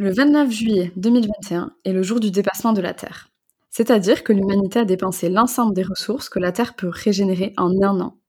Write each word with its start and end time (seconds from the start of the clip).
Le 0.00 0.12
29 0.12 0.52
juillet 0.52 0.92
2021 0.94 1.72
est 1.84 1.92
le 1.92 2.04
jour 2.04 2.20
du 2.20 2.30
dépassement 2.30 2.72
de 2.72 2.80
la 2.80 2.94
Terre. 2.94 3.32
C'est-à-dire 3.68 4.22
que 4.22 4.32
l'humanité 4.32 4.78
a 4.78 4.84
dépensé 4.84 5.28
l'ensemble 5.28 5.74
des 5.74 5.82
ressources 5.82 6.28
que 6.28 6.38
la 6.38 6.52
Terre 6.52 6.76
peut 6.76 6.88
régénérer 6.88 7.52
en 7.56 7.72
un 7.82 8.00
an. 8.00 8.20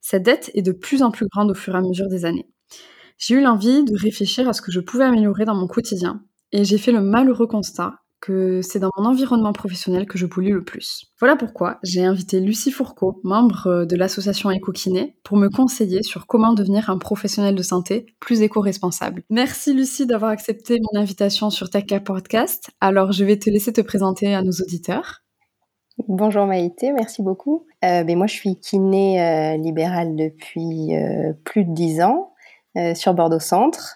Cette 0.00 0.22
dette 0.22 0.52
est 0.54 0.62
de 0.62 0.70
plus 0.70 1.02
en 1.02 1.10
plus 1.10 1.26
grande 1.26 1.50
au 1.50 1.54
fur 1.54 1.74
et 1.74 1.78
à 1.78 1.80
mesure 1.80 2.06
des 2.06 2.26
années. 2.26 2.48
J'ai 3.18 3.34
eu 3.34 3.40
l'envie 3.40 3.82
de 3.82 3.98
réfléchir 3.98 4.48
à 4.48 4.52
ce 4.52 4.62
que 4.62 4.70
je 4.70 4.78
pouvais 4.78 5.02
améliorer 5.02 5.44
dans 5.44 5.56
mon 5.56 5.66
quotidien, 5.66 6.22
et 6.52 6.62
j'ai 6.62 6.78
fait 6.78 6.92
le 6.92 7.00
malheureux 7.00 7.48
constat 7.48 7.96
c'est 8.62 8.78
dans 8.78 8.90
mon 8.96 9.06
environnement 9.06 9.52
professionnel 9.52 10.06
que 10.06 10.18
je 10.18 10.26
pollue 10.26 10.52
le 10.52 10.64
plus. 10.64 11.06
Voilà 11.18 11.36
pourquoi 11.36 11.78
j'ai 11.82 12.04
invité 12.04 12.40
Lucie 12.40 12.70
Fourcault, 12.70 13.20
membre 13.24 13.66
euh, 13.66 13.84
de 13.86 13.96
l'association 13.96 14.50
Ecokiné, 14.50 15.16
pour 15.22 15.36
me 15.36 15.48
conseiller 15.48 16.02
sur 16.02 16.26
comment 16.26 16.52
devenir 16.52 16.90
un 16.90 16.98
professionnel 16.98 17.54
de 17.54 17.62
santé 17.62 18.06
plus 18.20 18.42
éco-responsable. 18.42 19.22
Merci 19.30 19.72
Lucie 19.74 20.06
d'avoir 20.06 20.30
accepté 20.30 20.78
mon 20.80 21.00
invitation 21.00 21.50
sur 21.50 21.70
TechCare 21.70 22.02
Podcast. 22.02 22.70
Alors 22.80 23.12
je 23.12 23.24
vais 23.24 23.38
te 23.38 23.50
laisser 23.50 23.72
te 23.72 23.80
présenter 23.80 24.34
à 24.34 24.42
nos 24.42 24.52
auditeurs. 24.52 25.22
Bonjour 26.08 26.46
Maïté, 26.46 26.92
merci 26.92 27.22
beaucoup. 27.22 27.66
Euh, 27.84 28.04
ben 28.04 28.18
moi 28.18 28.26
je 28.26 28.34
suis 28.34 28.60
kiné 28.60 29.22
euh, 29.22 29.56
libérale 29.56 30.14
depuis 30.14 30.90
plus 31.44 31.64
de 31.64 31.72
dix 31.72 32.02
ans 32.02 32.32
sur 32.94 33.14
Bordeaux 33.14 33.40
Centre. 33.40 33.94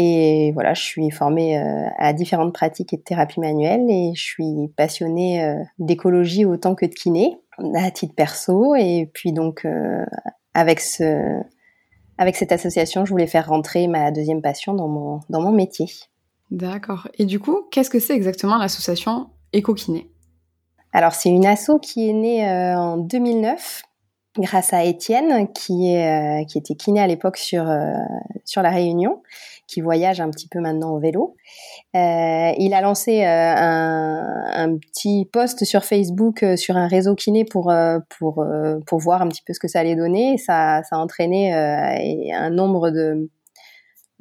Et 0.00 0.52
voilà, 0.52 0.74
je 0.74 0.82
suis 0.82 1.10
formée 1.10 1.58
euh, 1.58 1.88
à 1.98 2.12
différentes 2.12 2.54
pratiques 2.54 2.92
et 2.92 2.98
de 2.98 3.02
thérapie 3.02 3.40
manuelle 3.40 3.84
et 3.90 4.12
je 4.14 4.22
suis 4.22 4.68
passionnée 4.76 5.44
euh, 5.44 5.60
d'écologie 5.80 6.44
autant 6.44 6.76
que 6.76 6.86
de 6.86 6.94
kiné 6.94 7.36
à 7.74 7.90
titre 7.90 8.14
perso. 8.14 8.76
Et 8.76 9.10
puis 9.12 9.32
donc 9.32 9.64
euh, 9.64 10.06
avec 10.54 10.78
ce 10.78 11.40
avec 12.16 12.36
cette 12.36 12.52
association, 12.52 13.04
je 13.04 13.10
voulais 13.10 13.26
faire 13.26 13.48
rentrer 13.48 13.88
ma 13.88 14.12
deuxième 14.12 14.40
passion 14.40 14.72
dans 14.72 14.86
mon 14.86 15.20
dans 15.30 15.40
mon 15.40 15.50
métier. 15.50 15.86
D'accord. 16.52 17.08
Et 17.18 17.26
du 17.26 17.40
coup, 17.40 17.62
qu'est-ce 17.72 17.90
que 17.90 17.98
c'est 17.98 18.14
exactement 18.14 18.56
l'association 18.56 19.30
Éco-Kiné? 19.52 20.08
Alors 20.92 21.12
c'est 21.12 21.28
une 21.28 21.44
asso 21.44 21.72
qui 21.82 22.08
est 22.08 22.12
née 22.12 22.48
en 22.48 22.98
2009 22.98 23.82
grâce 24.38 24.72
à 24.72 24.84
Étienne 24.84 25.48
qui 25.52 25.94
est 25.94 26.46
qui 26.46 26.58
était 26.58 26.74
kiné 26.74 27.00
à 27.00 27.06
l'époque 27.06 27.36
sur 27.36 27.66
sur 28.44 28.62
la 28.62 28.70
Réunion 28.70 29.22
qui 29.68 29.82
voyage 29.82 30.20
un 30.20 30.30
petit 30.30 30.48
peu 30.48 30.58
maintenant 30.60 30.94
au 30.94 30.98
vélo. 30.98 31.36
Euh, 31.94 32.52
il 32.58 32.72
a 32.74 32.80
lancé 32.80 33.22
euh, 33.22 33.54
un, 33.56 34.64
un, 34.64 34.78
petit 34.78 35.28
post 35.30 35.64
sur 35.64 35.84
Facebook 35.84 36.42
euh, 36.42 36.56
sur 36.56 36.76
un 36.76 36.88
réseau 36.88 37.14
kiné 37.14 37.44
pour 37.44 37.70
euh, 37.70 37.98
pour 38.18 38.40
euh, 38.40 38.78
pour 38.86 38.98
voir 38.98 39.22
un 39.22 39.28
petit 39.28 39.42
peu 39.46 39.52
ce 39.52 39.60
que 39.60 39.68
ça 39.68 39.80
allait 39.80 39.94
donner. 39.94 40.38
Ça 40.38 40.82
ça 40.88 40.96
a 40.96 40.98
entraîné 40.98 41.52
un 41.52 42.50
nombre 42.50 42.90
de 42.90 43.28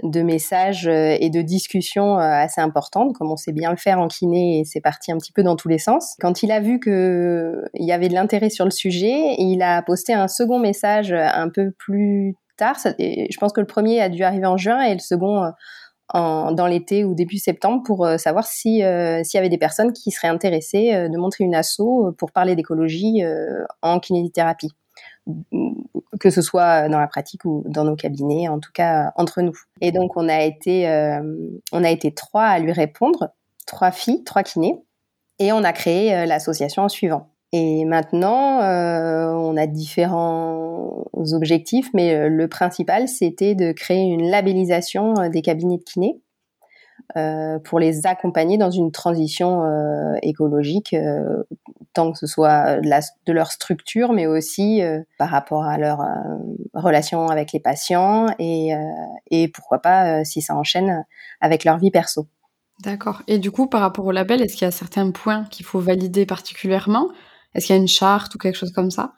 de 0.03 0.21
messages 0.21 0.87
et 0.87 1.29
de 1.29 1.41
discussions 1.41 2.17
assez 2.17 2.61
importantes, 2.61 3.13
comme 3.13 3.31
on 3.31 3.37
sait 3.37 3.51
bien 3.51 3.71
le 3.71 3.77
faire 3.77 3.99
en 3.99 4.07
kiné, 4.07 4.59
et 4.59 4.63
c'est 4.63 4.81
parti 4.81 5.11
un 5.11 5.17
petit 5.17 5.31
peu 5.31 5.43
dans 5.43 5.55
tous 5.55 5.69
les 5.69 5.79
sens. 5.79 6.15
Quand 6.19 6.43
il 6.43 6.51
a 6.51 6.59
vu 6.59 6.79
que 6.79 7.63
il 7.73 7.85
y 7.85 7.91
avait 7.91 8.09
de 8.09 8.13
l'intérêt 8.13 8.49
sur 8.49 8.65
le 8.65 8.71
sujet, 8.71 9.35
il 9.37 9.61
a 9.61 9.81
posté 9.81 10.13
un 10.13 10.27
second 10.27 10.59
message 10.59 11.11
un 11.13 11.49
peu 11.49 11.71
plus 11.71 12.35
tard. 12.57 12.77
je 12.83 13.37
pense 13.39 13.53
que 13.53 13.61
le 13.61 13.67
premier 13.67 14.01
a 14.01 14.09
dû 14.09 14.23
arriver 14.23 14.45
en 14.45 14.57
juin 14.57 14.81
et 14.81 14.93
le 14.93 14.99
second 14.99 15.51
euh, 16.15 16.53
dans 16.53 16.67
l'été 16.67 17.03
ou 17.03 17.13
début 17.13 17.37
septembre 17.37 17.83
pour 17.85 18.05
euh, 18.05 18.17
savoir 18.17 18.45
si 18.45 18.81
euh, 18.81 19.21
s'il 19.25 19.37
y 19.37 19.39
avait 19.39 19.49
des 19.49 19.57
personnes 19.57 19.91
qui 19.91 20.11
seraient 20.11 20.29
intéressées 20.29 21.09
de 21.09 21.17
montrer 21.17 21.43
une 21.43 21.53
asso 21.53 21.81
pour 22.17 22.31
parler 22.31 22.55
d'écologie 22.55 23.23
en 23.81 23.99
kinésithérapie 23.99 24.71
que 26.19 26.29
ce 26.29 26.41
soit 26.41 26.89
dans 26.89 26.99
la 26.99 27.07
pratique 27.07 27.45
ou 27.45 27.63
dans 27.67 27.83
nos 27.83 27.95
cabinets, 27.95 28.47
en 28.47 28.59
tout 28.59 28.71
cas 28.73 29.11
entre 29.15 29.41
nous. 29.41 29.57
Et 29.81 29.91
donc 29.91 30.15
on 30.15 30.29
a 30.29 30.41
été 30.41 30.87
on 31.71 31.83
a 31.83 31.89
été 31.89 32.13
trois 32.13 32.45
à 32.45 32.59
lui 32.59 32.71
répondre, 32.71 33.29
trois 33.65 33.91
filles, 33.91 34.23
trois 34.23 34.43
kinés, 34.43 34.81
et 35.39 35.51
on 35.51 35.63
a 35.63 35.73
créé 35.73 36.25
l'association 36.25 36.83
en 36.83 36.89
suivant. 36.89 37.29
Et 37.53 37.85
maintenant, 37.85 38.61
euh, 38.61 39.31
on 39.31 39.55
a 39.55 39.67
différents 39.67 41.05
objectifs, 41.13 41.89
mais 41.93 42.13
euh, 42.13 42.29
le 42.29 42.47
principal, 42.49 43.07
c'était 43.07 43.55
de 43.55 43.71
créer 43.71 44.03
une 44.03 44.29
labellisation 44.29 45.17
euh, 45.17 45.29
des 45.29 45.41
cabinets 45.41 45.77
de 45.77 45.83
kiné 45.83 46.19
euh, 46.19 46.26
pour 47.63 47.79
les 47.79 48.05
accompagner 48.05 48.57
dans 48.57 48.69
une 48.69 48.91
transition 48.91 49.63
euh, 49.63 50.15
écologique, 50.21 50.93
euh, 50.93 51.43
tant 51.93 52.11
que 52.11 52.17
ce 52.17 52.27
soit 52.27 52.79
de, 52.79 52.89
la, 52.89 52.99
de, 53.25 53.33
leur 53.33 53.51
structure, 53.51 54.13
mais 54.13 54.27
aussi 54.27 54.81
par 55.17 55.29
rapport 55.29 55.63
à 55.63 55.77
leur 55.77 55.99
relation 56.73 57.27
avec 57.27 57.53
les 57.53 57.59
patients 57.59 58.27
et, 58.39 58.71
et 59.31 59.47
pourquoi 59.47 59.79
pas, 59.79 60.23
si 60.23 60.41
ça 60.41 60.55
enchaîne, 60.55 61.05
avec 61.41 61.63
leur 61.63 61.77
vie 61.77 61.91
perso. 61.91 62.27
D'accord. 62.83 63.23
Et 63.27 63.39
du 63.39 63.49
coup, 63.49 63.67
par 63.67 63.81
rapport 63.81 64.05
au 64.05 64.11
label, 64.11 64.41
est-ce 64.41 64.53
qu'il 64.53 64.65
y 64.65 64.67
a 64.67 64.71
certains 64.71 65.09
points 65.09 65.45
qu'il 65.45 65.65
faut 65.65 65.79
valider 65.79 66.27
particulièrement? 66.27 67.09
Est-ce 67.55 67.65
qu'il 67.65 67.75
y 67.75 67.79
a 67.79 67.81
une 67.81 67.87
charte 67.87 68.35
ou 68.35 68.37
quelque 68.37 68.55
chose 68.55 68.71
comme 68.71 68.91
ça? 68.91 69.13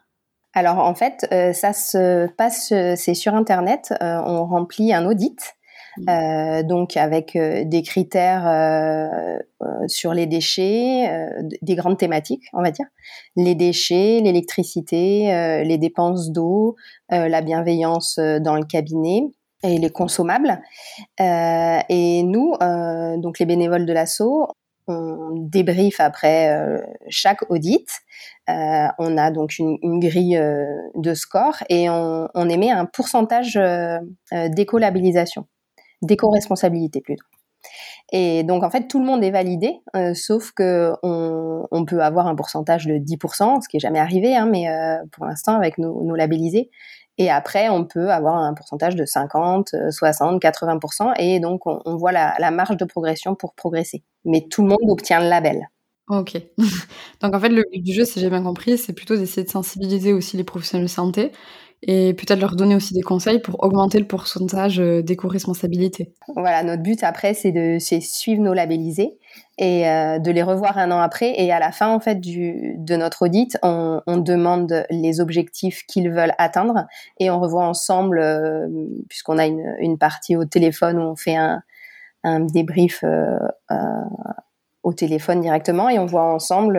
Alors 0.54 0.80
en 0.80 0.96
fait, 0.96 1.28
euh, 1.32 1.54
ça 1.54 1.74
se 1.74 2.28
passe, 2.28 2.72
euh, 2.72 2.96
c'est 2.96 3.14
sur 3.14 3.36
Internet, 3.36 3.94
euh, 4.02 4.20
on 4.26 4.46
remplit 4.46 4.94
un 4.94 5.06
audit. 5.06 5.56
Mmh. 5.98 6.10
Euh, 6.10 6.64
donc 6.64 6.98
avec 6.98 7.36
euh, 7.36 7.64
des 7.66 7.82
critères 7.82 8.48
euh, 8.48 9.38
sur 9.88 10.14
les 10.14 10.26
déchets, 10.26 11.10
des 11.62 11.76
grandes 11.76 11.98
thématiques, 11.98 12.46
on 12.54 12.62
va 12.62 12.72
dire, 12.72 12.86
les 13.36 13.56
déchets, 13.56 14.20
l'électricité, 14.22 15.64
les 15.66 15.78
dépenses 15.78 16.32
d'eau, 16.32 16.76
la 17.10 17.42
bienveillance 17.42 18.20
dans 18.20 18.56
le 18.56 18.64
cabinet 18.64 19.24
et 19.64 19.78
les 19.78 19.90
consommables. 19.90 20.62
et 21.20 22.24
nous, 22.24 22.54
donc 23.18 23.40
les 23.40 23.46
bénévoles 23.46 23.86
de 23.86 23.94
l'assaut, 23.94 24.48
on 24.88 25.32
débriefe 25.36 26.00
après 26.00 26.82
chaque 27.10 27.50
audit. 27.50 27.90
On 28.48 29.18
a 29.18 29.32
donc 29.32 29.60
une, 29.60 30.00
grille 30.00 30.42
de 30.96 31.14
score 31.14 31.64
et 31.70 31.90
on, 31.90 32.50
émet 32.50 32.72
un 32.72 32.86
pourcentage 32.86 33.60
d'éco-labellisation, 34.32 35.46
d'éco-responsabilité 36.02 37.02
plutôt. 37.02 37.26
Et 38.12 38.44
donc 38.44 38.64
en 38.64 38.70
fait 38.70 38.88
tout 38.88 39.00
le 39.00 39.06
monde 39.06 39.24
est 39.24 39.32
validé, 39.32 39.82
sauf 40.14 40.52
que 40.52 40.94
on, 41.04 41.86
peut 41.86 42.02
avoir 42.02 42.28
un 42.28 42.36
pourcentage 42.36 42.88
de 42.88 42.96
10%, 42.96 43.62
ce 43.62 43.70
qui 43.70 43.78
est 43.78 43.80
jamais 43.80 44.00
arrivé, 44.00 44.36
hein, 44.36 44.46
mais 44.46 44.68
pour 45.12 45.26
l'instant 45.26 45.56
avec 45.56 45.78
nos, 45.78 46.16
labellisés, 46.16 46.70
et 47.22 47.30
après, 47.30 47.68
on 47.68 47.84
peut 47.84 48.12
avoir 48.12 48.38
un 48.38 48.54
pourcentage 48.54 48.96
de 48.96 49.04
50, 49.04 49.76
60, 49.92 50.42
80%. 50.42 51.16
Et 51.20 51.42
donc, 51.42 51.68
on, 51.68 51.82
on 51.84 51.98
voit 51.98 52.14
la, 52.14 52.34
la, 52.40 52.50
marge 52.50 52.78
de 52.78 52.86
progression 52.86 53.36
pour 53.36 53.56
progresser. 53.56 54.06
Mais 54.24 54.48
tout 54.50 54.62
le 54.62 54.70
monde 54.70 54.90
obtient 54.90 55.20
le 55.20 55.28
label. 55.28 55.68
Ok. 56.10 56.42
donc, 57.22 57.36
en 57.36 57.40
fait, 57.40 57.50
le 57.50 57.64
but 57.72 57.84
du 57.84 57.94
jeu, 57.94 58.04
si 58.04 58.20
j'ai 58.20 58.30
bien 58.30 58.42
compris, 58.42 58.78
c'est 58.78 58.94
plutôt 58.94 59.16
d'essayer 59.16 59.44
de 59.44 59.50
sensibiliser 59.50 60.12
aussi 60.12 60.38
les 60.38 60.44
professionnels 60.44 60.88
de 60.88 60.92
santé 60.92 61.32
et 61.82 62.14
peut-être 62.14 62.42
leur 62.42 62.56
donner 62.56 62.76
aussi 62.76 62.94
des 62.94 63.02
conseils 63.02 63.40
pour 63.40 63.64
augmenter 63.64 64.00
le 64.00 64.08
pourcentage 64.08 64.80
euh, 64.80 65.02
d'éco-responsabilité. 65.02 66.14
Voilà, 66.36 66.64
notre 66.64 66.84
but 66.84 67.04
après, 67.04 67.34
c'est 67.34 67.54
de 67.54 67.78
suivre 67.80 68.42
nos 68.42 68.54
labellisés 68.54 69.18
et 69.58 69.88
euh, 69.88 70.20
de 70.20 70.30
les 70.32 70.44
revoir 70.44 70.78
un 70.78 70.92
an 70.92 71.00
après. 71.00 71.40
Et 71.42 71.52
à 71.54 71.60
la 71.60 71.72
fin, 71.72 71.94
en 71.94 72.02
fait, 72.02 72.20
de 72.20 72.96
notre 72.96 73.26
audit, 73.26 73.58
on, 73.64 74.02
demande 74.18 74.86
les 74.90 75.22
objectifs 75.22 75.86
qu'ils 75.88 76.10
veulent 76.10 76.34
atteindre 76.38 76.86
et 77.20 77.30
on 77.30 77.40
revoit 77.40 77.66
ensemble, 77.66 78.20
euh, 78.20 78.68
puisqu'on 79.08 79.38
a 79.38 79.46
une, 79.46 79.98
partie 79.98 80.36
au 80.36 80.44
téléphone 80.44 80.98
où 80.98 81.04
on 81.04 81.16
fait 81.16 81.38
un, 81.38 81.62
débrief 82.52 83.06
au 84.84 84.94
téléphone 84.94 85.40
directement 85.40 85.88
et 85.88 86.00
on 86.00 86.06
voit 86.06 86.24
ensemble 86.24 86.78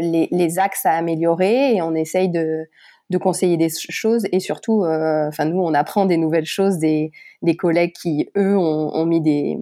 les 0.00 0.58
axes 0.58 0.86
à 0.86 0.92
améliorer 0.92 1.74
et 1.74 1.82
on 1.82 1.94
essaye 1.94 2.30
de 2.30 2.66
de 3.10 3.18
conseiller 3.18 3.56
des 3.56 3.68
choses 3.90 4.24
et 4.32 4.40
surtout, 4.40 4.84
euh, 4.84 5.28
enfin 5.28 5.44
nous, 5.44 5.60
on 5.60 5.74
apprend 5.74 6.06
des 6.06 6.16
nouvelles 6.16 6.46
choses 6.46 6.78
des, 6.78 7.10
des 7.42 7.56
collègues 7.56 7.92
qui, 7.92 8.30
eux, 8.36 8.56
ont, 8.56 8.94
ont 8.94 9.04
mis 9.04 9.20
des, 9.20 9.58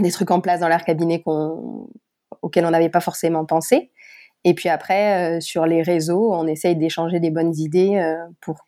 des 0.00 0.10
trucs 0.10 0.30
en 0.30 0.40
place 0.40 0.60
dans 0.60 0.68
leur 0.68 0.84
cabinet 0.84 1.22
qu'on, 1.22 1.88
auxquels 2.42 2.66
on 2.66 2.70
n'avait 2.70 2.88
pas 2.88 3.00
forcément 3.00 3.46
pensé. 3.46 3.92
Et 4.44 4.54
puis 4.54 4.68
après, 4.68 5.36
euh, 5.36 5.40
sur 5.40 5.66
les 5.66 5.82
réseaux, 5.82 6.32
on 6.32 6.46
essaye 6.46 6.74
d'échanger 6.74 7.20
des 7.20 7.30
bonnes 7.30 7.54
idées 7.56 7.96
euh, 7.96 8.16
pour 8.40 8.66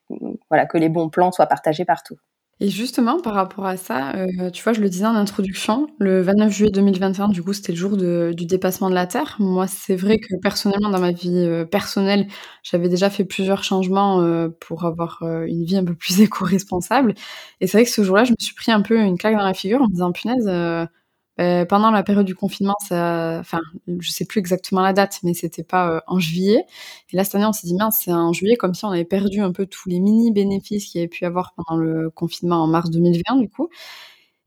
voilà 0.51 0.67
que 0.67 0.77
les 0.79 0.89
bons 0.89 1.09
plans 1.09 1.33
soient 1.33 1.47
partagés 1.47 1.85
partout. 1.85 2.17
Et 2.63 2.69
justement, 2.69 3.21
par 3.21 3.35
rapport 3.35 3.67
à 3.67 3.77
ça, 3.77 4.15
euh, 4.15 4.49
tu 4.51 4.63
vois, 4.63 4.73
je 4.73 4.81
le 4.81 4.89
disais 4.89 5.05
en 5.05 5.17
introduction, 5.17 5.89
le 5.99 6.23
29 6.23 6.53
juillet 6.53 6.71
2021, 6.71 7.27
du 7.29 7.43
coup, 7.43 7.53
c'était 7.53 7.73
le 7.73 7.79
jour 7.79 7.97
du 7.97 8.47
dépassement 8.47 8.89
de 8.89 8.95
la 8.95 9.09
Terre. 9.09 9.35
Moi, 9.41 9.67
c'est 9.67 9.97
vrai 9.97 10.21
que 10.21 10.37
personnellement, 10.41 10.89
dans 10.89 11.01
ma 11.01 11.11
vie 11.11 11.45
euh, 11.45 11.65
personnelle, 11.65 12.29
j'avais 12.63 12.89
déjà 12.89 13.11
fait 13.11 13.25
plusieurs 13.25 13.65
changements 13.65 14.21
euh, 14.23 14.49
pour 14.61 14.85
avoir 14.85 15.19
une 15.23 15.65
vie 15.65 15.77
un 15.77 15.85
peu 15.85 15.97
plus 15.97 16.21
éco-responsable. 16.21 17.15
Et 17.61 17.67
c'est 17.67 17.79
vrai 17.79 17.85
que 17.85 17.91
ce 17.91 18.05
jour-là, 18.05 18.23
je 18.23 18.31
me 18.31 18.37
suis 18.39 18.55
pris 18.55 18.71
un 18.71 18.81
peu 18.81 18.97
une 18.97 19.19
claque 19.19 19.35
dans 19.35 19.43
la 19.43 19.55
figure 19.55 19.83
en 19.83 19.89
me 19.89 19.93
disant, 19.93 20.13
punaise, 20.13 20.47
euh, 21.41 21.65
pendant 21.65 21.91
la 21.91 22.03
période 22.03 22.27
du 22.27 22.35
confinement, 22.35 22.75
ça, 22.87 23.39
enfin, 23.41 23.61
je 23.99 24.11
sais 24.11 24.27
plus 24.27 24.39
exactement 24.39 24.83
la 24.83 24.93
date, 24.93 25.19
mais 25.23 25.33
c'était 25.33 25.65
pas 25.65 25.91
euh, 25.91 26.01
en 26.07 26.19
juillet. 26.19 26.65
Et 27.11 27.17
là, 27.17 27.25
cette 27.25 27.37
année, 27.37 27.47
on 27.47 27.53
s'est 27.53 27.67
dit, 27.67 27.75
mince, 27.75 28.01
c'est 28.05 28.13
en 28.13 28.33
juillet, 28.33 28.57
comme 28.57 28.75
si 28.75 28.85
on 28.85 28.91
avait 28.91 29.05
perdu 29.05 29.41
un 29.41 29.53
peu 29.53 29.67
tous 29.67 29.89
les 29.89 29.99
mini 29.99 30.31
bénéfices 30.31 30.87
qu'il 30.87 31.01
y 31.01 31.03
avait 31.03 31.09
pu 31.09 31.25
avoir 31.25 31.55
pendant 31.55 31.81
le 31.81 32.11
confinement 32.11 32.63
en 32.63 32.67
mars 32.67 32.91
2020, 32.91 33.37
du 33.37 33.49
coup. 33.49 33.69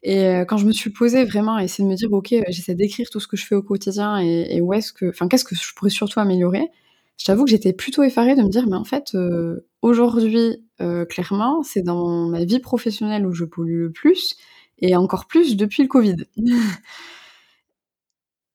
Et 0.04 0.26
euh, 0.26 0.46
quand 0.46 0.58
je 0.58 0.68
me 0.68 0.72
suis 0.72 0.92
posée 0.92 1.26
vraiment 1.26 1.56
à 1.56 1.64
essayer 1.64 1.84
de 1.84 1.90
me 1.90 1.96
dire, 1.96 2.14
ok, 2.14 2.36
j'essaie 2.50 2.76
d'écrire 2.76 3.10
tout 3.10 3.20
ce 3.20 3.28
que 3.28 3.38
je 3.38 3.46
fais 3.46 3.56
au 3.56 3.64
quotidien 3.64 4.20
et, 4.20 4.62
où 4.62 4.74
est-ce 4.74 4.94
que, 4.94 5.10
enfin, 5.10 5.28
qu'est-ce 5.28 5.46
que 5.46 5.56
je 5.56 5.74
pourrais 5.76 5.90
surtout 5.90 6.20
améliorer, 6.20 6.70
je 7.18 7.26
t'avoue 7.26 7.46
que 7.46 7.52
j'étais 7.52 7.74
plutôt 7.74 8.04
effarée 8.04 8.36
de 8.36 8.44
me 8.44 8.50
dire, 8.50 8.68
mais 8.68 8.76
en 8.76 8.84
fait, 8.84 9.18
aujourd'hui, 9.82 10.64
clairement, 11.10 11.64
c'est 11.64 11.82
dans 11.82 12.28
ma 12.28 12.46
vie 12.46 12.60
professionnelle 12.60 13.26
où 13.26 13.32
je 13.32 13.46
pollue 13.46 13.80
le 13.80 13.92
plus, 13.92 14.36
et 14.80 14.95
encore 14.95 15.25
plus 15.27 15.56
depuis 15.57 15.83
le 15.83 15.89
Covid. 15.89 16.16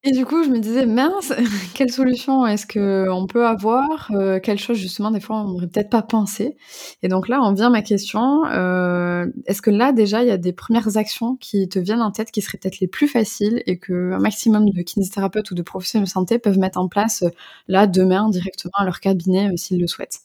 Et 0.02 0.12
du 0.12 0.24
coup, 0.24 0.42
je 0.42 0.48
me 0.48 0.58
disais: 0.60 0.86
«Mince, 0.86 1.30
quelle 1.74 1.90
solution 1.92 2.46
est-ce 2.46 2.66
qu'on 2.66 3.26
peut 3.26 3.46
avoir?» 3.46 4.10
euh, 4.12 4.40
quelle 4.40 4.58
chose 4.58 4.78
justement 4.78 5.10
des 5.10 5.20
fois 5.20 5.36
on 5.42 5.48
n'aurait 5.48 5.66
peut-être 5.68 5.90
pas 5.90 6.00
pensé 6.02 6.56
et 7.02 7.08
donc 7.08 7.28
là, 7.28 7.40
en 7.42 7.52
vient 7.52 7.68
ma 7.68 7.82
question, 7.82 8.44
heu, 8.46 9.30
est-ce 9.46 9.60
que 9.60 9.70
là 9.70 9.92
déjà 9.92 10.22
il 10.22 10.28
y 10.28 10.30
a 10.30 10.38
des 10.38 10.52
premières 10.54 10.96
actions 10.96 11.36
qui 11.36 11.68
te 11.68 11.78
viennent 11.78 12.00
en 12.00 12.12
tête 12.12 12.30
qui 12.30 12.40
seraient 12.40 12.56
peut-être 12.58 12.80
les 12.80 12.88
plus 12.88 13.08
faciles 13.08 13.62
et 13.66 13.78
qu'un 13.78 14.18
maximum 14.18 14.70
de 14.70 14.82
kinésithérapeutes 14.82 15.50
ou 15.50 15.54
de 15.54 15.62
professionnels 15.62 16.06
de 16.06 16.10
santé 16.10 16.38
peuvent 16.38 16.58
mettre 16.58 16.78
en 16.78 16.88
place, 16.88 17.22
euh, 17.22 17.28
là, 17.68 17.86
demain, 17.86 18.30
directement 18.30 18.72
à 18.78 18.84
leur 18.86 19.00
cabinet, 19.00 19.52
euh, 19.52 19.56
s'ils 19.58 19.78
le 19.80 19.86
souhaitent? 19.86 20.20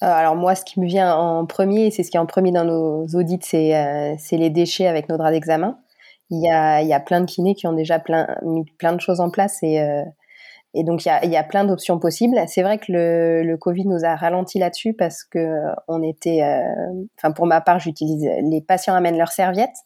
Alors 0.00 0.36
moi, 0.36 0.54
ce 0.54 0.64
qui 0.64 0.80
me 0.80 0.86
vient 0.86 1.14
en 1.14 1.46
premier, 1.46 1.90
c'est 1.90 2.02
ce 2.02 2.10
qui 2.10 2.16
est 2.16 2.20
en 2.20 2.26
premier 2.26 2.52
dans 2.52 2.64
nos 2.64 3.06
audits, 3.14 3.38
c'est, 3.42 4.16
c'est 4.18 4.36
les 4.36 4.50
déchets 4.50 4.86
avec 4.86 5.08
nos 5.08 5.16
draps 5.16 5.32
d'examen. 5.32 5.78
Il 6.30 6.42
y 6.42 6.50
a, 6.50 6.82
il 6.82 6.88
y 6.88 6.92
a 6.92 7.00
plein 7.00 7.20
de 7.20 7.26
kinés 7.26 7.54
qui 7.54 7.66
ont 7.66 7.72
déjà 7.72 8.02
mis 8.42 8.64
plein 8.78 8.92
de 8.92 9.00
choses 9.00 9.20
en 9.20 9.30
place 9.30 9.62
et, 9.62 9.80
euh, 9.80 10.02
donc 10.74 11.06
il 11.06 11.30
y 11.30 11.36
a, 11.36 11.44
plein 11.44 11.64
d'options 11.64 11.98
possibles. 11.98 12.36
C'est 12.48 12.62
vrai 12.62 12.78
que 12.78 12.92
le, 12.92 13.42
le 13.42 13.56
Covid 13.56 13.86
nous 13.86 14.04
a 14.04 14.16
ralenti 14.16 14.58
là-dessus 14.58 14.92
parce 14.92 15.24
que 15.24 15.62
on 15.88 16.02
était, 16.02 16.42
euh, 16.42 17.04
enfin 17.16 17.32
pour 17.32 17.46
ma 17.46 17.60
part, 17.60 17.78
j'utilise 17.78 18.28
les 18.42 18.60
patients 18.60 18.94
amènent 18.94 19.16
leurs 19.16 19.32
serviettes 19.32 19.76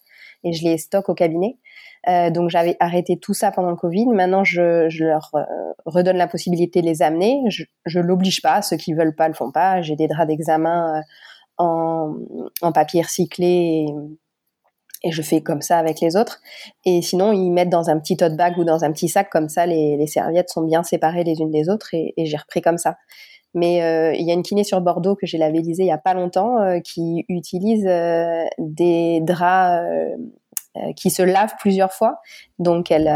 et 0.43 0.53
je 0.53 0.65
les 0.65 0.79
stocke 0.79 1.09
au 1.09 1.15
cabinet. 1.15 1.59
Euh, 2.09 2.31
donc 2.31 2.51
j'avais 2.51 2.77
arrêté 2.81 3.19
tout 3.19 3.35
ça 3.35 3.51
pendant 3.51 3.71
le 3.71 3.77
Covid. 3.77 4.07
Maintenant, 4.07 4.45
je, 4.45 4.89
je 4.89 5.05
leur 5.05 5.31
euh, 5.35 5.45
redonne 5.87 6.17
la 6.17 6.29
possibilité 6.29 6.81
de 6.81 6.87
les 6.87 7.03
amener. 7.03 7.41
Je, 7.49 7.65
je 7.87 8.01
l'oblige 8.01 8.43
pas. 8.43 8.63
Ceux 8.63 8.77
qui 8.77 8.95
veulent 8.95 9.15
pas 9.15 9.29
le 9.29 9.35
font 9.35 9.51
pas. 9.51 9.83
J'ai 9.83 9.97
des 9.97 10.09
draps 10.09 10.29
d'examen 10.29 11.03
en, 11.59 12.15
en 12.63 12.73
papier 12.73 13.03
recyclé. 13.03 13.87
Et, 15.03 15.11
je 15.11 15.23
fais 15.23 15.41
comme 15.41 15.63
ça 15.63 15.79
avec 15.79 16.01
les 16.01 16.15
autres. 16.17 16.41
Et 16.85 17.01
sinon, 17.01 17.33
ils 17.33 17.51
mettent 17.51 17.71
dans 17.71 17.89
un 17.89 17.99
petit 17.99 18.19
tote 18.19 18.37
bag 18.37 18.59
ou 18.59 18.65
dans 18.65 18.85
un 18.85 18.93
petit 18.93 19.09
sac, 19.09 19.31
comme 19.31 19.49
ça, 19.49 19.65
les, 19.65 19.97
les 19.97 20.07
serviettes 20.07 20.51
sont 20.51 20.63
bien 20.63 20.83
séparées 20.83 21.25
les 21.25 21.41
unes 21.41 21.51
des 21.51 21.71
autres 21.71 21.95
et, 21.95 22.13
et 22.19 22.27
j'ai 22.27 22.37
repris 22.37 22.61
comme 22.61 22.77
ça. 22.77 22.97
Mais 23.55 23.83
euh, 23.83 24.15
il 24.15 24.27
y 24.27 24.31
a 24.31 24.35
une 24.35 24.43
kiné 24.43 24.63
sur 24.63 24.81
Bordeaux 24.81 25.17
que 25.17 25.27
j'ai 25.27 25.39
labellisée 25.39 25.83
il 25.83 25.89
y 25.89 25.93
a 25.93 25.99
pas 25.99 26.15
longtemps 26.15 26.61
euh, 26.61 26.79
qui 26.81 27.25
utilise 27.29 27.85
euh, 27.87 28.45
des 28.59 29.21
draps 29.23 29.85
qui 30.97 31.11
se 31.11 31.23
lavent 31.23 31.55
plusieurs 31.59 31.93
fois. 31.93 32.21
Donc, 32.59 32.91
elle, 32.91 33.11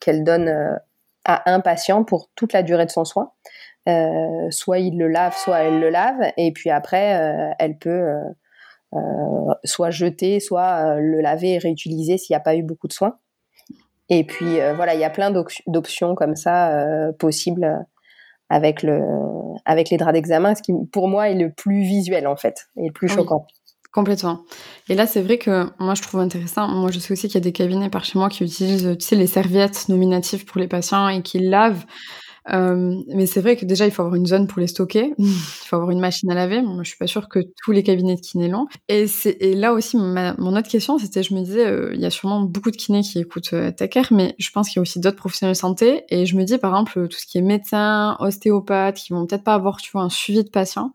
qu'elle 0.00 0.24
donne 0.24 0.78
à 1.24 1.50
un 1.50 1.60
patient 1.60 2.04
pour 2.04 2.28
toute 2.34 2.52
la 2.52 2.62
durée 2.62 2.86
de 2.86 2.90
son 2.90 3.04
soin. 3.04 3.32
soit 4.50 4.78
il 4.78 4.98
le 4.98 5.08
lave, 5.08 5.36
soit 5.36 5.60
elle 5.60 5.80
le 5.80 5.88
lave. 5.88 6.32
Et 6.36 6.52
puis 6.52 6.70
après, 6.70 7.54
elle 7.58 7.78
peut 7.78 8.04
euh, 8.94 9.54
soit 9.64 9.90
jeter, 9.90 10.38
soit 10.38 10.96
euh, 10.96 11.00
le 11.00 11.22
laver 11.22 11.54
et 11.54 11.58
réutiliser 11.58 12.18
s'il 12.18 12.34
n'y 12.34 12.36
a 12.36 12.40
pas 12.40 12.56
eu 12.56 12.62
beaucoup 12.62 12.88
de 12.88 12.92
soins. 12.92 13.16
Et 14.10 14.24
puis 14.24 14.60
euh, 14.60 14.74
voilà, 14.74 14.92
il 14.94 15.00
y 15.00 15.04
a 15.04 15.10
plein 15.10 15.32
d'options 15.66 16.14
comme 16.14 16.36
ça 16.36 16.84
possibles 17.18 17.86
avec 18.50 18.82
le 18.82 19.00
avec 19.64 19.88
les 19.88 19.96
draps 19.96 20.12
d'examen, 20.12 20.54
ce 20.54 20.62
qui 20.62 20.72
pour 20.92 21.08
moi 21.08 21.30
est 21.30 21.34
le 21.34 21.50
plus 21.50 21.82
visuel 21.82 22.26
en 22.26 22.36
fait 22.36 22.66
et 22.76 22.88
le 22.88 22.92
plus 22.92 23.08
choquant. 23.08 23.46
Complètement. 23.92 24.44
Et 24.88 24.94
là, 24.94 25.06
c'est 25.06 25.20
vrai 25.20 25.36
que 25.36 25.66
moi, 25.78 25.94
je 25.94 26.00
trouve 26.00 26.20
intéressant. 26.20 26.66
Moi, 26.66 26.90
je 26.90 26.98
sais 26.98 27.12
aussi 27.12 27.28
qu'il 27.28 27.34
y 27.34 27.36
a 27.36 27.40
des 27.40 27.52
cabinets 27.52 27.90
par 27.90 28.04
chez 28.06 28.18
moi 28.18 28.30
qui 28.30 28.42
utilisent, 28.42 28.96
tu 28.98 29.04
sais, 29.06 29.16
les 29.16 29.26
serviettes 29.26 29.86
nominatives 29.90 30.46
pour 30.46 30.58
les 30.60 30.66
patients 30.68 31.08
et 31.08 31.20
qui 31.22 31.38
lavent 31.38 31.84
euh, 32.52 33.00
mais 33.08 33.26
c'est 33.26 33.40
vrai 33.40 33.56
que 33.56 33.64
déjà, 33.64 33.86
il 33.86 33.92
faut 33.92 34.02
avoir 34.02 34.16
une 34.16 34.26
zone 34.26 34.46
pour 34.46 34.60
les 34.60 34.66
stocker. 34.66 35.14
il 35.18 35.26
faut 35.66 35.76
avoir 35.76 35.90
une 35.90 36.00
machine 36.00 36.30
à 36.30 36.34
laver. 36.34 36.62
Moi, 36.62 36.82
je 36.82 36.88
suis 36.88 36.98
pas 36.98 37.06
sûre 37.06 37.28
que 37.28 37.40
tous 37.62 37.72
les 37.72 37.82
cabinets 37.82 38.16
de 38.16 38.20
kiné 38.20 38.48
l'ont. 38.48 38.66
Et, 38.88 39.06
et 39.40 39.54
là 39.54 39.72
aussi, 39.72 39.96
mon 39.96 40.56
autre 40.56 40.68
question, 40.68 40.98
c'était, 40.98 41.22
je 41.22 41.34
me 41.34 41.40
disais, 41.42 41.66
euh, 41.66 41.92
il 41.94 42.00
y 42.00 42.06
a 42.06 42.10
sûrement 42.10 42.40
beaucoup 42.42 42.70
de 42.70 42.76
kinés 42.76 43.02
qui 43.02 43.18
écoutent 43.20 43.52
euh, 43.52 43.70
mais 44.10 44.34
je 44.38 44.50
pense 44.50 44.68
qu'il 44.68 44.76
y 44.76 44.80
a 44.80 44.82
aussi 44.82 45.00
d'autres 45.00 45.16
professionnels 45.16 45.54
de 45.54 45.58
santé. 45.58 46.04
Et 46.08 46.26
je 46.26 46.36
me 46.36 46.44
dis, 46.44 46.58
par 46.58 46.72
exemple, 46.72 47.08
tout 47.08 47.18
ce 47.18 47.26
qui 47.26 47.38
est 47.38 47.42
médecin, 47.42 48.16
ostéopathe, 48.20 48.96
qui 48.96 49.12
vont 49.12 49.26
peut-être 49.26 49.44
pas 49.44 49.54
avoir, 49.54 49.80
tu 49.80 49.90
vois, 49.92 50.02
un 50.02 50.10
suivi 50.10 50.42
de 50.44 50.50
patients. 50.50 50.92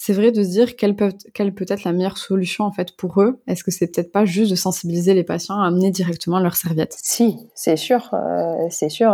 C'est 0.00 0.12
vrai 0.12 0.30
de 0.30 0.44
se 0.44 0.48
dire 0.48 0.76
quelle 0.76 0.94
peut, 0.94 1.12
être 1.34 1.82
la 1.82 1.92
meilleure 1.92 2.18
solution 2.18 2.64
en 2.64 2.70
fait 2.70 2.96
pour 2.96 3.20
eux. 3.20 3.40
Est-ce 3.48 3.64
que 3.64 3.72
c'est 3.72 3.88
peut-être 3.92 4.12
pas 4.12 4.24
juste 4.24 4.52
de 4.52 4.56
sensibiliser 4.56 5.12
les 5.12 5.24
patients 5.24 5.60
à 5.60 5.66
amener 5.66 5.90
directement 5.90 6.38
leurs 6.38 6.54
serviettes 6.54 6.96
Si, 7.02 7.36
c'est 7.54 7.76
sûr, 7.76 8.08
euh, 8.14 8.68
c'est 8.70 8.90
sûr. 8.90 9.12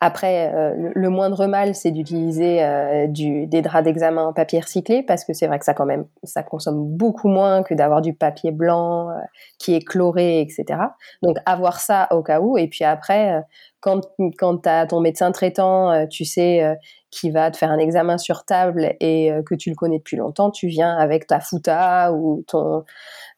Après, 0.00 0.52
euh, 0.54 0.90
le, 0.94 1.08
moindre 1.08 1.46
mal, 1.46 1.74
c'est 1.74 1.90
d'utiliser 1.90 2.62
euh, 2.62 3.06
des 3.08 3.62
draps 3.62 3.84
d'examen 3.84 4.26
en 4.26 4.32
papier 4.34 4.60
recyclé 4.60 5.02
parce 5.02 5.24
que 5.24 5.32
c'est 5.32 5.46
vrai 5.46 5.58
que 5.58 5.64
ça 5.64 5.72
quand 5.72 5.86
même, 5.86 6.04
ça 6.24 6.42
consomme 6.42 6.84
beaucoup 6.84 7.28
moins 7.28 7.62
que 7.62 7.72
d'avoir 7.72 8.02
du 8.02 8.12
papier 8.12 8.50
blanc 8.50 9.08
euh, 9.08 9.14
qui 9.58 9.74
est 9.74 9.80
chloré, 9.80 10.40
etc. 10.40 10.78
Donc 11.22 11.38
avoir 11.46 11.80
ça 11.80 12.08
au 12.10 12.22
cas 12.22 12.40
où. 12.40 12.58
Et 12.58 12.68
puis 12.68 12.84
après, 12.84 13.42
quand 13.80 14.02
quand 14.38 14.58
t'as 14.58 14.86
ton 14.86 15.00
médecin 15.00 15.32
traitant, 15.32 16.06
tu 16.08 16.26
sais, 16.26 16.76
qui 17.10 17.30
va 17.30 17.50
te 17.50 17.56
faire 17.56 17.70
un 17.70 17.78
examen 17.78 18.18
sur 18.18 18.44
table 18.44 18.94
et 19.00 19.30
que 19.46 19.54
tu 19.54 19.70
le 19.70 19.76
connais 19.76 19.98
depuis 19.98 20.16
longtemps, 20.16 20.50
tu 20.50 20.66
viens 20.66 20.94
avec 20.96 21.26
ta 21.26 21.40
fouta 21.40 22.12
ou 22.12 22.44
ton 22.46 22.84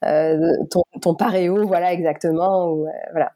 ton, 0.02 0.82
ton 1.00 1.14
paréo, 1.14 1.66
voilà 1.66 1.92
exactement. 1.92 2.70
Ou, 2.70 2.88
voilà. 3.12 3.30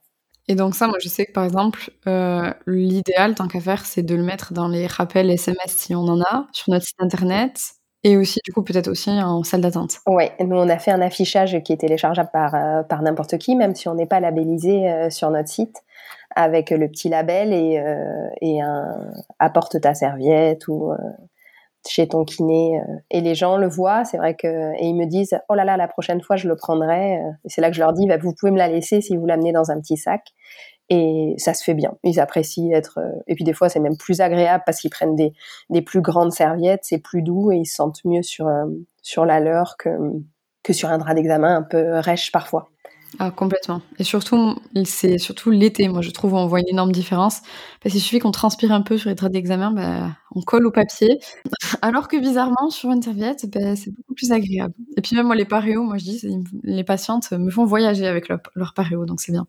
Et 0.50 0.56
donc 0.56 0.74
ça, 0.74 0.88
moi, 0.88 0.96
je 1.00 1.08
sais 1.08 1.26
que 1.26 1.30
par 1.32 1.44
exemple, 1.44 1.92
euh, 2.08 2.52
l'idéal, 2.66 3.36
tant 3.36 3.46
qu'à 3.46 3.60
faire, 3.60 3.86
c'est 3.86 4.02
de 4.02 4.16
le 4.16 4.24
mettre 4.24 4.52
dans 4.52 4.66
les 4.66 4.88
rappels 4.88 5.30
SMS 5.30 5.68
si 5.68 5.94
on 5.94 6.00
en 6.00 6.20
a, 6.22 6.48
sur 6.50 6.72
notre 6.72 6.84
site 6.84 7.00
internet, 7.00 7.60
et 8.02 8.16
aussi, 8.16 8.40
du 8.44 8.52
coup, 8.52 8.64
peut-être 8.64 8.88
aussi 8.88 9.10
en 9.10 9.44
salle 9.44 9.60
d'attente. 9.60 9.98
Oui, 10.08 10.24
nous, 10.40 10.56
on 10.56 10.68
a 10.68 10.78
fait 10.80 10.90
un 10.90 11.02
affichage 11.02 11.56
qui 11.62 11.72
est 11.72 11.76
téléchargeable 11.76 12.30
par, 12.32 12.56
euh, 12.56 12.82
par 12.82 13.00
n'importe 13.02 13.38
qui, 13.38 13.54
même 13.54 13.76
si 13.76 13.86
on 13.86 13.94
n'est 13.94 14.06
pas 14.06 14.18
labellisé 14.18 14.90
euh, 14.90 15.08
sur 15.08 15.30
notre 15.30 15.48
site, 15.48 15.76
avec 16.34 16.70
le 16.70 16.88
petit 16.88 17.08
label 17.08 17.52
et, 17.52 17.80
et 18.40 18.60
un 18.60 19.12
apporte 19.38 19.80
ta 19.80 19.94
serviette 19.94 20.66
ou 20.66 20.92
chez 21.88 22.08
ton 22.08 22.24
kiné 22.24 22.80
euh, 22.80 22.94
et 23.10 23.20
les 23.20 23.34
gens 23.34 23.56
le 23.56 23.68
voient, 23.68 24.04
c'est 24.04 24.18
vrai 24.18 24.34
que 24.34 24.72
et 24.78 24.86
ils 24.86 24.94
me 24.94 25.06
disent 25.06 25.38
oh 25.48 25.54
là 25.54 25.64
là 25.64 25.76
la 25.76 25.88
prochaine 25.88 26.20
fois 26.20 26.36
je 26.36 26.48
le 26.48 26.56
prendrai. 26.56 27.16
Euh, 27.16 27.30
c'est 27.46 27.60
là 27.60 27.70
que 27.70 27.76
je 27.76 27.80
leur 27.80 27.92
dis 27.92 28.06
bah, 28.06 28.18
vous 28.18 28.34
pouvez 28.34 28.52
me 28.52 28.58
la 28.58 28.68
laisser 28.68 29.00
si 29.00 29.16
vous 29.16 29.26
l'amenez 29.26 29.52
dans 29.52 29.70
un 29.70 29.80
petit 29.80 29.96
sac 29.96 30.22
et 30.88 31.34
ça 31.38 31.54
se 31.54 31.64
fait 31.64 31.74
bien. 31.74 31.96
Ils 32.04 32.20
apprécient 32.20 32.72
être 32.72 32.98
euh, 32.98 33.22
et 33.26 33.34
puis 33.34 33.44
des 33.44 33.52
fois 33.52 33.68
c'est 33.68 33.80
même 33.80 33.96
plus 33.96 34.20
agréable 34.20 34.62
parce 34.66 34.80
qu'ils 34.80 34.90
prennent 34.90 35.16
des 35.16 35.32
des 35.70 35.82
plus 35.82 36.02
grandes 36.02 36.32
serviettes, 36.32 36.82
c'est 36.82 36.98
plus 36.98 37.22
doux 37.22 37.52
et 37.52 37.56
ils 37.56 37.66
se 37.66 37.76
sentent 37.76 38.04
mieux 38.04 38.22
sur 38.22 38.48
sur 39.02 39.24
la 39.24 39.40
leur 39.40 39.76
que 39.78 39.90
que 40.62 40.72
sur 40.72 40.90
un 40.90 40.98
drap 40.98 41.14
d'examen 41.14 41.56
un 41.56 41.62
peu 41.62 41.98
rêche 41.98 42.30
parfois. 42.32 42.68
Ah, 43.18 43.30
complètement. 43.30 43.82
Et 43.98 44.04
surtout, 44.04 44.56
c'est 44.84 45.18
surtout 45.18 45.50
l'été, 45.50 45.88
moi, 45.88 46.00
je 46.00 46.10
trouve, 46.10 46.34
où 46.34 46.36
on 46.36 46.46
voit 46.46 46.60
une 46.60 46.68
énorme 46.68 46.92
différence. 46.92 47.40
Parce 47.82 47.92
qu'il 47.92 48.00
suffit 48.00 48.18
qu'on 48.20 48.30
transpire 48.30 48.72
un 48.72 48.82
peu 48.82 48.96
sur 48.98 49.10
les 49.10 49.16
traits 49.16 49.32
d'examen, 49.32 49.72
bah, 49.72 50.16
on 50.34 50.42
colle 50.42 50.66
au 50.66 50.70
papier. 50.70 51.18
Alors 51.82 52.08
que 52.08 52.16
bizarrement, 52.18 52.70
sur 52.70 52.90
une 52.90 53.02
serviette, 53.02 53.46
bah, 53.50 53.74
c'est 53.76 53.90
beaucoup 53.90 54.14
plus 54.14 54.32
agréable. 54.32 54.74
Et 54.96 55.00
puis 55.02 55.16
même 55.16 55.26
moi, 55.26 55.34
les 55.34 55.44
paréos, 55.44 55.82
moi, 55.82 55.98
je 55.98 56.04
dis, 56.04 56.44
les 56.62 56.84
patientes 56.84 57.32
me 57.32 57.50
font 57.50 57.64
voyager 57.64 58.06
avec 58.06 58.28
leur, 58.28 58.38
leur 58.54 58.74
paréo, 58.74 59.04
donc 59.06 59.20
c'est 59.20 59.32
bien. 59.32 59.46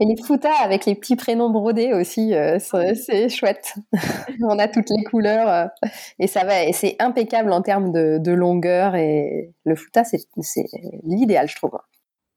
Et 0.00 0.06
les 0.06 0.16
foutas 0.20 0.60
avec 0.60 0.86
les 0.86 0.96
petits 0.96 1.14
prénoms 1.14 1.50
brodés 1.50 1.92
aussi, 1.92 2.34
euh, 2.34 2.58
c'est 2.58 3.28
chouette. 3.28 3.74
on 4.42 4.58
a 4.58 4.66
toutes 4.66 4.90
les 4.90 5.04
couleurs 5.04 5.48
euh, 5.48 5.88
et 6.18 6.26
ça 6.26 6.44
va. 6.44 6.64
Et 6.64 6.72
c'est 6.72 6.96
impeccable 6.98 7.52
en 7.52 7.62
termes 7.62 7.92
de, 7.92 8.18
de 8.18 8.32
longueur. 8.32 8.96
Et 8.96 9.52
le 9.64 9.76
fouta, 9.76 10.02
c'est 10.02 10.18
l'idéal, 11.04 11.48
je 11.48 11.54
trouve. 11.54 11.78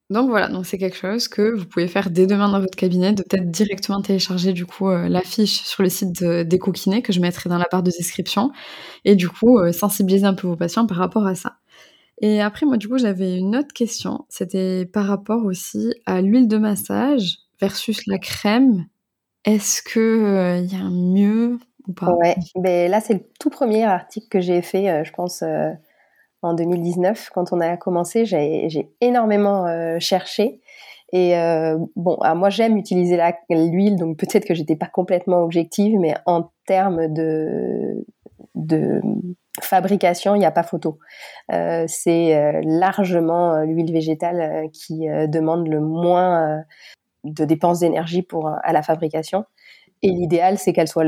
Donc 0.09 0.29
voilà, 0.29 0.47
donc 0.47 0.65
c'est 0.65 0.77
quelque 0.77 0.95
chose 0.95 1.27
que 1.27 1.53
vous 1.53 1.65
pouvez 1.65 1.87
faire 1.87 2.09
dès 2.09 2.27
demain 2.27 2.49
dans 2.49 2.61
votre 2.61 2.77
cabinet, 2.77 3.11
de 3.11 3.23
peut-être 3.23 3.51
directement 3.51 4.01
télécharger 4.01 4.53
du 4.53 4.65
coup 4.65 4.87
euh, 4.87 5.09
l'affiche 5.09 5.63
sur 5.63 5.83
le 5.83 5.89
site 5.89 6.23
d'EcoKiné 6.23 7.01
que 7.01 7.11
je 7.11 7.19
mettrai 7.19 7.49
dans 7.49 7.57
la 7.57 7.65
barre 7.69 7.83
de 7.83 7.91
description 7.91 8.51
et 9.03 9.15
du 9.15 9.27
coup 9.27 9.59
euh, 9.59 9.73
sensibiliser 9.73 10.25
un 10.25 10.33
peu 10.33 10.47
vos 10.47 10.55
patients 10.55 10.87
par 10.87 10.97
rapport 10.97 11.27
à 11.27 11.35
ça. 11.35 11.57
Et 12.21 12.41
après 12.41 12.65
moi 12.65 12.77
du 12.77 12.87
coup 12.87 12.97
j'avais 12.97 13.37
une 13.37 13.57
autre 13.57 13.73
question, 13.73 14.25
c'était 14.29 14.85
par 14.85 15.05
rapport 15.07 15.43
aussi 15.43 15.93
à 16.05 16.21
l'huile 16.21 16.47
de 16.47 16.57
massage 16.57 17.39
versus 17.59 18.07
la 18.07 18.17
crème. 18.17 18.85
Est-ce 19.43 19.81
que 19.81 19.99
euh, 19.99 20.57
il 20.59 20.71
y 20.71 20.75
a 20.77 20.85
un 20.85 20.89
mieux 20.89 21.59
ou 21.85 21.91
pas? 21.91 22.13
Ouais, 22.13 22.37
ben 22.55 22.89
là 22.89 23.01
c'est 23.01 23.13
le 23.13 23.23
tout 23.41 23.49
premier 23.49 23.83
article 23.83 24.27
que 24.29 24.39
j'ai 24.39 24.61
fait, 24.61 25.03
je 25.03 25.11
pense 25.11 25.43
en 26.41 26.53
2019 26.53 27.29
quand 27.33 27.51
on 27.53 27.59
a 27.59 27.77
commencé. 27.77 28.25
J'ai 28.25 28.89
énormément 29.01 29.65
euh, 29.65 29.97
cherché. 29.99 30.61
Et 31.13 31.37
euh, 31.37 31.77
bon, 31.95 32.17
moi 32.35 32.49
j'aime 32.49 32.77
utiliser 32.77 33.17
l'huile, 33.49 33.95
donc 33.95 34.17
peut-être 34.17 34.45
que 34.45 34.53
j'étais 34.53 34.75
pas 34.75 34.87
complètement 34.87 35.41
objective, 35.41 35.97
mais 35.99 36.15
en 36.25 36.51
termes 36.65 37.07
de, 37.13 38.03
fabrication, 39.61 40.35
il 40.35 40.39
n'y 40.39 40.45
a 40.45 40.51
pas 40.51 40.63
photo. 40.63 40.99
c'est 41.49 42.61
largement 42.63 43.61
l'huile 43.61 43.91
végétale 43.91 44.69
qui 44.71 45.07
demande 45.29 45.67
le 45.67 45.79
moins 45.79 46.63
de 47.23 47.45
dépenses 47.45 47.79
d'énergie 47.79 48.21
pour 48.21 48.49
à 48.49 48.73
la 48.73 48.83
fabrication. 48.83 49.45
Et 50.03 50.09
l'idéal, 50.09 50.57
c'est 50.57 50.73
qu'elle 50.73 50.87
soit 50.87 51.03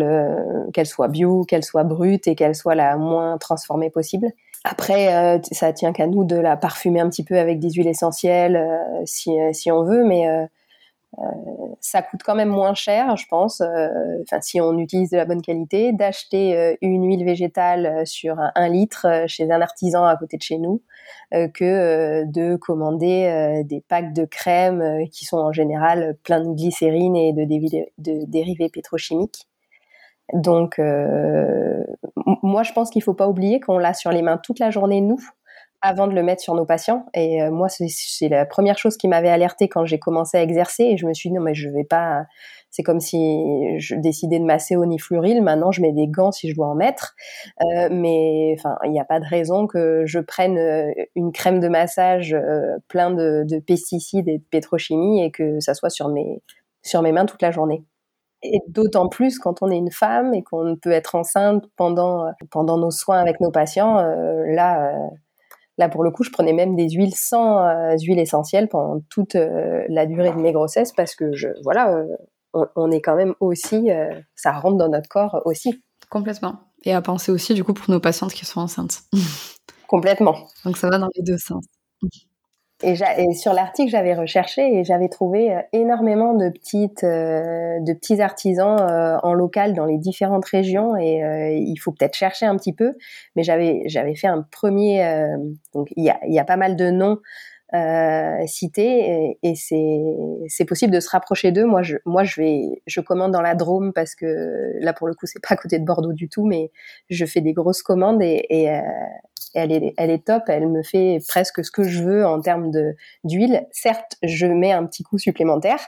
bio, 1.10 1.44
qu'elle 1.44 1.64
soit 1.64 1.84
brute 1.84 2.28
et 2.28 2.36
qu'elle 2.36 2.56
soit 2.56 2.76
la 2.76 2.98
moins 2.98 3.38
transformée 3.38 3.90
possible. 3.90 4.32
Après, 4.66 5.16
euh, 5.16 5.40
ça 5.52 5.72
tient 5.72 5.94
qu'à 5.94 6.08
nous 6.08 6.26
de 6.26 6.36
la 6.36 6.58
parfumer 6.58 7.00
un 7.00 7.10
petit 7.10 7.24
peu 7.24 7.38
avec 7.38 7.60
des 7.60 7.72
huiles 7.72 7.88
essentielles 7.88 8.58
euh, 8.58 9.02
si, 9.06 9.40
euh, 9.40 9.54
si 9.54 9.72
on 9.72 9.84
veut, 9.84 10.04
mais 10.04 10.28
ça 11.80 12.04
coûte 12.04 12.22
quand 12.24 12.36
même 12.36 12.50
moins 12.50 12.76
cher, 12.76 13.18
je 13.18 13.26
pense, 13.28 13.64
si 14.42 14.62
on 14.62 14.78
utilise 14.78 15.10
de 15.10 15.18
la 15.18 15.26
bonne 15.26 15.42
qualité, 15.42 15.92
d'acheter 15.92 16.78
une 16.82 17.04
huile 17.04 17.26
végétale 17.26 18.06
sur 18.06 18.38
un, 18.40 18.70
litre 18.70 19.26
chez 19.26 19.50
un 19.52 19.60
artisan 19.60 20.06
à 20.06 20.16
côté 20.18 20.38
de 20.38 20.44
chez 20.44 20.60
nous 20.60 20.84
que 21.32 22.26
de 22.26 22.56
commander 22.58 23.64
des 23.66 23.82
packs 23.82 24.14
de 24.14 24.26
crème 24.26 25.08
qui 25.12 25.26
sont 25.26 25.38
en 25.38 25.52
général 25.52 26.16
pleins 26.24 26.42
de 26.42 26.54
glycérine 26.54 27.16
et 27.16 27.34
de 27.34 28.26
dérivés 28.26 28.70
pétrochimiques. 28.70 29.49
Donc, 30.34 30.80
euh, 30.80 31.84
moi, 32.44 32.64
je 32.64 32.74
pense 32.74 32.90
qu'il 32.90 33.04
faut 33.04 33.14
pas 33.14 33.28
oublier 33.28 33.60
qu'on 33.60 33.78
l'a 33.78 33.94
sur 33.94 34.12
les 34.12 34.22
mains 34.22 34.38
toute 34.38 34.60
la 34.60 34.70
journée, 34.70 35.02
nous, 35.02 35.20
avant 35.82 36.08
de 36.08 36.14
le 36.14 36.24
mettre 36.24 36.42
sur 36.42 36.56
nos 36.56 36.66
patients. 36.66 37.06
Et 37.14 37.42
euh, 37.42 37.52
moi, 37.52 37.68
c'est 37.70 38.30
la 38.30 38.46
première 38.46 38.78
chose 38.78 38.98
qui 38.98 39.08
m'avait 39.08 39.30
alerté 39.30 39.68
quand 39.68 39.86
j'ai 39.86 40.00
commencé 40.00 40.38
à 40.38 40.44
exercer. 40.44 40.84
Et 40.84 40.98
je 40.98 41.06
me 41.06 41.14
suis 41.14 41.30
dit, 41.30 41.36
non, 41.36 41.42
mais 41.42 41.56
je 41.56 41.70
vais 41.70 41.84
pas. 41.84 42.26
C'est 42.72 42.84
comme 42.84 43.00
si 43.00 43.18
je 43.80 43.96
décidais 43.96 44.38
de 44.38 44.44
masser 44.44 44.76
au 44.76 44.86
nifluril. 44.86 45.42
Maintenant, 45.42 45.72
je 45.72 45.82
mets 45.82 45.92
des 45.92 46.08
gants 46.08 46.32
si 46.32 46.50
je 46.50 46.56
dois 46.56 46.68
en 46.68 46.76
mettre. 46.76 47.16
Euh, 47.62 47.90
mais 47.92 48.54
enfin, 48.58 48.78
il 48.86 48.92
n'y 48.92 49.00
a 49.00 49.06
pas 49.06 49.20
de 49.20 49.26
raison 49.26 49.66
que 49.66 50.04
je 50.06 50.20
prenne 50.20 50.60
une 51.16 51.32
crème 51.32 51.60
de 51.60 51.68
massage 51.68 52.38
plein 52.88 53.10
de, 53.10 53.44
de, 53.50 53.60
pesticides 53.60 54.28
et 54.28 54.38
de 54.38 54.44
pétrochimie 54.52 55.24
et 55.24 55.32
que 55.32 55.60
ça 55.60 55.74
soit 55.74 55.90
sur 55.90 56.10
mes 56.10 56.44
sur 56.84 57.02
mes 57.02 57.12
mains 57.12 57.26
toute 57.26 57.42
la 57.42 57.52
journée. 57.52 57.84
Et 58.42 58.60
d'autant 58.68 59.10
plus 59.10 59.38
quand 59.38 59.62
on 59.62 59.70
est 59.70 59.78
une 59.78 59.92
femme 59.92 60.34
et 60.34 60.44
qu'on 60.44 60.78
peut 60.78 60.92
être 60.92 61.16
enceinte 61.16 61.66
pendant, 61.76 62.28
euh, 62.28 62.32
pendant 62.52 62.78
nos 62.78 62.92
soins 62.92 63.20
avec 63.20 63.42
nos 63.42 63.52
patients. 63.52 64.00
Euh, 64.00 64.46
là, 64.48 64.94
euh, 64.94 65.08
là, 65.78 65.90
pour 65.90 66.04
le 66.04 66.12
coup, 66.12 66.24
je 66.24 66.32
prenais 66.32 66.54
même 66.54 66.76
des 66.76 66.90
huiles 66.90 67.16
sans 67.16 67.68
huiles 67.98 68.20
essentielles 68.20 68.70
pendant 68.70 69.02
toute 69.10 69.36
la 69.36 70.06
durée 70.06 70.32
de 70.32 70.38
mes 70.38 70.54
grossesses 70.54 70.94
parce 70.94 71.16
que, 71.16 71.34
je, 71.34 71.50
voilà, 71.64 72.04
on, 72.54 72.68
on, 72.76 72.92
est 72.92 73.02
quand 73.02 73.16
même 73.16 73.36
aussi, 73.40 73.90
ça 74.36 74.52
rentre 74.54 74.78
dans 74.78 74.90
notre 74.90 75.10
corps 75.10 75.42
aussi. 75.46 75.84
Complètement. 76.10 76.60
Et 76.84 76.94
à 76.94 77.02
penser 77.02 77.32
aussi, 77.32 77.54
du 77.54 77.64
coup, 77.64 77.74
pour 77.74 77.90
nos 77.92 78.00
patientes 78.00 78.34
qui 78.34 78.46
sont 78.46 78.62
enceintes. 78.62 79.02
Complètement. 79.88 80.36
Donc 80.66 80.78
ça 80.78 80.90
va 80.90 80.98
dans 80.98 81.10
les 81.16 81.24
deux 81.24 81.38
sens. 81.38 81.66
Et, 82.82 82.94
et, 82.94 83.34
sur 83.34 83.54
l'article, 83.54 83.92
j'avais 83.92 84.14
recherché 84.14 84.62
et 84.62 84.84
j'avais 84.86 85.10
trouvé 85.10 85.54
euh, 85.54 85.60
énormément 85.74 86.34
de 86.34 86.50
petites, 86.50 87.04
euh, 87.04 87.80
de 87.82 87.94
petits 87.94 88.22
artisans 88.22 88.80
euh, 88.80 89.18
en 89.22 89.34
local 89.34 89.74
dans 89.74 89.86
les 89.86 89.98
différentes 89.98 90.46
régions. 90.46 90.96
Et 90.96 91.58
il 91.58 91.76
faut 91.78 91.92
peut-être 91.92 92.16
chercher 92.16 92.46
un 92.46 92.56
petit 92.56 92.74
peu. 92.74 92.94
Mais 93.36 93.44
j'avais, 93.44 93.84
j'avais 93.88 94.16
fait 94.16 94.28
un 94.28 94.46
premier. 94.50 95.28
donc 95.74 95.90
il 95.98 96.06
y 96.06 96.10
a, 96.10 96.20
y 96.26 96.40
a 96.40 96.46
pas 96.46 96.58
mal 96.58 96.76
de 96.76 96.90
noms 96.90 97.18
cités 98.48 99.12
et, 99.12 99.40
et 99.44 99.56
c'est, 99.56 100.00
c'est 100.48 100.66
possible 100.66 100.94
de 100.94 101.00
se 101.00 101.10
rapprocher 101.10 101.52
d'eux. 101.52 101.66
Moi, 101.66 101.84
je, 101.84 101.98
moi, 102.06 102.24
je 102.24 102.42
vais, 102.42 102.62
je 102.88 103.02
commande 103.02 103.32
dans 103.32 103.42
la 103.42 103.56
Drôme 103.56 103.92
parce 103.94 104.16
que 104.16 104.74
là, 104.80 104.94
pour 104.94 105.08
le 105.08 105.14
coup, 105.14 105.26
c'est 105.26 105.42
pas 105.42 105.54
à 105.54 105.58
côté 105.58 105.80
de 105.80 105.86
Bordeaux 105.86 106.14
du 106.14 106.30
tout, 106.30 106.46
mais 106.46 106.72
je 107.10 107.26
fais 107.26 107.42
des 107.42 107.54
grosses 107.54 107.84
commandes 107.84 108.22
et, 108.24 108.46
et 108.50 108.70
elle 109.54 109.72
est, 109.72 110.26
top, 110.26 110.44
elle 110.48 110.68
me 110.68 110.84
fait 110.84 111.20
presque 111.28 111.64
ce 111.64 111.72
que 111.72 111.84
je 111.84 112.04
veux 112.04 112.26
en 112.26 112.42
termes 112.42 112.72
d'huile. 113.24 113.68
Certes, 113.72 114.16
je 114.24 114.46
mets 114.46 114.72
un 114.72 114.86
petit 114.86 115.04
coup 115.04 115.18
supplémentaire, 115.18 115.80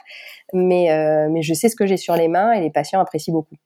mais, 0.52 0.92
euh, 0.92 1.28
mais 1.30 1.42
je 1.42 1.54
sais 1.54 1.68
ce 1.68 1.76
que 1.76 1.86
j'ai 1.86 1.96
sur 1.96 2.16
les 2.16 2.28
mains 2.28 2.52
et 2.52 2.60
les 2.60 2.70
patients 2.70 3.00
apprécient 3.00 3.32
beaucoup. 3.32 3.56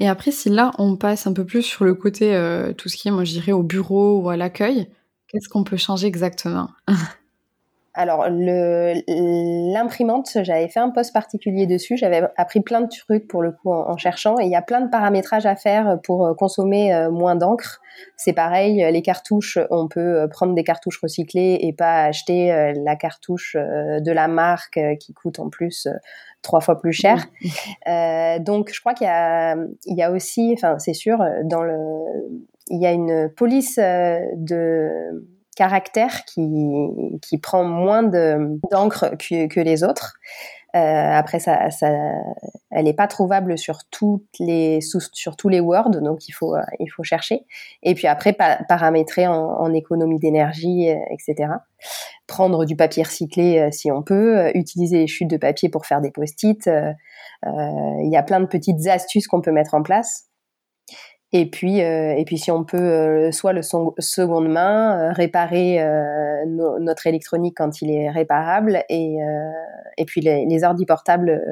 Et 0.00 0.08
après, 0.08 0.30
si 0.30 0.48
là, 0.50 0.72
on 0.78 0.96
passe 0.96 1.26
un 1.26 1.32
peu 1.32 1.44
plus 1.44 1.62
sur 1.62 1.84
le 1.84 1.94
côté, 1.94 2.34
euh, 2.34 2.72
tout 2.72 2.88
ce 2.88 2.96
qui 2.96 3.08
est, 3.08 3.12
moi 3.12 3.24
je 3.24 3.32
dirais, 3.32 3.52
au 3.52 3.62
bureau 3.62 4.20
ou 4.20 4.28
à 4.28 4.36
l'accueil, 4.36 4.88
qu'est-ce 5.28 5.48
qu'on 5.48 5.64
peut 5.64 5.76
changer 5.76 6.06
exactement? 6.06 6.70
Alors, 7.96 8.26
l'imprimante, 8.28 10.38
j'avais 10.42 10.66
fait 10.66 10.80
un 10.80 10.90
post 10.90 11.12
particulier 11.12 11.66
dessus. 11.66 11.96
J'avais 11.96 12.22
appris 12.36 12.60
plein 12.60 12.80
de 12.80 12.88
trucs 12.88 13.28
pour 13.28 13.40
le 13.40 13.52
coup 13.52 13.70
en, 13.70 13.96
cherchant. 13.96 14.36
Et 14.40 14.46
il 14.46 14.50
y 14.50 14.56
a 14.56 14.62
plein 14.62 14.80
de 14.80 14.90
paramétrages 14.90 15.46
à 15.46 15.54
faire 15.54 16.00
pour 16.02 16.26
euh, 16.26 16.34
consommer 16.34 16.92
euh, 16.92 17.12
moins 17.12 17.36
d'encre. 17.36 17.80
C'est 18.16 18.32
pareil, 18.32 18.84
les 18.90 19.02
cartouches, 19.02 19.58
on 19.70 19.86
peut 19.86 20.22
euh, 20.22 20.26
prendre 20.26 20.54
des 20.54 20.64
cartouches 20.64 20.98
recyclées 21.00 21.58
et 21.60 21.72
pas 21.72 22.06
acheter 22.06 22.72
la 22.84 22.96
cartouche 22.96 23.56
de 23.56 24.12
la 24.12 24.26
marque 24.26 24.80
qui 24.98 25.12
coûte 25.12 25.38
en 25.38 25.48
plus 25.48 25.86
trois 26.42 26.60
fois 26.60 26.80
plus 26.80 26.92
cher. 26.92 27.24
donc, 28.40 28.72
je 28.74 28.80
crois 28.80 28.94
qu'il 28.94 29.06
y 29.06 29.94
y 29.94 30.02
a 30.02 30.10
aussi, 30.10 30.52
enfin, 30.56 30.80
c'est 30.80 30.94
sûr, 30.94 31.24
dans 31.44 31.62
le, 31.62 31.78
il 32.68 32.82
y 32.82 32.86
a 32.86 32.92
une 32.92 33.30
police 33.30 33.78
de 33.78 35.24
caractère 35.54 36.24
qui, 36.24 36.50
qui 37.22 37.38
prend 37.38 37.64
moins 37.64 38.02
d'encre 38.02 39.16
que, 39.18 39.46
que, 39.46 39.60
les 39.60 39.84
autres. 39.84 40.14
Euh, 40.74 40.78
après, 40.78 41.38
ça, 41.38 41.70
ça, 41.70 41.88
elle 42.72 42.84
n'est 42.84 42.94
pas 42.94 43.06
trouvable 43.06 43.56
sur 43.56 43.84
toutes 43.90 44.26
les 44.40 44.80
sur 44.80 45.36
tous 45.36 45.48
les 45.48 45.60
Word, 45.60 45.90
donc 46.02 46.26
il 46.28 46.32
faut 46.32 46.56
euh, 46.56 46.62
il 46.80 46.88
faut 46.88 47.04
chercher. 47.04 47.46
Et 47.84 47.94
puis 47.94 48.08
après, 48.08 48.32
paramétrer 48.32 49.28
en, 49.28 49.72
économie 49.72 50.18
d'énergie, 50.18 50.90
euh, 50.90 50.96
etc. 51.10 51.52
Prendre 52.26 52.64
du 52.64 52.74
papier 52.74 53.04
recyclé 53.04 53.70
si 53.70 53.92
on 53.92 54.02
peut, 54.02 54.50
utiliser 54.54 54.98
les 54.98 55.06
chutes 55.06 55.30
de 55.30 55.36
papier 55.36 55.68
pour 55.68 55.86
faire 55.86 56.00
des 56.00 56.10
post-it. 56.10 56.68
Il 57.46 58.08
y 58.10 58.16
a 58.16 58.22
plein 58.22 58.40
de 58.40 58.46
petites 58.46 58.86
astuces 58.88 59.28
qu'on 59.28 59.42
peut 59.42 59.52
mettre 59.52 59.74
en 59.74 59.82
place. 59.82 60.28
Et 61.36 61.46
puis, 61.46 61.82
euh, 61.82 62.14
et 62.16 62.24
puis 62.24 62.38
si 62.38 62.52
on 62.52 62.62
peut 62.62 62.76
euh, 62.78 63.32
soit 63.32 63.52
le 63.52 63.62
son, 63.62 63.92
seconde 63.98 64.48
main, 64.48 65.10
euh, 65.10 65.12
réparer 65.12 65.84
notre 66.46 67.08
électronique 67.08 67.54
quand 67.56 67.82
il 67.82 67.90
est 67.90 68.08
réparable, 68.08 68.84
et, 68.88 69.16
et 69.96 70.04
puis 70.04 70.20
les, 70.20 70.46
les 70.46 70.64
ordi 70.64 70.86
portables 70.86 71.42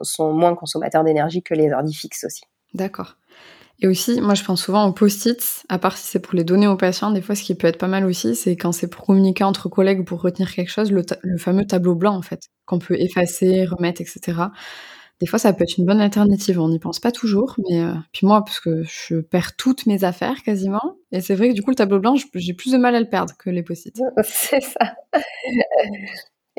sont 0.00 0.32
moins 0.32 0.54
consommateurs 0.54 1.04
d'énergie 1.04 1.42
que 1.42 1.52
les 1.52 1.70
ordi 1.70 1.92
fixes 1.92 2.24
aussi. 2.24 2.42
D'accord. 2.72 3.16
Et 3.82 3.88
aussi, 3.88 4.20
moi 4.20 4.34
je 4.34 4.44
pense 4.44 4.62
souvent 4.62 4.86
aux 4.86 4.92
post-it, 4.92 5.64
à 5.68 5.78
part 5.78 5.98
si 5.98 6.06
c'est 6.06 6.20
pour 6.20 6.34
les 6.34 6.44
donner 6.44 6.66
aux 6.68 6.76
patients, 6.76 7.10
des 7.10 7.20
fois 7.20 7.34
ce 7.34 7.42
qui 7.42 7.54
peut 7.54 7.66
être 7.66 7.78
pas 7.78 7.88
mal 7.88 8.06
aussi, 8.06 8.34
c'est 8.36 8.56
quand 8.56 8.72
c'est 8.72 8.88
pour 8.88 9.04
communiquer 9.04 9.44
entre 9.44 9.68
collègues 9.68 10.00
ou 10.00 10.04
pour 10.04 10.22
retenir 10.22 10.54
quelque 10.54 10.70
chose, 10.70 10.92
le, 10.92 11.02
le 11.22 11.36
fameux 11.36 11.66
tableau 11.66 11.94
blanc 11.94 12.16
en 12.16 12.22
fait, 12.22 12.44
qu'on 12.64 12.78
peut 12.78 12.98
effacer, 12.98 13.66
remettre, 13.66 14.00
etc 14.00 14.32
des 15.20 15.26
fois, 15.26 15.38
ça 15.38 15.52
peut 15.52 15.64
être 15.64 15.76
une 15.76 15.84
bonne 15.84 16.00
alternative. 16.00 16.58
On 16.58 16.68
n'y 16.68 16.78
pense 16.78 16.98
pas 16.98 17.12
toujours, 17.12 17.54
mais 17.68 17.82
euh, 17.82 17.92
puis 18.12 18.26
moi, 18.26 18.42
parce 18.42 18.58
que 18.58 18.82
je 18.84 19.16
perds 19.20 19.54
toutes 19.56 19.86
mes 19.86 20.02
affaires 20.02 20.42
quasiment, 20.42 20.96
et 21.12 21.20
c'est 21.20 21.34
vrai 21.34 21.50
que 21.50 21.54
du 21.54 21.62
coup, 21.62 21.70
le 21.70 21.76
tableau 21.76 22.00
blanc, 22.00 22.14
j'ai 22.34 22.54
plus 22.54 22.72
de 22.72 22.78
mal 22.78 22.94
à 22.94 23.00
le 23.00 23.08
perdre 23.08 23.34
que 23.38 23.50
les 23.50 23.62
post-it. 23.62 24.00
C'est 24.24 24.62
ça. 24.62 24.94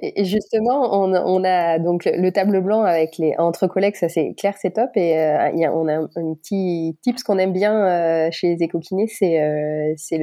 Et 0.03 0.25
justement, 0.25 0.99
on, 0.99 1.43
a 1.43 1.77
donc 1.77 2.05
le 2.05 2.31
tableau 2.31 2.61
blanc 2.61 2.81
avec 2.81 3.19
les 3.19 3.35
entre 3.37 3.67
collègues, 3.67 3.95
ça 3.95 4.09
c'est 4.09 4.33
clair, 4.33 4.55
c'est 4.57 4.71
top. 4.71 4.89
Et 4.95 5.19
euh, 5.19 5.51
on 5.73 5.87
a 5.87 5.95
un, 5.95 6.33
petit 6.41 6.97
tips 7.03 7.21
qu'on 7.21 7.37
aime 7.37 7.53
bien 7.53 7.85
euh, 7.85 8.29
chez 8.31 8.55
les 8.55 8.63
éco-kinés, 8.63 9.05
c'est 9.07 9.93
c'est 9.97 10.19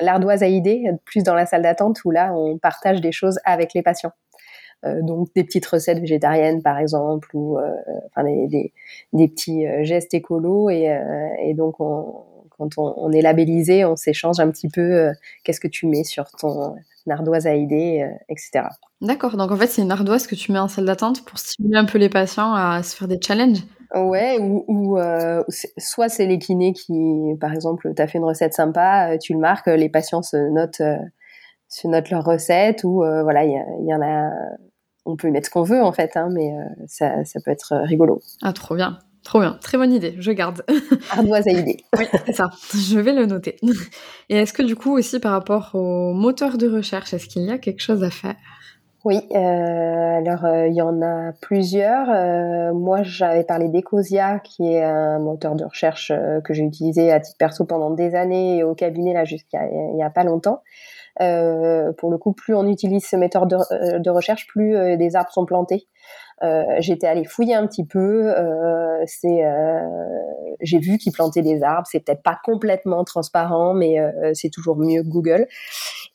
l'ardoise 0.00 0.42
à 0.42 0.46
idées, 0.46 0.84
plus 1.04 1.22
dans 1.22 1.34
la 1.34 1.44
salle 1.44 1.62
d'attente 1.62 2.02
où 2.06 2.12
là 2.12 2.32
on 2.34 2.56
partage 2.56 3.02
des 3.02 3.12
choses 3.12 3.38
avec 3.44 3.74
les 3.74 3.82
patients. 3.82 4.12
Euh, 4.84 5.00
donc 5.02 5.28
des 5.34 5.44
petites 5.44 5.66
recettes 5.66 5.98
végétariennes 5.98 6.62
par 6.62 6.78
exemple 6.78 7.28
ou 7.34 7.58
euh, 7.58 7.70
enfin 8.08 8.24
des, 8.24 8.72
des, 9.12 9.28
petits 9.28 9.66
euh, 9.66 9.82
gestes 9.82 10.12
écolos. 10.12 10.68
Et, 10.68 10.94
et 11.42 11.54
donc 11.54 11.76
quand 11.78 12.78
on, 12.78 12.94
on, 12.96 13.12
est 13.12 13.22
labellisé, 13.22 13.84
on 13.84 13.96
s'échange 13.96 14.40
un 14.40 14.50
petit 14.50 14.68
peu 14.68 15.10
qu'est-ce 15.42 15.60
que 15.60 15.68
tu 15.68 15.86
mets 15.86 16.04
sur 16.04 16.30
ton 16.32 16.74
ardoise 17.08 17.46
à 17.46 17.54
idées, 17.54 18.08
etc. 18.28 18.68
D'accord, 19.00 19.36
donc 19.36 19.50
en 19.50 19.56
fait 19.56 19.66
c'est 19.66 19.82
une 19.82 19.90
ardoise 19.90 20.26
que 20.26 20.34
tu 20.34 20.52
mets 20.52 20.58
en 20.58 20.68
salle 20.68 20.86
d'attente 20.86 21.24
pour 21.24 21.38
stimuler 21.38 21.76
un 21.76 21.84
peu 21.84 21.98
les 21.98 22.08
patients 22.08 22.54
à 22.54 22.82
se 22.82 22.96
faire 22.96 23.08
des 23.08 23.20
challenges. 23.20 23.62
Ouais, 23.94 24.38
ou, 24.40 24.64
ou 24.68 24.98
soit 25.78 26.08
c'est 26.08 26.26
les 26.26 26.38
kinés 26.38 26.72
qui, 26.72 26.92
par 27.40 27.52
exemple, 27.52 27.92
tu 27.94 28.02
as 28.02 28.06
fait 28.06 28.18
une 28.18 28.24
recette 28.24 28.54
sympa, 28.54 29.16
tu 29.18 29.32
le 29.34 29.38
marques, 29.38 29.66
les 29.66 29.88
patients 29.88 30.22
se 30.22 30.36
notent, 30.36 30.82
se 31.68 31.88
notent 31.88 32.10
leur 32.10 32.24
recette, 32.24 32.84
ou 32.84 32.96
voilà, 32.96 33.44
il 33.44 33.50
y, 33.50 33.88
y, 33.88 33.94
en 33.94 34.02
a 34.02 34.30
on 35.04 35.16
peut 35.16 35.30
mettre 35.30 35.46
ce 35.46 35.50
qu'on 35.50 35.62
veut 35.62 35.82
en 35.82 35.92
fait, 35.92 36.16
hein, 36.16 36.28
mais 36.30 36.52
euh, 36.52 36.84
ça, 36.86 37.24
ça, 37.24 37.40
peut 37.44 37.50
être 37.50 37.72
euh, 37.72 37.82
rigolo. 37.82 38.20
Ah, 38.42 38.52
trop 38.52 38.74
bien. 38.74 38.98
Trop 39.22 39.40
bien, 39.40 39.56
très 39.62 39.78
bonne 39.78 39.92
idée, 39.92 40.16
je 40.18 40.32
garde. 40.32 40.62
Ardoise 41.10 41.46
à 41.46 41.50
idée. 41.50 41.78
oui, 41.98 42.04
c'est 42.26 42.34
ça, 42.34 42.50
je 42.74 42.98
vais 42.98 43.14
le 43.14 43.24
noter. 43.24 43.56
Et 44.28 44.36
est-ce 44.36 44.52
que 44.52 44.62
du 44.62 44.76
coup 44.76 44.92
aussi 44.92 45.18
par 45.18 45.32
rapport 45.32 45.70
au 45.72 46.12
moteur 46.12 46.58
de 46.58 46.68
recherche, 46.68 47.14
est-ce 47.14 47.26
qu'il 47.26 47.42
y 47.42 47.50
a 47.50 47.56
quelque 47.56 47.80
chose 47.80 48.04
à 48.04 48.10
faire? 48.10 48.34
Oui, 49.04 49.20
euh, 49.32 49.38
alors 49.38 50.46
euh, 50.46 50.66
il 50.66 50.74
y 50.74 50.80
en 50.80 51.02
a 51.02 51.32
plusieurs. 51.42 52.08
Euh, 52.08 52.72
moi, 52.72 53.02
j'avais 53.02 53.44
parlé 53.44 53.68
d'Ecosia, 53.68 54.38
qui 54.38 54.72
est 54.72 54.82
un 54.82 55.18
moteur 55.18 55.56
de 55.56 55.64
recherche 55.64 56.10
que 56.42 56.54
j'ai 56.54 56.62
utilisé 56.62 57.12
à 57.12 57.20
titre 57.20 57.36
perso 57.38 57.66
pendant 57.66 57.90
des 57.90 58.14
années 58.14 58.58
et 58.58 58.64
au 58.64 58.74
cabinet 58.74 59.12
là 59.12 59.24
jusqu'à 59.24 59.66
il 59.66 59.98
y 59.98 60.02
a 60.02 60.08
pas 60.08 60.24
longtemps. 60.24 60.62
Pour 61.18 62.10
le 62.10 62.18
coup, 62.18 62.32
plus 62.32 62.54
on 62.54 62.66
utilise 62.66 63.04
ce 63.04 63.16
moteur 63.16 63.46
de, 63.46 63.98
de 63.98 64.10
recherche, 64.10 64.46
plus 64.46 64.96
des 64.96 65.16
arbres 65.16 65.30
sont 65.30 65.46
plantés. 65.46 65.86
Euh, 66.42 66.64
j'étais 66.80 67.06
allée 67.06 67.24
fouiller 67.24 67.54
un 67.54 67.66
petit 67.66 67.86
peu. 67.86 68.32
Euh, 68.36 69.02
c'est, 69.06 69.44
euh, 69.44 69.80
j'ai 70.60 70.78
vu 70.78 70.98
qu'ils 70.98 71.12
plantaient 71.12 71.42
des 71.42 71.62
arbres. 71.62 71.86
C'est 71.90 72.00
peut-être 72.00 72.22
pas 72.22 72.38
complètement 72.42 73.04
transparent, 73.04 73.74
mais 73.74 73.96
c'est 74.34 74.50
toujours 74.50 74.76
mieux 74.76 75.02
que 75.02 75.08
Google. 75.08 75.46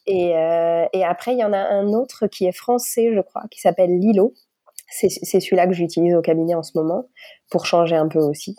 Et, 0.06 0.30
et 0.30 1.06
après, 1.06 1.34
il 1.34 1.40
y 1.40 1.44
en 1.44 1.54
a 1.54 1.60
un 1.60 1.88
autre 1.94 2.28
qui 2.28 2.46
est 2.46 2.52
français, 2.52 3.12
je 3.14 3.22
crois, 3.22 3.44
qui 3.52 3.60
s'appelle 3.60 3.92
Lilo 4.00 4.34
c'est 4.90 5.40
celui-là 5.40 5.68
que 5.68 5.74
j'utilise 5.74 6.16
au 6.16 6.22
cabinet 6.22 6.56
en 6.56 6.64
ce 6.64 6.72
moment 6.76 7.06
pour 7.52 7.66
changer 7.66 7.96
un 7.96 8.08
peu 8.08 8.20
aussi. 8.20 8.56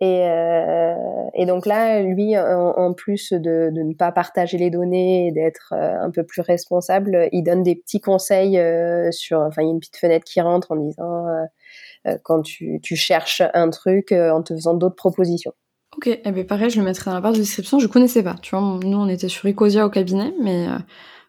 Et, 0.00 0.28
euh, 0.28 0.94
et 1.34 1.46
donc 1.46 1.64
là, 1.64 2.02
lui, 2.02 2.36
en, 2.38 2.92
plus 2.92 3.32
de, 3.32 3.70
de, 3.72 3.82
ne 3.82 3.94
pas 3.94 4.12
partager 4.12 4.58
les 4.58 4.70
données 4.70 5.28
et 5.28 5.32
d'être 5.32 5.72
euh, 5.72 6.00
un 6.00 6.10
peu 6.10 6.22
plus 6.22 6.42
responsable, 6.42 7.28
il 7.32 7.42
donne 7.42 7.62
des 7.62 7.76
petits 7.76 8.00
conseils 8.00 8.58
euh, 8.58 9.10
sur. 9.10 9.40
Enfin, 9.40 9.62
il 9.62 9.66
y 9.66 9.68
a 9.68 9.72
une 9.72 9.80
petite 9.80 9.96
fenêtre 9.96 10.24
qui 10.24 10.40
rentre 10.40 10.72
en 10.72 10.76
disant 10.76 11.24
quand 12.22 12.42
tu, 12.42 12.80
tu, 12.82 12.96
cherches 12.96 13.42
un 13.54 13.70
truc 13.70 14.12
en 14.12 14.42
te 14.42 14.54
faisant 14.54 14.74
d'autres 14.74 14.96
propositions. 14.96 15.52
Ok, 15.96 16.08
eh 16.22 16.32
bien 16.32 16.44
pareil, 16.44 16.68
je 16.68 16.78
le 16.78 16.84
mettrai 16.84 17.10
dans 17.10 17.14
la 17.14 17.20
barre 17.22 17.32
de 17.32 17.38
description. 17.38 17.78
Je 17.78 17.86
connaissais 17.86 18.22
pas. 18.22 18.34
Tu 18.42 18.54
vois, 18.54 18.78
nous 18.82 18.98
on 18.98 19.08
était 19.08 19.28
sur 19.28 19.48
Ecosia 19.48 19.86
au 19.86 19.90
cabinet, 19.90 20.34
mais 20.42 20.66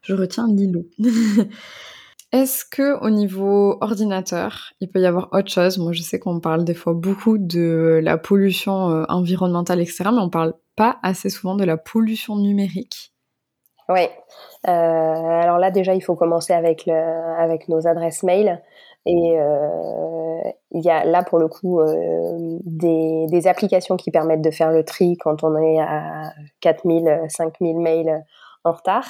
je 0.01 0.13
retiens 0.13 0.47
Lilo. 0.49 0.83
Est-ce 2.35 2.65
que 2.69 3.01
au 3.01 3.09
niveau 3.09 3.77
ordinateur, 3.79 4.73
il 4.81 4.91
peut 4.91 4.99
y 4.99 5.05
avoir 5.05 5.29
autre 5.31 5.49
chose? 5.49 5.77
Moi, 5.77 5.93
je 5.93 6.01
sais 6.01 6.19
qu'on 6.19 6.41
parle 6.41 6.65
des 6.65 6.73
fois 6.73 6.93
beaucoup 6.93 7.37
de 7.37 8.01
la 8.03 8.17
pollution 8.17 8.89
euh, 8.89 9.05
environnementale, 9.07 9.79
etc., 9.79 10.09
mais 10.11 10.19
on 10.19 10.29
parle 10.29 10.53
pas 10.75 10.97
assez 11.01 11.29
souvent 11.29 11.55
de 11.55 11.63
la 11.63 11.77
pollution 11.77 12.35
numérique. 12.35 13.13
Oui. 13.87 14.09
Euh, 14.67 14.69
alors 14.69 15.59
là, 15.59 15.71
déjà, 15.71 15.95
il 15.95 16.01
faut 16.01 16.15
commencer 16.15 16.51
avec, 16.51 16.87
nos 17.69 17.87
adresses 17.87 18.23
mail. 18.23 18.61
Et 19.05 19.39
euh, 19.39 20.41
il 20.71 20.83
y 20.83 20.89
a 20.89 21.05
là, 21.05 21.23
pour 21.23 21.39
le 21.39 21.47
coup, 21.47 21.79
des, 22.65 23.27
des, 23.29 23.47
applications 23.47 23.95
qui 23.95 24.11
permettent 24.11 24.41
de 24.41 24.51
faire 24.51 24.71
le 24.71 24.83
tri 24.83 25.15
quand 25.21 25.45
on 25.45 25.55
est 25.55 25.79
à 25.79 26.33
4000, 26.59 27.27
5000 27.29 27.79
mails 27.79 28.25
en 28.65 28.73
retard. 28.73 29.05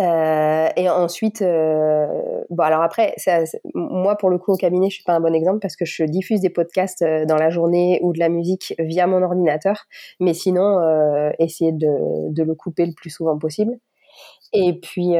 Euh, 0.00 0.68
et 0.76 0.88
ensuite, 0.88 1.42
euh, 1.42 2.06
bon 2.50 2.62
alors 2.62 2.82
après, 2.82 3.14
ça, 3.16 3.40
moi 3.74 4.16
pour 4.16 4.30
le 4.30 4.38
coup 4.38 4.52
au 4.52 4.56
cabinet, 4.56 4.90
je 4.90 4.94
suis 4.94 5.04
pas 5.04 5.14
un 5.14 5.20
bon 5.20 5.34
exemple 5.34 5.58
parce 5.58 5.74
que 5.74 5.84
je 5.84 6.04
diffuse 6.04 6.40
des 6.40 6.50
podcasts 6.50 7.02
euh, 7.02 7.24
dans 7.24 7.36
la 7.36 7.50
journée 7.50 7.98
ou 8.02 8.12
de 8.12 8.20
la 8.20 8.28
musique 8.28 8.74
via 8.78 9.08
mon 9.08 9.22
ordinateur, 9.22 9.86
mais 10.20 10.34
sinon 10.34 10.78
euh, 10.78 11.30
essayer 11.40 11.72
de, 11.72 12.32
de, 12.32 12.42
le 12.44 12.54
couper 12.54 12.86
le 12.86 12.92
plus 12.92 13.10
souvent 13.10 13.38
possible. 13.38 13.72
Et 14.52 14.78
puis 14.80 15.14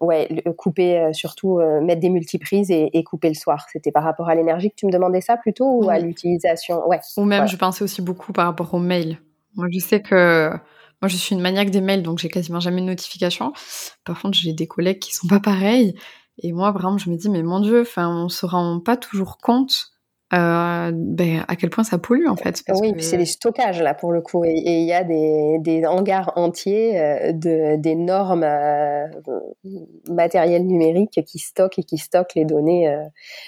ouais, 0.00 0.28
couper 0.56 1.10
surtout 1.12 1.58
mettre 1.82 2.00
des 2.00 2.10
multiprises 2.10 2.70
et, 2.70 2.90
et 2.92 3.02
couper 3.02 3.28
le 3.28 3.34
soir. 3.34 3.66
C'était 3.72 3.90
par 3.90 4.04
rapport 4.04 4.28
à 4.28 4.36
l'énergie 4.36 4.70
que 4.70 4.76
tu 4.76 4.86
me 4.86 4.92
demandais 4.92 5.20
ça 5.20 5.36
plutôt 5.36 5.82
ou 5.82 5.90
à 5.90 5.98
l'utilisation? 5.98 6.86
Ouais. 6.86 7.00
Ou 7.16 7.24
même 7.24 7.48
je 7.48 7.56
pensais 7.56 7.82
aussi 7.82 8.02
beaucoup 8.02 8.32
par 8.32 8.46
rapport 8.46 8.72
aux 8.72 8.78
mails. 8.78 9.18
Moi 9.56 9.66
je 9.72 9.80
sais 9.80 10.00
que 10.00 10.52
moi, 11.02 11.08
je 11.08 11.16
suis 11.16 11.34
une 11.34 11.40
maniaque 11.40 11.70
des 11.70 11.80
mails, 11.80 12.02
donc 12.02 12.18
j'ai 12.18 12.28
quasiment 12.28 12.60
jamais 12.60 12.80
de 12.80 12.86
notification. 12.86 13.52
Par 14.04 14.20
contre, 14.20 14.36
j'ai 14.36 14.52
des 14.52 14.66
collègues 14.66 14.98
qui 14.98 15.14
sont 15.14 15.28
pas 15.28 15.40
pareils. 15.40 15.94
Et 16.38 16.52
moi, 16.52 16.70
vraiment, 16.72 16.98
je 16.98 17.10
me 17.10 17.16
dis, 17.16 17.28
mais 17.28 17.42
mon 17.42 17.60
Dieu, 17.60 17.82
enfin, 17.82 18.08
on 18.08 18.28
se 18.28 18.46
rend 18.46 18.80
pas 18.80 18.96
toujours 18.96 19.38
compte 19.38 19.92
euh, 20.34 20.90
ben, 20.94 21.44
à 21.48 21.56
quel 21.56 21.70
point 21.70 21.84
ça 21.84 21.96
pollue 21.96 22.26
en 22.26 22.36
fait. 22.36 22.62
oui, 22.74 22.92
puis 22.92 23.02
c'est 23.02 23.16
des 23.16 23.24
stockages 23.24 23.80
là 23.80 23.94
pour 23.94 24.12
le 24.12 24.20
coup, 24.20 24.44
et 24.44 24.52
il 24.52 24.84
y 24.84 24.92
a 24.92 25.02
des, 25.02 25.56
des 25.60 25.86
hangars 25.86 26.32
entiers 26.36 27.00
euh, 27.00 27.32
de 27.32 27.76
d'énormes 27.76 28.42
euh, 28.42 29.06
matériels 30.10 30.66
numériques 30.66 31.20
qui 31.26 31.38
stockent 31.38 31.78
et 31.78 31.82
qui 31.82 31.96
stockent 31.96 32.34
les 32.34 32.44
données. 32.44 32.88
Euh. 32.88 33.02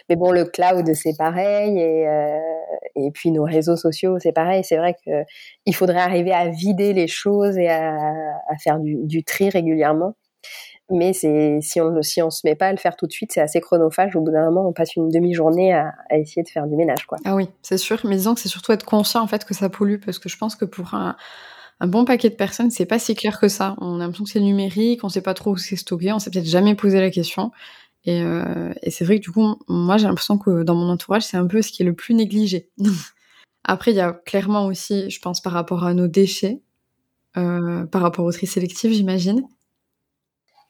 Mais 0.08 0.16
bon, 0.16 0.30
le 0.30 0.46
cloud 0.46 0.90
c'est 0.94 1.16
pareil, 1.18 1.78
et 1.78 2.06
et 2.96 3.10
puis 3.10 3.30
nos 3.30 3.44
réseaux 3.44 3.76
sociaux 3.76 4.18
c'est 4.18 4.32
pareil. 4.32 4.64
C'est 4.64 4.78
vrai 4.78 4.94
que 5.04 5.24
il 5.66 5.74
faudrait 5.74 6.00
arriver 6.00 6.32
à 6.32 6.48
vider 6.48 6.94
les 6.94 7.08
choses 7.08 7.58
et 7.58 7.68
à, 7.68 7.94
à 7.94 8.56
faire 8.56 8.78
du, 8.78 8.96
du 9.04 9.22
tri 9.22 9.50
régulièrement 9.50 10.14
mais 10.90 11.12
si 11.12 11.80
on 11.80 12.02
si 12.02 12.22
on 12.22 12.30
se 12.30 12.40
met 12.44 12.54
pas 12.54 12.68
à 12.68 12.72
le 12.72 12.78
faire 12.78 12.96
tout 12.96 13.06
de 13.06 13.12
suite, 13.12 13.32
c'est 13.32 13.40
assez 13.40 13.60
chronophage. 13.60 14.16
Au 14.16 14.20
bout 14.20 14.30
d'un 14.30 14.44
moment, 14.46 14.68
on 14.68 14.72
passe 14.72 14.96
une 14.96 15.08
demi-journée 15.08 15.72
à, 15.72 15.92
essayer 16.10 16.42
de 16.42 16.48
faire 16.48 16.66
du 16.66 16.76
ménage, 16.76 17.06
quoi. 17.06 17.18
Ah 17.24 17.34
oui, 17.34 17.48
c'est 17.62 17.78
sûr. 17.78 18.00
Mais 18.04 18.16
disons 18.16 18.34
que 18.34 18.40
c'est 18.40 18.48
surtout 18.48 18.72
être 18.72 18.84
conscient 18.84 19.22
en 19.22 19.26
fait 19.26 19.44
que 19.44 19.54
ça 19.54 19.68
pollue, 19.68 19.98
parce 20.04 20.18
que 20.18 20.28
je 20.28 20.36
pense 20.36 20.56
que 20.56 20.64
pour 20.64 20.94
un, 20.94 21.16
bon 21.80 22.04
paquet 22.04 22.30
de 22.30 22.34
personnes, 22.34 22.70
c'est 22.70 22.86
pas 22.86 22.98
si 22.98 23.14
clair 23.14 23.40
que 23.40 23.48
ça. 23.48 23.76
On 23.80 23.96
a 23.96 23.98
l'impression 23.98 24.24
que 24.24 24.30
c'est 24.30 24.40
numérique, 24.40 25.04
on 25.04 25.08
sait 25.08 25.22
pas 25.22 25.34
trop 25.34 25.52
où 25.52 25.56
c'est 25.56 25.76
stocké, 25.76 26.12
on 26.12 26.18
s'est 26.18 26.30
peut-être 26.30 26.46
jamais 26.46 26.74
posé 26.74 27.00
la 27.00 27.10
question. 27.10 27.52
Et, 28.04 28.22
euh, 28.22 28.72
et 28.82 28.90
c'est 28.90 29.04
vrai 29.04 29.18
que 29.18 29.24
du 29.24 29.30
coup, 29.30 29.56
moi, 29.68 29.96
j'ai 29.98 30.06
l'impression 30.06 30.38
que 30.38 30.62
dans 30.62 30.74
mon 30.74 30.88
entourage, 30.88 31.22
c'est 31.22 31.36
un 31.36 31.46
peu 31.46 31.62
ce 31.62 31.70
qui 31.70 31.82
est 31.82 31.86
le 31.86 31.94
plus 31.94 32.14
négligé. 32.14 32.70
Après, 33.64 33.90
il 33.90 33.96
y 33.96 34.00
a 34.00 34.12
clairement 34.12 34.66
aussi, 34.66 35.10
je 35.10 35.20
pense, 35.20 35.40
par 35.40 35.52
rapport 35.52 35.84
à 35.84 35.92
nos 35.92 36.08
déchets, 36.08 36.62
euh, 37.36 37.84
par 37.86 38.02
rapport 38.02 38.24
au 38.24 38.32
tri 38.32 38.46
sélectif, 38.46 38.92
j'imagine. 38.92 39.46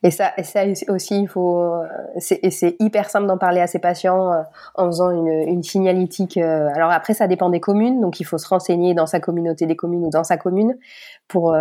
Et 0.03 0.11
ça, 0.11 0.33
et 0.39 0.45
ça 0.45 0.63
aussi, 0.89 1.21
il 1.21 1.29
faut, 1.29 1.61
euh, 1.61 1.87
c'est 2.19 2.77
hyper 2.81 3.11
simple 3.11 3.27
d'en 3.27 3.37
parler 3.37 3.61
à 3.61 3.67
ses 3.67 3.79
patients 3.79 4.33
euh, 4.33 4.43
en 4.75 4.87
faisant 4.87 5.11
une, 5.11 5.63
signalétique. 5.63 6.39
Euh, 6.39 6.71
alors 6.75 6.91
après, 6.91 7.13
ça 7.13 7.27
dépend 7.29 7.51
des 7.51 7.61
communes, 7.61 8.01
donc 8.01 8.19
il 8.19 8.25
faut 8.25 8.39
se 8.39 8.49
renseigner 8.49 8.95
dans 8.95 9.07
sa 9.07 9.21
communauté 9.21 9.67
des 9.67 9.77
communes 9.77 10.07
ou 10.07 10.11
dans 10.11 10.25
sa 10.25 10.39
commune 10.39 10.79
pour 11.29 11.55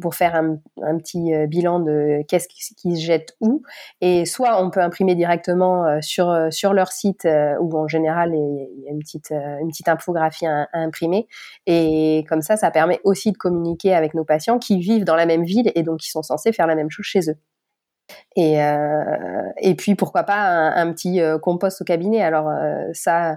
pour 0.00 0.14
faire 0.14 0.36
un, 0.36 0.58
petit 0.98 1.32
bilan 1.48 1.80
de 1.80 2.22
qu'est-ce 2.28 2.48
qui, 2.48 2.96
se 2.96 3.00
jette 3.00 3.34
où. 3.40 3.62
Et 4.00 4.26
soit 4.26 4.62
on 4.62 4.70
peut 4.70 4.80
imprimer 4.80 5.14
directement 5.14 6.00
sur 6.00 6.48
sur 6.50 6.74
leur 6.74 6.92
site 6.92 7.26
où 7.60 7.76
en 7.76 7.88
général 7.88 8.34
il 8.34 8.84
y 8.84 8.88
a 8.88 8.92
une 8.92 9.00
petite 9.00 9.30
une 9.30 9.68
petite 9.68 9.88
infographie 9.88 10.46
à 10.46 10.68
imprimer. 10.74 11.26
Et 11.66 12.24
comme 12.28 12.42
ça, 12.42 12.56
ça 12.56 12.70
permet 12.70 13.00
aussi 13.04 13.32
de 13.32 13.38
communiquer 13.38 13.94
avec 13.94 14.14
nos 14.14 14.24
patients 14.24 14.58
qui 14.58 14.78
vivent 14.78 15.04
dans 15.04 15.16
la 15.16 15.26
même 15.26 15.44
ville 15.44 15.72
et 15.74 15.82
donc 15.82 16.00
qui 16.00 16.10
sont 16.10 16.22
censés 16.22 16.52
faire 16.52 16.66
la 16.66 16.74
même 16.76 16.90
chose 16.90 17.06
chez 17.06 17.30
eux. 17.30 17.36
Et, 18.36 18.62
euh, 18.62 19.42
et 19.58 19.74
puis 19.74 19.94
pourquoi 19.94 20.22
pas 20.22 20.40
un, 20.40 20.92
petit 20.92 21.20
euh, 21.20 21.38
compost 21.38 21.82
au 21.82 21.84
cabinet. 21.84 22.22
Alors 22.22 22.48
euh, 22.48 22.88
ça, 22.92 23.36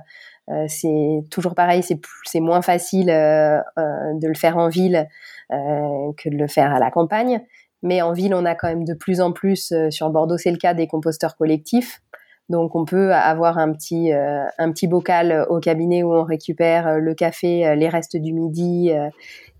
c'est 0.67 1.23
toujours 1.31 1.55
pareil, 1.55 1.83
c'est 2.25 2.39
moins 2.41 2.61
facile 2.61 3.05
de 3.05 4.27
le 4.27 4.33
faire 4.33 4.57
en 4.57 4.67
ville 4.67 5.07
que 5.49 6.29
de 6.29 6.35
le 6.35 6.47
faire 6.47 6.75
à 6.75 6.79
la 6.79 6.91
campagne. 6.91 7.41
Mais 7.81 8.01
en 8.01 8.11
ville, 8.11 8.35
on 8.35 8.43
a 8.43 8.53
quand 8.53 8.67
même 8.67 8.83
de 8.83 8.93
plus 8.93 9.21
en 9.21 9.31
plus, 9.31 9.73
sur 9.89 10.09
Bordeaux, 10.09 10.37
c'est 10.37 10.51
le 10.51 10.57
cas 10.57 10.73
des 10.73 10.85
composteurs 10.85 11.37
collectifs. 11.37 12.01
Donc 12.49 12.75
on 12.75 12.83
peut 12.83 13.13
avoir 13.13 13.57
un 13.57 13.71
petit 13.71 14.11
un 14.11 14.71
petit 14.73 14.87
bocal 14.87 15.45
au 15.47 15.61
cabinet 15.61 16.03
où 16.03 16.13
on 16.13 16.25
récupère 16.25 16.99
le 16.99 17.13
café, 17.13 17.73
les 17.77 17.87
restes 17.87 18.17
du 18.17 18.33
midi, 18.33 18.91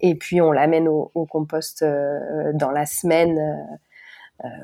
et 0.01 0.15
puis 0.15 0.41
on 0.41 0.51
l'amène 0.51 0.89
au, 0.89 1.25
compost 1.31 1.85
dans 2.55 2.71
la 2.71 2.85
semaine 2.85 3.39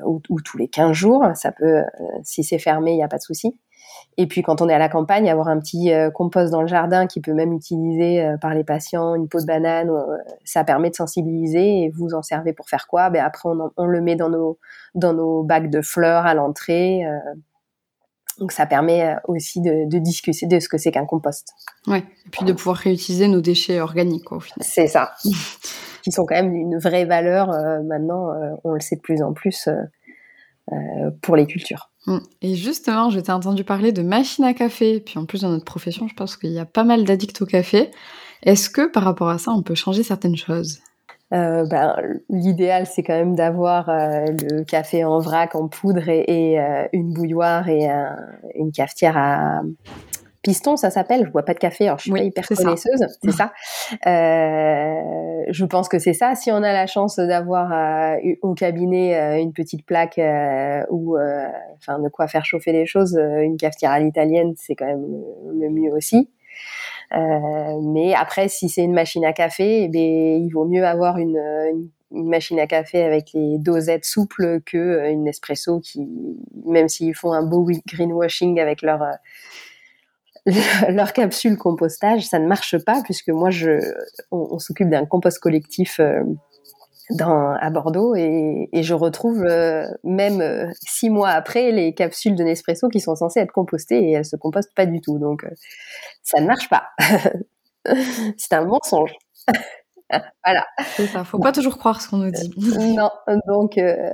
ou, 0.04 0.20
ou, 0.28 0.40
tous 0.40 0.58
les 0.58 0.68
15 0.68 0.92
jours. 0.92 1.24
Ça 1.34 1.52
peut, 1.52 1.78
euh, 1.78 1.84
si 2.22 2.44
c'est 2.44 2.58
fermé, 2.58 2.92
il 2.92 2.96
n'y 2.96 3.02
a 3.02 3.08
pas 3.08 3.18
de 3.18 3.22
souci. 3.22 3.58
Et 4.16 4.26
puis 4.26 4.42
quand 4.42 4.60
on 4.60 4.68
est 4.68 4.74
à 4.74 4.78
la 4.78 4.88
campagne, 4.88 5.28
avoir 5.30 5.48
un 5.48 5.58
petit 5.58 5.92
euh, 5.92 6.10
compost 6.10 6.52
dans 6.52 6.60
le 6.60 6.68
jardin 6.68 7.06
qui 7.06 7.20
peut 7.20 7.32
même 7.32 7.52
utiliser 7.52 8.24
par 8.40 8.54
les 8.54 8.64
patients, 8.64 9.14
une 9.14 9.28
peau 9.28 9.40
de 9.40 9.46
banane, 9.46 9.90
ça 10.44 10.64
permet 10.64 10.90
de 10.90 10.94
sensibiliser 10.94 11.82
et 11.82 11.90
vous 11.90 12.14
en 12.14 12.22
servez 12.22 12.52
pour 12.52 12.68
faire 12.68 12.86
quoi? 12.86 13.10
Ben 13.10 13.24
Après, 13.24 13.48
on, 13.48 13.70
on, 13.76 13.86
le 13.86 14.00
met 14.00 14.16
dans 14.16 14.28
nos, 14.28 14.58
dans 14.94 15.12
nos 15.12 15.42
bacs 15.42 15.70
de 15.70 15.80
fleurs 15.80 16.26
à 16.26 16.34
l'entrée. 16.34 17.02
donc 18.38 18.52
ça 18.52 18.66
permet 18.66 19.16
aussi 19.26 19.60
de, 19.60 19.88
de 19.88 19.98
discuter 19.98 20.46
de 20.46 20.60
ce 20.60 20.68
que 20.68 20.78
c'est 20.78 20.92
qu'un 20.92 21.06
compost. 21.06 21.52
Ouais, 21.86 22.04
et 22.26 22.30
puis 22.30 22.44
de 22.44 22.52
pouvoir 22.52 22.76
réutiliser 22.76 23.28
nos 23.28 23.40
déchets 23.40 23.80
organiques 23.80 24.30
au 24.32 24.40
final. 24.40 24.58
C'est 24.60 24.86
ça. 24.86 25.12
qui 26.02 26.12
sont 26.12 26.24
quand 26.24 26.34
même 26.34 26.54
une 26.54 26.78
vraie 26.78 27.04
valeur 27.04 27.50
euh, 27.50 27.82
maintenant, 27.82 28.30
euh, 28.30 28.50
on 28.64 28.72
le 28.72 28.80
sait 28.80 28.96
de 28.96 29.00
plus 29.00 29.22
en 29.22 29.32
plus 29.32 29.68
euh, 30.72 31.10
pour 31.22 31.36
les 31.36 31.46
cultures. 31.46 31.90
Mm. 32.06 32.18
Et 32.42 32.54
justement, 32.54 33.10
je 33.10 33.20
t'ai 33.20 33.32
entendu 33.32 33.64
parler 33.64 33.92
de 33.92 34.02
machine 34.02 34.44
à 34.44 34.54
café, 34.54 35.00
puis 35.00 35.18
en 35.18 35.26
plus 35.26 35.42
dans 35.42 35.50
notre 35.50 35.64
profession, 35.64 36.08
je 36.08 36.14
pense 36.14 36.36
qu'il 36.36 36.52
y 36.52 36.58
a 36.58 36.64
pas 36.64 36.84
mal 36.84 37.04
d'addicts 37.04 37.42
au 37.42 37.46
café. 37.46 37.90
Est-ce 38.42 38.70
que 38.70 38.90
par 38.90 39.04
rapport 39.04 39.28
à 39.28 39.38
ça, 39.38 39.52
on 39.52 39.62
peut 39.62 39.74
changer 39.74 40.02
certaines 40.02 40.36
choses? 40.36 40.80
Euh, 41.32 41.64
ben, 41.64 41.94
l'idéal 42.28 42.86
c'est 42.86 43.04
quand 43.04 43.14
même 43.14 43.36
d'avoir 43.36 43.88
le 43.88 44.64
café 44.64 45.04
en 45.04 45.20
vrac, 45.20 45.54
en 45.54 45.68
poudre 45.68 46.08
et, 46.08 46.24
et 46.26 46.58
une 46.92 47.12
bouilloire 47.12 47.68
et 47.68 47.88
une 48.56 48.72
cafetière 48.72 49.16
à, 49.16 49.62
Piston, 50.42 50.76
ça 50.76 50.90
s'appelle. 50.90 51.26
Je 51.26 51.30
bois 51.30 51.44
pas 51.44 51.54
de 51.54 51.58
café, 51.58 51.86
alors 51.86 51.98
je 51.98 52.04
suis 52.04 52.12
pas 52.12 52.20
hyper 52.20 52.46
connaisseuse, 52.46 53.06
c'est 53.22 53.32
ça. 53.32 53.52
Euh, 54.06 55.44
je 55.48 55.64
pense 55.64 55.88
que 55.88 55.98
c'est 55.98 56.14
ça. 56.14 56.34
Si 56.34 56.50
on 56.50 56.56
a 56.56 56.72
la 56.72 56.86
chance 56.86 57.16
d'avoir 57.16 57.72
euh, 57.72 58.16
au 58.42 58.54
cabinet 58.54 59.16
euh, 59.16 59.40
une 59.40 59.52
petite 59.52 59.84
plaque 59.84 60.20
ou, 60.90 61.18
enfin, 61.76 61.98
de 61.98 62.08
quoi 62.08 62.28
faire 62.28 62.44
chauffer 62.44 62.72
les 62.72 62.86
choses, 62.86 63.16
une 63.16 63.56
cafetière 63.56 63.90
à 63.90 64.00
l'italienne, 64.00 64.54
c'est 64.56 64.74
quand 64.74 64.86
même 64.86 65.04
le, 65.52 65.68
mieux 65.70 65.92
aussi. 65.92 66.30
mais 67.12 68.14
après, 68.14 68.48
si 68.48 68.68
c'est 68.68 68.82
une 68.82 68.94
machine 68.94 69.24
à 69.24 69.32
café, 69.32 69.84
eh 69.84 69.88
bien, 69.88 70.02
il 70.02 70.50
vaut 70.50 70.64
mieux 70.64 70.86
avoir 70.86 71.18
une, 71.18 71.36
une 71.36 71.88
une 72.12 72.28
machine 72.28 72.58
à 72.58 72.66
café 72.66 73.02
avec 73.02 73.32
les 73.34 73.58
dosettes 73.58 74.04
souples 74.04 74.60
que 74.62 74.76
euh, 74.76 75.10
une 75.10 75.28
espresso 75.28 75.80
qui, 75.80 76.08
même 76.66 76.88
s'ils 76.88 77.14
font 77.14 77.32
un 77.32 77.42
beau 77.42 77.66
greenwashing 77.86 78.58
avec 78.60 78.82
leur 78.82 79.02
euh, 79.02 79.12
leur 80.88 81.12
capsule 81.12 81.56
compostage, 81.56 82.26
ça 82.26 82.38
ne 82.38 82.46
marche 82.46 82.76
pas 82.84 83.02
puisque 83.02 83.28
moi 83.28 83.50
je, 83.50 83.80
on, 84.30 84.58
s'occupe 84.58 84.88
d'un 84.88 85.06
compost 85.06 85.38
collectif 85.38 86.00
euh, 86.00 86.22
dans, 87.10 87.52
à 87.52 87.70
Bordeaux 87.70 88.14
et, 88.14 88.68
et 88.72 88.82
je 88.82 88.94
retrouve 88.94 89.44
même 90.04 90.72
six 90.80 91.10
mois 91.10 91.30
après 91.30 91.72
les 91.72 91.92
capsules 91.94 92.36
de 92.36 92.44
Nespresso 92.44 92.88
qui 92.88 93.00
sont 93.00 93.16
censées 93.16 93.40
être 93.40 93.52
compostées 93.52 93.98
et 93.98 94.12
elles 94.12 94.24
se 94.24 94.36
compostent 94.36 94.74
pas 94.74 94.86
du 94.86 95.00
tout. 95.00 95.18
Donc 95.18 95.44
ça 96.22 96.40
ne 96.40 96.46
marche 96.46 96.68
pas. 96.68 96.84
C'est 98.36 98.52
un 98.52 98.64
mensonge. 98.64 99.12
voilà. 100.44 100.66
Ça. 101.12 101.24
Faut 101.24 101.38
pas 101.38 101.52
toujours 101.52 101.78
croire 101.78 102.00
ce 102.00 102.08
qu'on 102.08 102.18
nous 102.18 102.30
dit. 102.30 102.50
non. 102.96 103.10
Donc, 103.46 103.78
euh, 103.78 104.10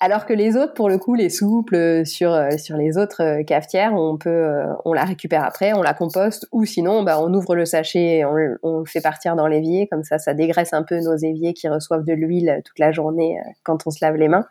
alors 0.00 0.26
que 0.26 0.32
les 0.32 0.56
autres, 0.56 0.74
pour 0.74 0.88
le 0.88 0.98
coup, 0.98 1.14
les 1.14 1.30
souples 1.30 2.04
sur 2.06 2.32
euh, 2.32 2.56
sur 2.58 2.76
les 2.76 2.98
autres 2.98 3.22
euh, 3.22 3.42
cafetières, 3.42 3.94
on 3.94 4.16
peut, 4.16 4.48
on 4.84 4.92
la 4.92 5.04
récupère 5.04 5.44
après, 5.44 5.72
on 5.72 5.82
la 5.82 5.94
composte, 5.94 6.46
ou 6.52 6.64
sinon, 6.64 7.02
bah, 7.02 7.20
on 7.20 7.32
ouvre 7.34 7.54
le 7.54 7.64
sachet, 7.64 8.18
et 8.18 8.24
on, 8.24 8.34
on, 8.62 8.78
le 8.80 8.84
fait 8.86 9.00
partir 9.00 9.36
dans 9.36 9.46
l'évier, 9.46 9.88
comme 9.88 10.04
ça, 10.04 10.18
ça 10.18 10.34
dégraisse 10.34 10.72
un 10.72 10.82
peu 10.82 10.98
nos 11.00 11.16
éviers 11.16 11.54
qui 11.54 11.68
reçoivent 11.68 12.04
de 12.04 12.12
l'huile 12.12 12.62
toute 12.64 12.78
la 12.78 12.92
journée 12.92 13.38
quand 13.62 13.86
on 13.86 13.90
se 13.90 14.04
lave 14.04 14.16
les 14.16 14.28
mains. 14.28 14.46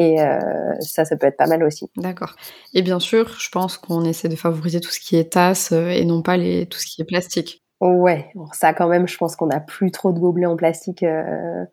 Et 0.00 0.18
ça, 0.78 1.04
ça 1.04 1.16
peut 1.16 1.26
être 1.26 1.36
pas 1.36 1.48
mal 1.48 1.64
aussi. 1.64 1.90
D'accord. 1.96 2.36
Et 2.72 2.82
bien 2.82 3.00
sûr, 3.00 3.36
je 3.40 3.48
pense 3.48 3.76
qu'on 3.76 4.04
essaie 4.04 4.28
de 4.28 4.36
favoriser 4.36 4.78
tout 4.78 4.92
ce 4.92 5.00
qui 5.00 5.16
est 5.16 5.32
tasse 5.32 5.72
et 5.72 6.04
non 6.04 6.22
pas 6.22 6.36
les, 6.36 6.66
tout 6.66 6.78
ce 6.78 6.86
qui 6.86 7.02
est 7.02 7.04
plastique. 7.04 7.64
Ouais, 7.80 8.32
ça 8.52 8.74
quand 8.74 8.88
même, 8.88 9.06
je 9.06 9.16
pense 9.16 9.36
qu'on 9.36 9.46
n'a 9.46 9.60
plus 9.60 9.92
trop 9.92 10.12
de 10.12 10.18
gobelets 10.18 10.46
en 10.46 10.56
plastique 10.56 11.04
euh, 11.04 11.64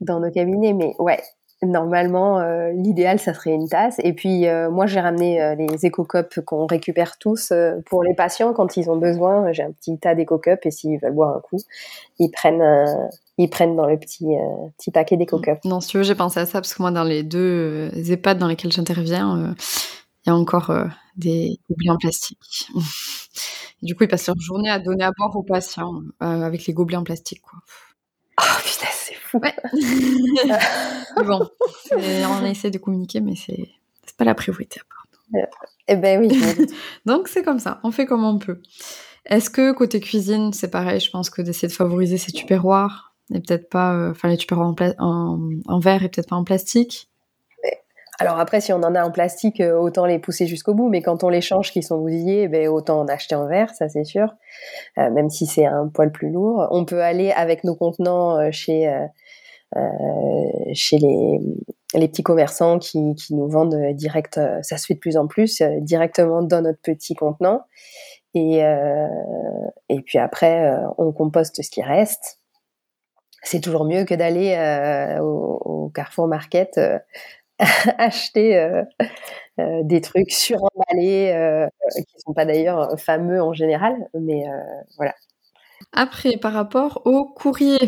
dans 0.00 0.18
nos 0.18 0.30
cabinets, 0.30 0.72
mais 0.72 0.94
ouais, 0.98 1.22
normalement, 1.66 2.40
euh, 2.40 2.70
l'idéal, 2.72 3.18
ça 3.18 3.34
serait 3.34 3.52
une 3.52 3.68
tasse. 3.68 3.96
Et 4.02 4.12
puis, 4.12 4.46
euh, 4.46 4.70
moi, 4.70 4.86
j'ai 4.86 5.00
ramené 5.00 5.54
les 5.56 5.86
éco-cups 5.86 6.40
qu'on 6.44 6.66
récupère 6.66 7.18
tous 7.18 7.52
pour 7.86 8.02
les 8.02 8.14
patients 8.14 8.52
quand 8.52 8.76
ils 8.76 8.90
ont 8.90 8.96
besoin. 8.96 9.52
J'ai 9.52 9.62
un 9.62 9.72
petit 9.72 9.98
tas 9.98 10.14
d'éco-cups 10.14 10.64
et 10.66 10.70
s'ils 10.70 10.98
veulent 11.00 11.14
boire 11.14 11.36
un 11.36 11.40
coup, 11.40 11.58
ils 12.18 12.30
prennent, 12.30 13.10
ils 13.38 13.48
prennent 13.48 13.76
dans 13.76 13.86
le 13.86 13.98
petit, 13.98 14.34
petit 14.78 14.90
paquet 14.90 15.16
d'éco-cups. 15.16 15.64
Non, 15.64 15.80
si 15.80 15.88
tu 15.88 15.98
veux, 15.98 16.02
j'ai 16.02 16.14
pensé 16.14 16.40
à 16.40 16.46
ça 16.46 16.60
parce 16.60 16.74
que 16.74 16.82
moi, 16.82 16.90
dans 16.90 17.04
les 17.04 17.22
deux 17.22 17.90
EHPAD 17.94 18.38
dans 18.38 18.48
lesquels 18.48 18.72
j'interviens, 18.72 19.54
il 20.24 20.30
y 20.30 20.32
a 20.32 20.36
encore 20.36 20.72
des 21.16 21.58
gobelets 21.68 21.90
en 21.90 21.96
plastique. 21.96 22.68
du 23.82 23.94
coup, 23.94 24.04
ils 24.04 24.08
passent 24.08 24.26
leur 24.26 24.40
journée 24.40 24.70
à 24.70 24.78
donner 24.78 25.04
à 25.04 25.10
boire 25.16 25.34
aux 25.36 25.42
patients 25.42 26.02
euh, 26.22 26.42
avec 26.42 26.66
les 26.66 26.72
gobelets 26.72 26.96
en 26.96 27.04
plastique. 27.04 27.42
Quoi. 27.42 27.58
Oh 28.40 28.60
putain, 28.64 28.86
fou. 29.32 29.40
Ouais. 29.42 29.54
bon, 31.24 31.48
on 31.96 32.44
essaie 32.44 32.70
de 32.70 32.78
communiquer, 32.78 33.20
mais 33.20 33.34
c'est 33.36 34.16
pas 34.16 34.24
la 34.24 34.34
priorité. 34.34 34.80
Eh 35.88 35.96
ben 35.96 36.20
oui. 36.20 36.40
Donc 37.06 37.28
c'est 37.28 37.42
comme 37.42 37.58
ça, 37.58 37.80
on 37.82 37.90
fait 37.90 38.06
comme 38.06 38.24
on 38.24 38.38
peut. 38.38 38.60
Est-ce 39.24 39.50
que 39.50 39.72
côté 39.72 40.00
cuisine, 40.00 40.52
c'est 40.52 40.70
pareil? 40.70 41.00
Je 41.00 41.10
pense 41.10 41.30
que 41.30 41.42
d'essayer 41.42 41.68
de 41.68 41.72
favoriser 41.72 42.18
ces 42.18 42.32
tupperwares 42.32 43.14
et 43.32 43.40
peut-être 43.40 43.70
pas, 43.70 43.94
euh, 43.94 44.10
enfin 44.10 44.28
les 44.28 44.36
tupperwares 44.36 44.74
en, 44.98 45.38
en 45.66 45.78
verre 45.78 46.02
et 46.02 46.08
peut-être 46.08 46.28
pas 46.28 46.36
en 46.36 46.44
plastique? 46.44 47.08
Alors 48.22 48.38
après, 48.38 48.60
si 48.60 48.72
on 48.72 48.76
en 48.76 48.94
a 48.94 49.02
en 49.02 49.10
plastique, 49.10 49.60
euh, 49.60 49.76
autant 49.76 50.06
les 50.06 50.20
pousser 50.20 50.46
jusqu'au 50.46 50.74
bout, 50.74 50.88
mais 50.88 51.02
quand 51.02 51.24
on 51.24 51.28
les 51.28 51.40
change 51.40 51.72
qui 51.72 51.82
sont 51.82 51.98
bousillés, 51.98 52.46
ben, 52.46 52.68
autant 52.68 53.00
en 53.00 53.08
acheter 53.08 53.34
en 53.34 53.48
verre, 53.48 53.74
ça 53.74 53.88
c'est 53.88 54.04
sûr, 54.04 54.32
euh, 54.98 55.10
même 55.10 55.28
si 55.28 55.44
c'est 55.44 55.66
un 55.66 55.88
poil 55.88 56.12
plus 56.12 56.30
lourd. 56.30 56.68
On 56.70 56.84
peut 56.84 57.02
aller 57.02 57.32
avec 57.32 57.64
nos 57.64 57.74
contenants 57.74 58.38
euh, 58.38 58.50
chez, 58.52 58.88
chez 60.74 60.98
les, 60.98 61.38
petits 62.08 62.22
commerçants 62.22 62.78
qui, 62.78 63.14
nous 63.30 63.48
vendent 63.48 63.92
direct, 63.94 64.40
ça 64.62 64.76
se 64.78 64.86
fait 64.86 64.94
de 64.94 64.98
plus 64.98 65.16
en 65.16 65.26
plus, 65.26 65.62
directement 65.80 66.42
dans 66.42 66.62
notre 66.62 66.80
petit 66.80 67.14
contenant. 67.14 67.62
Et, 68.34 68.62
puis 70.06 70.18
après, 70.18 70.74
on 70.98 71.12
composte 71.12 71.62
ce 71.62 71.70
qui 71.70 71.82
reste 71.82 72.38
c'est 73.44 73.58
toujours 73.58 73.84
mieux 73.84 74.04
que 74.04 74.14
d'aller 74.14 74.56
au, 75.20 75.58
au, 75.64 75.88
Carrefour 75.88 76.28
Market 76.28 76.78
acheter 77.98 78.58
euh, 78.58 78.82
euh, 79.60 79.80
des 79.84 80.00
trucs 80.00 80.30
suremballés 80.30 81.32
euh, 81.34 81.66
qui 81.96 82.20
sont 82.20 82.32
pas 82.32 82.44
d'ailleurs 82.44 82.98
fameux 82.98 83.42
en 83.42 83.52
général, 83.52 83.94
mais 84.18 84.44
voilà. 84.96 85.14
Après, 85.92 86.36
par 86.40 86.52
rapport 86.52 87.02
au 87.04 87.24
courrier, 87.24 87.78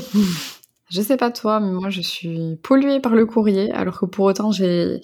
je 0.91 1.01
sais 1.03 1.17
pas 1.17 1.31
toi, 1.31 1.61
mais 1.61 1.73
moi 1.73 1.91
je 1.91 2.01
suis 2.01 2.57
polluée 2.63 3.01
par 3.01 3.15
le 3.15 3.27
courrier, 3.27 3.73
alors 3.73 3.99
que 3.99 4.07
pour 4.07 4.25
autant 4.27 4.53
j'ai 4.53 5.01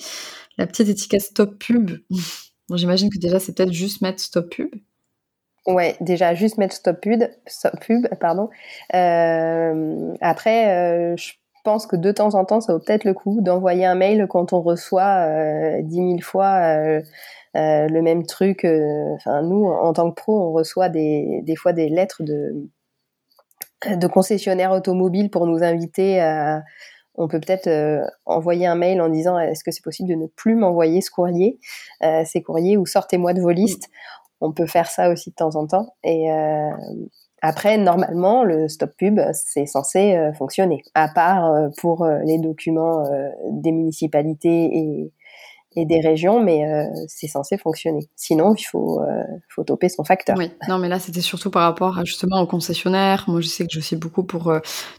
la 0.59 0.67
petite 0.67 0.89
étiquette 0.89 1.23
stop 1.23 1.59
pub. 1.59 1.91
J'imagine 2.75 3.11
que 3.11 3.19
déjà 3.19 3.41
c'est 3.41 3.55
peut-être 3.55 3.73
juste 3.73 4.01
mettre 4.03 4.21
stop 4.21 4.51
pub. 4.51 4.71
Ouais, 5.67 5.97
déjà 6.01 6.35
juste 6.35 6.59
mettre 6.59 6.75
stop 6.75 7.01
pub, 7.01 7.23
stop 7.47 7.79
pub 7.81 8.07
pardon. 8.21 8.49
Euh, 8.95 10.15
après, 10.21 11.17
je 11.17 11.33
pense 11.65 11.87
que 11.87 11.97
de 11.97 12.13
temps 12.13 12.35
en 12.35 12.45
temps, 12.45 12.61
ça 12.61 12.73
vaut 12.73 12.79
peut-être 12.79 13.05
le 13.05 13.15
coup 13.15 13.41
d'envoyer 13.43 13.85
un 13.85 13.95
mail 13.95 14.27
quand 14.29 14.53
on 14.53 14.63
reçoit 14.63 15.27
euh, 15.27 15.83
dix 15.83 16.01
mille 16.01 16.23
fois 16.23 16.61
euh, 16.63 17.03
euh, 17.57 17.87
le 17.89 18.03
même 18.03 18.25
truc. 18.25 18.65
Enfin, 18.65 19.43
nous, 19.43 19.67
en 19.67 19.93
tant 19.93 20.11
que 20.11 20.15
pro, 20.15 20.41
on 20.41 20.53
reçoit 20.53 20.89
des 20.89 21.55
fois 21.57 21.73
des 21.73 21.89
lettres 21.89 22.23
de, 22.23 22.69
de 23.87 24.07
concessionnaires 24.07 24.73
automobiles 24.73 25.31
pour 25.31 25.47
nous 25.47 25.63
inviter 25.63 26.21
à 26.21 26.63
on 27.17 27.29
peut 27.29 27.41
peut-être 27.41 27.69
envoyer 28.25 28.67
un 28.67 28.77
mail 28.77 29.03
en 29.03 29.09
disant 29.09 29.39
est-ce 29.39 29.63
que 29.63 29.73
c'est 29.73 29.83
possible 29.83 30.09
de 30.09 30.15
ne 30.15 30.27
plus 30.27 30.55
m'envoyer 30.55 31.03
ce 31.03 31.11
courrier, 31.11 31.59
ces 32.25 32.41
courriers 32.41 32.79
ou 32.79 32.87
sortez-moi 32.87 33.35
de 33.35 33.43
vos 33.43 33.51
listes. 33.51 33.89
On 34.41 34.53
peut 34.53 34.67
faire 34.67 34.89
ça 34.89 35.11
aussi 35.11 35.31
de 35.31 35.35
temps 35.35 35.55
en 35.57 35.67
temps. 35.67 35.95
Et, 36.03 36.31
après, 37.43 37.79
normalement, 37.79 38.45
le 38.45 38.69
stop 38.69 38.91
pub, 38.99 39.19
c'est 39.33 39.65
censé 39.65 40.15
euh, 40.15 40.33
fonctionner, 40.35 40.83
à 40.95 41.09
part 41.09 41.51
euh, 41.51 41.69
pour 41.79 42.05
euh, 42.05 42.19
les 42.25 42.39
documents 42.39 43.03
des 43.51 43.73
municipalités 43.73 44.77
et, 44.77 45.13
et, 45.77 45.87
des 45.87 46.01
régions, 46.01 46.43
mais 46.43 46.63
c'est 47.09 47.27
censé 47.27 47.59
fonctionner. 47.59 48.09
Sinon, 48.17 48.55
il 48.55 48.65
faut, 48.65 49.01
faut 49.49 49.65
toper 49.65 49.89
son 49.89 50.05
facteur. 50.05 50.37
Oui, 50.39 50.51
non, 50.69 50.79
mais 50.79 50.89
là, 50.89 50.99
c'était 50.99 51.21
surtout 51.21 51.51
par 51.51 51.63
rapport 51.63 51.99
à, 51.99 52.05
justement 52.05 52.41
aux 52.41 52.47
concessionnaires. 52.47 53.25
Moi, 53.29 53.41
je 53.41 53.49
sais 53.49 53.65
que 53.65 53.73
je 53.73 53.81
sais 53.81 53.97
beaucoup 53.97 54.25
pour 54.25 54.53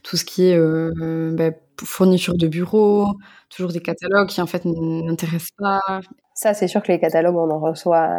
tout 0.03 0.17
ce 0.17 0.25
qui 0.25 0.47
est 0.47 0.57
ben, 0.57 1.53
fourniture 1.84 2.38
de 2.38 2.47
bureau, 2.47 3.07
toujours 3.49 3.71
des 3.71 3.81
catalogues 3.81 4.27
qui, 4.27 4.41
en 4.41 4.47
fait, 4.47 4.63
n'intéressent 4.65 5.55
pas. 5.57 6.01
Ça, 6.34 6.53
c'est 6.53 6.67
sûr 6.67 6.81
que 6.81 6.91
les 6.91 6.99
catalogues, 6.99 7.38
on 7.38 7.49
en 7.51 7.60
reçoit 7.60 8.17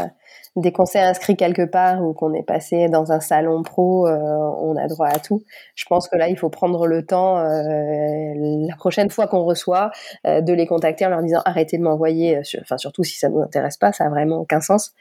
dès 0.57 0.73
qu'on 0.73 0.85
s'est 0.85 1.01
inscrit 1.01 1.37
quelque 1.37 1.65
part 1.65 2.03
ou 2.03 2.13
qu'on 2.13 2.35
est 2.35 2.43
passé 2.43 2.89
dans 2.89 3.11
un 3.11 3.21
salon 3.21 3.63
pro, 3.63 4.07
euh, 4.07 4.19
on 4.61 4.77
a 4.77 4.87
droit 4.87 5.09
à 5.09 5.19
tout. 5.19 5.43
Je 5.75 5.85
pense 5.87 6.09
que 6.09 6.17
là, 6.17 6.29
il 6.29 6.39
faut 6.39 6.51
prendre 6.51 6.87
le 6.87 7.05
temps, 7.05 7.39
euh, 7.39 8.35
la 8.69 8.77
prochaine 8.77 9.11
fois 9.11 9.27
qu'on 9.27 9.45
reçoit, 9.45 9.91
euh, 10.27 10.41
de 10.41 10.53
les 10.53 10.67
contacter 10.67 11.07
en 11.07 11.09
leur 11.09 11.23
disant 11.23 11.41
arrêtez 11.45 11.79
de 11.79 11.83
m'envoyer, 11.83 12.41
enfin 12.61 12.77
surtout 12.77 13.03
si 13.03 13.19
ça 13.19 13.29
ne 13.29 13.35
nous 13.35 13.41
intéresse 13.41 13.79
pas, 13.79 13.93
ça 13.93 14.05
a 14.05 14.11
vraiment 14.11 14.39
aucun 14.39 14.61
sens. 14.61 14.93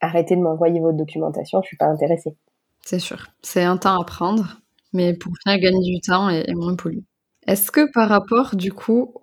Arrêtez 0.00 0.36
de 0.36 0.40
m'envoyer 0.40 0.80
votre 0.80 0.96
documentation, 0.96 1.60
je 1.62 1.68
suis 1.68 1.76
pas 1.76 1.86
intéressée. 1.86 2.36
C'est 2.84 2.98
sûr, 2.98 3.26
c'est 3.42 3.64
un 3.64 3.76
temps 3.76 4.00
à 4.00 4.04
prendre, 4.04 4.60
mais 4.92 5.12
pour 5.14 5.32
finir 5.42 5.58
gagner 5.58 5.94
du 5.94 6.00
temps 6.00 6.30
et, 6.30 6.54
moins 6.54 6.76
polluer. 6.76 7.04
Est-ce 7.46 7.70
que 7.70 7.90
par 7.92 8.08
rapport 8.08 8.56
du 8.56 8.72
coup 8.72 9.14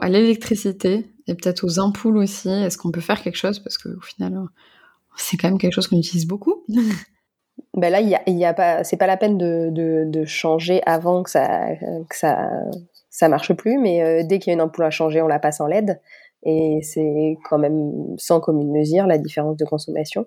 à 0.00 0.08
l'électricité 0.08 1.06
et 1.26 1.34
peut-être 1.34 1.64
aux 1.64 1.78
ampoules 1.78 2.18
aussi, 2.18 2.48
est-ce 2.48 2.78
qu'on 2.78 2.90
peut 2.90 3.00
faire 3.00 3.22
quelque 3.22 3.36
chose? 3.36 3.58
Parce 3.58 3.78
qu'au 3.78 4.00
final 4.00 4.48
c'est 5.16 5.36
quand 5.36 5.48
même 5.48 5.58
quelque 5.58 5.72
chose 5.72 5.88
qu'on 5.88 5.98
utilise 5.98 6.26
beaucoup. 6.26 6.64
ben 7.74 7.90
là, 7.90 8.00
y 8.00 8.14
a, 8.14 8.22
y 8.28 8.44
a 8.44 8.54
pas, 8.54 8.84
c'est 8.84 8.96
pas 8.96 9.06
la 9.06 9.16
peine 9.16 9.38
de, 9.38 10.24
changer 10.26 10.82
avant 10.86 11.22
que 11.22 11.30
ça, 11.30 11.74
que 12.08 12.16
ça, 12.16 13.28
marche 13.28 13.52
plus, 13.54 13.78
mais 13.78 14.02
euh, 14.02 14.22
dès 14.24 14.38
qu'il 14.38 14.50
y 14.50 14.52
a 14.52 14.54
une 14.54 14.60
ampoule 14.60 14.84
à 14.84 14.90
changer, 14.90 15.22
on 15.22 15.28
la 15.28 15.38
passe 15.38 15.60
en 15.60 15.66
LED. 15.66 16.00
Et 16.46 16.80
c'est 16.82 17.38
quand 17.48 17.56
même 17.56 18.16
sans 18.18 18.38
commune 18.38 18.70
mesure 18.70 19.06
la 19.06 19.16
différence 19.16 19.56
de 19.56 19.64
consommation. 19.64 20.26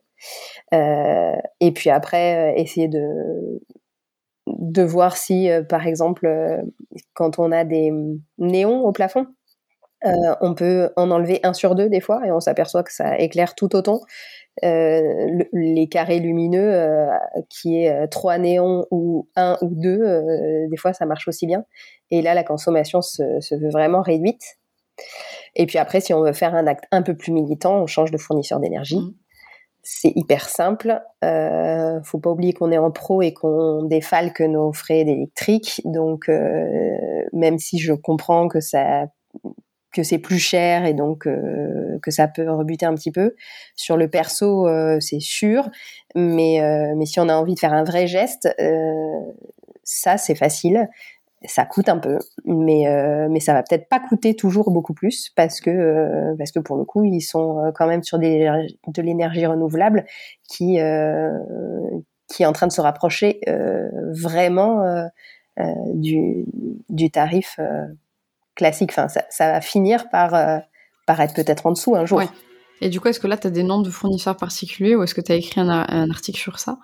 Euh, 0.74 1.36
et 1.60 1.72
puis 1.72 1.92
après, 1.92 2.54
euh, 2.54 2.56
essayer 2.56 2.88
de, 2.88 3.62
de 4.60 4.84
voir 4.84 5.18
si, 5.18 5.50
euh, 5.50 5.64
par 5.64 5.86
exemple, 5.88 6.26
euh, 6.26 6.62
quand 7.14 7.40
on 7.40 7.52
a 7.52 7.64
des 7.64 7.92
néons 8.38 8.82
au 8.84 8.92
plafond, 8.92 9.28
on 10.42 10.54
peut 10.54 10.92
en 10.96 11.10
enlever 11.10 11.40
un 11.42 11.54
sur 11.54 11.74
deux 11.74 11.90
des 11.90 12.02
fois 12.02 12.22
et 12.26 12.32
on 12.32 12.40
s'aperçoit 12.40 12.84
que 12.84 12.94
ça 12.94 13.18
éclaire 13.18 13.56
tout 13.56 13.76
autant 13.76 14.02
les 14.62 15.88
carrés 15.90 16.20
lumineux 16.20 17.10
qui 17.50 17.80
est 17.84 18.08
trois 18.08 18.38
néons 18.38 18.86
ou 18.92 19.28
un 19.36 19.58
ou 19.64 19.70
deux, 19.72 20.68
des 20.70 20.78
fois 20.78 20.94
ça 20.94 21.08
marche 21.08 21.28
aussi 21.28 21.48
bien. 21.48 21.66
Et 22.12 22.22
là, 22.22 22.36
la 22.36 22.44
consommation 22.44 23.02
se, 23.02 23.40
se 23.40 23.56
veut 23.56 23.72
vraiment 23.72 24.04
réduite. 24.04 24.60
Et 25.56 25.66
puis 25.66 25.80
après, 25.80 26.00
si 26.00 26.14
on 26.14 26.22
veut 26.22 26.34
faire 26.34 26.54
un 26.54 26.68
acte 26.68 26.86
un 26.92 27.02
peu 27.02 27.16
plus 27.16 27.32
militant, 27.32 27.82
on 27.82 27.88
change 27.88 28.12
de 28.12 28.18
fournisseur 28.18 28.60
d'énergie. 28.60 29.00
Mmh. 29.00 29.14
C'est 29.89 30.12
hyper 30.17 30.50
simple. 30.50 31.02
Euh, 31.23 32.02
faut 32.04 32.19
pas 32.19 32.30
oublier 32.30 32.52
qu'on 32.52 32.73
est 32.73 32.78
en 32.78 32.91
pro 32.91 33.21
et 33.21 33.34
qu'on 33.34 33.84
défalque 33.84 34.41
nos 34.41 34.73
frais 34.73 35.06
d'électrique. 35.06 35.82
Donc, 35.86 36.28
euh, 36.28 36.97
même 37.32 37.58
si 37.58 37.80
je 37.80 37.93
comprends 37.93 38.50
que 38.50 38.60
ça 38.60 39.06
que 39.93 40.04
c'est 40.04 40.17
plus 40.17 40.39
cher 40.39 40.84
et 40.84 40.93
donc 40.93 41.26
euh, 41.26 42.00
que 42.02 42.12
ça 42.12 42.28
peut 42.28 42.52
rebuter 42.52 42.86
un 42.86 42.95
petit 42.95 43.13
peu. 43.13 43.34
Sur 43.78 43.95
le 43.95 44.10
perso, 44.10 44.67
euh, 44.67 45.00
c'est 45.00 45.21
sûr, 45.21 45.69
mais, 46.15 46.60
mais 46.97 47.06
si 47.06 47.21
on 47.21 47.30
a 47.30 47.36
envie 47.36 47.56
de 47.56 47.60
faire 47.60 47.73
un 47.73 47.86
vrai 47.86 48.08
geste, 48.08 48.50
ça 49.84 50.17
c'est 50.17 50.36
facile 50.36 50.89
ça 51.48 51.66
coûte 51.66 51.90
un 51.90 51.98
peu, 51.98 52.20
mais 52.46 52.88
euh, 52.88 53.28
mais 53.30 53.40
ça 53.40 53.54
va 53.54 53.64
peut-être 53.64 53.90
pas 53.90 54.00
coûter 54.00 54.36
toujours 54.36 54.72
beaucoup 54.72 54.94
plus 54.94 55.32
parce 55.36 55.60
que 55.60 55.70
euh, 55.70 56.36
parce 56.38 56.52
que 56.52 56.60
pour 56.60 56.78
le 56.78 56.86
coup 56.86 57.04
ils 57.04 57.22
sont 57.22 57.60
euh, 57.60 57.72
quand 57.74 57.88
même 57.88 58.04
sur 58.04 58.20
de 58.20 59.02
l'énergie 59.02 59.46
renouvelable 59.46 60.06
qui 60.48 60.78
qui 62.28 62.44
est 62.44 62.46
en 62.46 62.54
train 62.54 62.68
de 62.68 62.72
se 62.72 62.82
rapprocher 62.82 63.40
vraiment 64.12 65.10
du 65.94 66.46
du 66.90 67.10
tarif 67.10 67.60
classique. 68.56 68.92
Enfin 68.92 69.08
ça, 69.08 69.52
va 69.52 69.62
finir 69.62 70.10
par 70.10 70.62
par 71.06 71.22
être 71.22 71.34
peut-être 71.34 71.66
en 71.66 71.72
dessous 71.72 71.96
un 71.96 72.06
jour. 72.06 72.22
Et 72.82 72.90
du 72.90 73.00
coup 73.00 73.08
est-ce 73.08 73.20
que 73.20 73.28
là 73.28 73.38
tu 73.38 73.48
as 73.48 73.52
des 73.52 73.64
noms 73.64 73.82
de 73.82 73.90
fournisseurs 73.90 74.38
particuliers 74.38 74.96
ou 74.96 75.04
est-ce 75.04 75.16
que 75.16 75.22
tu 75.22 75.32
as 75.32 75.36
écrit 75.36 75.62
un 75.62 76.10
article 76.10 76.40
sur 76.40 76.60
ça? 76.60 76.78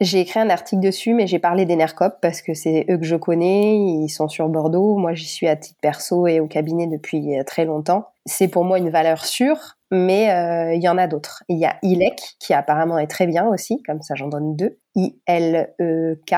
J'ai 0.00 0.20
écrit 0.20 0.40
un 0.40 0.50
article 0.50 0.82
dessus, 0.82 1.14
mais 1.14 1.28
j'ai 1.28 1.38
parlé 1.38 1.66
d'Enercop 1.66 2.16
parce 2.20 2.42
que 2.42 2.52
c'est 2.52 2.84
eux 2.90 2.98
que 2.98 3.04
je 3.04 3.14
connais. 3.14 3.76
Ils 3.76 4.08
sont 4.08 4.26
sur 4.26 4.48
Bordeaux. 4.48 4.96
Moi, 4.96 5.14
j'y 5.14 5.26
suis 5.26 5.46
à 5.46 5.54
titre 5.54 5.78
perso 5.80 6.26
et 6.26 6.40
au 6.40 6.48
cabinet 6.48 6.88
depuis 6.88 7.38
euh, 7.38 7.44
très 7.44 7.64
longtemps. 7.64 8.08
C'est 8.26 8.48
pour 8.48 8.64
moi 8.64 8.78
une 8.78 8.90
valeur 8.90 9.24
sûre, 9.24 9.76
mais 9.92 10.32
euh, 10.32 10.74
il 10.74 10.82
y 10.82 10.88
en 10.88 10.98
a 10.98 11.06
d'autres. 11.06 11.44
Il 11.48 11.58
y 11.58 11.64
a 11.64 11.76
ILEC 11.82 12.20
qui 12.40 12.54
apparemment 12.54 12.98
est 12.98 13.06
très 13.06 13.28
bien 13.28 13.46
aussi, 13.46 13.82
comme 13.86 14.02
ça 14.02 14.16
j'en 14.16 14.26
donne 14.26 14.56
deux. 14.56 14.78
I-L-E-K. 14.96 16.34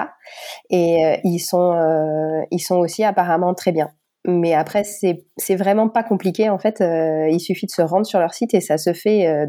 Et 0.68 1.06
euh, 1.06 1.16
ils, 1.24 1.38
sont, 1.38 2.44
ils 2.50 2.60
sont 2.60 2.76
aussi 2.76 3.04
apparemment 3.04 3.54
très 3.54 3.72
bien. 3.72 3.88
Mais 4.26 4.52
après, 4.52 4.82
c'est 4.84 5.54
vraiment 5.54 5.88
pas 5.88 6.02
compliqué. 6.02 6.50
En 6.50 6.58
fait, 6.58 6.80
il 6.80 7.38
suffit 7.38 7.66
de 7.66 7.70
se 7.70 7.82
rendre 7.82 8.06
sur 8.06 8.18
leur 8.18 8.34
site 8.34 8.54
et 8.54 8.60
ça 8.60 8.76
se 8.76 8.92
fait 8.92 9.46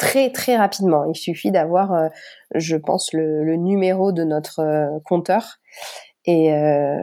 très 0.00 0.30
très 0.30 0.56
rapidement. 0.56 1.04
Il 1.04 1.14
suffit 1.14 1.52
d'avoir, 1.52 1.92
euh, 1.92 2.08
je 2.54 2.76
pense, 2.76 3.12
le, 3.12 3.54
numéro 3.56 4.12
de 4.12 4.24
notre 4.24 4.60
euh, 4.60 4.98
compteur 5.04 5.58
et, 6.24 6.52
euh, 6.54 7.02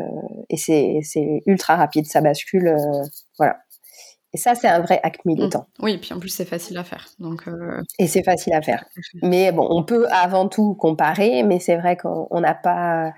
et 0.49 0.57
c'est 0.57 1.43
ultra 1.45 1.75
rapide, 1.75 2.07
ça 2.07 2.21
bascule, 2.21 2.75
voilà. 3.38 3.57
Et 4.33 4.38
ça, 4.38 4.55
c'est 4.55 4.67
un 4.67 4.81
vrai 4.81 4.99
acte 5.03 5.21
militant. 5.25 5.67
Mmh. 5.79 5.83
Oui, 5.83 5.93
et 5.93 5.97
puis 5.99 6.13
en 6.13 6.19
plus, 6.19 6.29
c'est 6.29 6.45
facile 6.45 6.77
à 6.77 6.83
faire. 6.83 7.07
Donc, 7.19 7.45
Et 7.97 8.07
c'est 8.07 8.23
facile 8.23 8.53
à 8.53 8.62
faire. 8.62 8.83
Mais 9.23 9.51
bon, 9.51 9.65
on 9.69 9.83
peut 9.83 10.05
avant 10.10 10.47
tout 10.47 10.75
comparer, 10.75 11.43
mais 11.43 11.60
c'est 11.60 11.77
vrai 11.77 11.97
qu'on 11.97 12.41
n'a 12.41 12.53
pas 12.53 13.13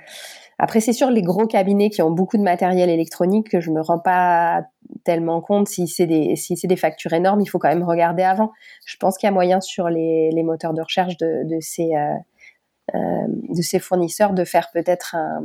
après, 0.60 0.82
c'est 0.82 0.91
sûr, 0.91 1.10
les 1.10 1.22
gros 1.22 1.48
cabinets 1.48 1.89
qui 1.89 2.02
ont 2.02 2.12
beaucoup 2.12 2.38
de 2.38 2.43
matériel 2.43 2.89
électronique, 2.89 3.50
que 3.50 3.62
je 3.62 3.72
me 3.72 3.80
rends 3.80 4.00
pas 4.00 4.65
tellement 5.06 5.39
compte 5.39 5.69
si 5.69 5.88
c'est 5.88 6.06
des 6.06 6.36
si 6.36 6.56
des 6.56 6.76
factures 6.76 7.13
énormes, 7.13 7.39
il 7.39 7.45
faut 7.45 7.60
quand 7.60 7.69
même 7.69 7.84
regarder 7.84 8.24
avant. 8.24 8.52
Je 8.86 8.98
pense 8.98 9.17
qu'il 9.17 9.28
y 9.28 9.30
a 9.30 9.34
moyen 9.34 9.62
sur 9.62 9.88
les, 9.88 10.43
moteurs 10.43 10.74
de 10.74 10.82
recherche 10.82 11.15
de, 11.17 11.60
ces 11.62 11.95
euh, 11.95 12.13
euh, 12.93 13.28
de 13.50 13.62
ces 13.62 13.80
fournisseurs 13.80 14.34
de 14.34 14.43
faire 14.43 14.69
peut-être 14.74 15.15
un, 15.15 15.41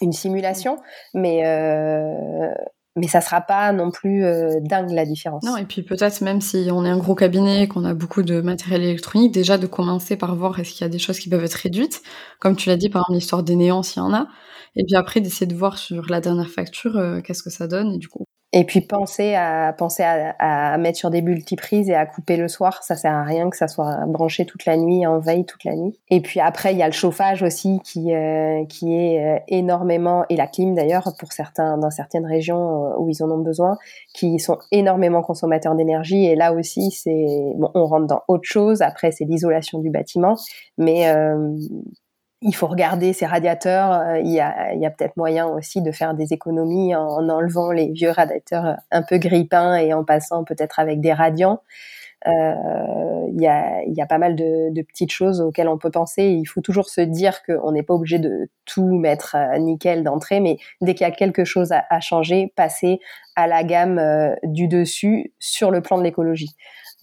une 0.00 0.12
simulation, 0.12 0.78
mais 1.14 1.46
euh, 1.46 2.52
mais 2.98 3.08
ça 3.08 3.20
sera 3.20 3.40
pas 3.40 3.72
non 3.72 3.90
plus 3.90 4.24
euh, 4.24 4.60
dingue 4.60 4.90
la 4.90 5.04
différence. 5.04 5.42
Non, 5.44 5.56
et 5.56 5.64
puis 5.64 5.82
peut-être 5.82 6.20
même 6.20 6.40
si 6.40 6.68
on 6.70 6.84
est 6.84 6.90
un 6.90 6.98
gros 6.98 7.14
cabinet, 7.14 7.68
qu'on 7.68 7.84
a 7.84 7.94
beaucoup 7.94 8.22
de 8.22 8.40
matériel 8.40 8.82
électronique, 8.82 9.32
déjà 9.32 9.58
de 9.58 9.66
commencer 9.66 10.16
par 10.16 10.36
voir 10.36 10.58
est-ce 10.58 10.72
qu'il 10.72 10.82
y 10.82 10.84
a 10.84 10.88
des 10.88 10.98
choses 10.98 11.18
qui 11.18 11.28
peuvent 11.28 11.44
être 11.44 11.54
réduites, 11.54 12.02
comme 12.40 12.56
tu 12.56 12.68
l'as 12.68 12.76
dit, 12.76 12.90
par 12.90 13.02
exemple 13.02 13.14
l'histoire 13.18 13.42
des 13.42 13.56
néants 13.56 13.82
s'il 13.82 14.02
y 14.02 14.04
en 14.04 14.12
a, 14.12 14.28
et 14.76 14.84
puis 14.84 14.96
après 14.96 15.20
d'essayer 15.20 15.46
de 15.46 15.54
voir 15.54 15.78
sur 15.78 16.06
la 16.10 16.20
dernière 16.20 16.50
facture 16.50 16.96
euh, 16.96 17.20
qu'est-ce 17.20 17.42
que 17.42 17.50
ça 17.50 17.66
donne, 17.66 17.94
et 17.94 17.98
du 17.98 18.08
coup 18.08 18.27
et 18.52 18.64
puis 18.64 18.80
penser 18.80 19.34
à 19.34 19.74
penser 19.76 20.02
à, 20.02 20.34
à, 20.38 20.78
mettre 20.78 20.96
sur 20.96 21.10
des 21.10 21.20
multiprises 21.20 21.90
et 21.90 21.94
à 21.94 22.06
couper 22.06 22.38
le 22.38 22.48
soir, 22.48 22.82
ça 22.82 22.96
sert 22.96 23.12
à 23.12 23.22
rien 23.22 23.50
que 23.50 23.56
ça 23.56 23.68
soit 23.68 24.06
branché 24.06 24.46
toute 24.46 24.64
la 24.64 24.78
nuit, 24.78 25.06
en 25.06 25.18
veille 25.18 25.44
toute 25.44 25.64
la 25.64 25.76
nuit. 25.76 25.98
Et 26.08 26.22
puis 26.22 26.40
après, 26.40 26.72
il 26.72 26.78
y 26.78 26.82
a 26.82 26.86
le 26.86 26.92
chauffage 26.92 27.42
aussi 27.42 27.78
qui 27.84 28.14
euh, 28.14 28.64
qui 28.64 28.94
est 28.94 29.22
euh, 29.22 29.38
énormément 29.48 30.24
et 30.30 30.36
la 30.36 30.46
clim 30.46 30.74
d'ailleurs 30.74 31.12
pour 31.18 31.32
certains 31.32 31.76
dans 31.76 31.90
certaines 31.90 32.24
régions 32.24 32.86
euh, 32.86 32.94
où 32.98 33.10
ils 33.10 33.22
en 33.22 33.30
ont 33.30 33.42
besoin, 33.42 33.76
qui 34.14 34.38
sont 34.38 34.58
énormément 34.72 35.20
consommateurs 35.22 35.74
d'énergie. 35.74 36.24
Et 36.24 36.34
là 36.34 36.54
aussi, 36.54 36.90
c'est 36.90 37.52
bon, 37.56 37.70
on 37.74 37.84
rentre 37.84 38.06
dans 38.06 38.22
autre 38.28 38.44
chose. 38.44 38.80
Après, 38.80 39.10
c'est 39.12 39.26
l'isolation 39.26 39.78
du 39.78 39.90
bâtiment, 39.90 40.36
mais 40.78 41.06
il 42.40 42.54
faut 42.54 42.66
regarder 42.66 43.12
ces 43.12 43.26
radiateurs. 43.26 43.92
Euh, 43.92 44.20
il 44.20 44.30
y 44.30 44.40
a, 44.40 44.72
il 44.74 44.80
y 44.80 44.86
a 44.86 44.90
peut-être 44.90 45.16
moyen 45.16 45.46
aussi 45.46 45.82
de 45.82 45.92
faire 45.92 46.14
des 46.14 46.32
économies 46.32 46.94
en, 46.94 47.28
enlevant 47.28 47.72
les 47.72 47.90
vieux 47.90 48.10
radiateurs 48.10 48.76
un 48.90 49.02
peu 49.02 49.18
grippins 49.18 49.76
et 49.76 49.92
en 49.92 50.04
passant 50.04 50.44
peut-être 50.44 50.78
avec 50.78 51.00
des 51.00 51.12
radiants. 51.12 51.60
Euh, 52.26 52.54
il, 53.32 53.40
y 53.40 53.46
a, 53.46 53.82
il 53.84 53.94
y 53.94 54.00
a 54.00 54.06
pas 54.06 54.18
mal 54.18 54.34
de, 54.34 54.72
de, 54.72 54.82
petites 54.82 55.12
choses 55.12 55.40
auxquelles 55.40 55.68
on 55.68 55.78
peut 55.78 55.90
penser. 55.90 56.24
Il 56.24 56.46
faut 56.46 56.60
toujours 56.60 56.88
se 56.88 57.00
dire 57.00 57.42
qu'on 57.44 57.70
n'est 57.70 57.84
pas 57.84 57.94
obligé 57.94 58.18
de 58.18 58.50
tout 58.64 58.98
mettre 58.98 59.36
nickel 59.58 60.02
d'entrée, 60.02 60.40
mais 60.40 60.58
dès 60.80 60.94
qu'il 60.94 61.06
y 61.06 61.10
a 61.10 61.14
quelque 61.14 61.44
chose 61.44 61.72
à, 61.72 62.00
changer, 62.00 62.52
passer 62.56 62.98
à 63.36 63.46
la 63.46 63.62
gamme 63.62 63.98
euh, 63.98 64.34
du 64.42 64.66
dessus 64.66 65.32
sur 65.38 65.70
le 65.70 65.80
plan 65.80 65.96
de 65.96 66.02
l'écologie. 66.02 66.56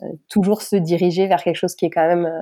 Euh, 0.04 0.08
toujours 0.28 0.62
se 0.62 0.76
diriger 0.76 1.28
vers 1.28 1.41
quelque 1.41 1.56
chose 1.56 1.76
qui 1.76 1.86
est 1.86 1.89
quand 1.89 2.06
même 2.06 2.26
euh, 2.26 2.41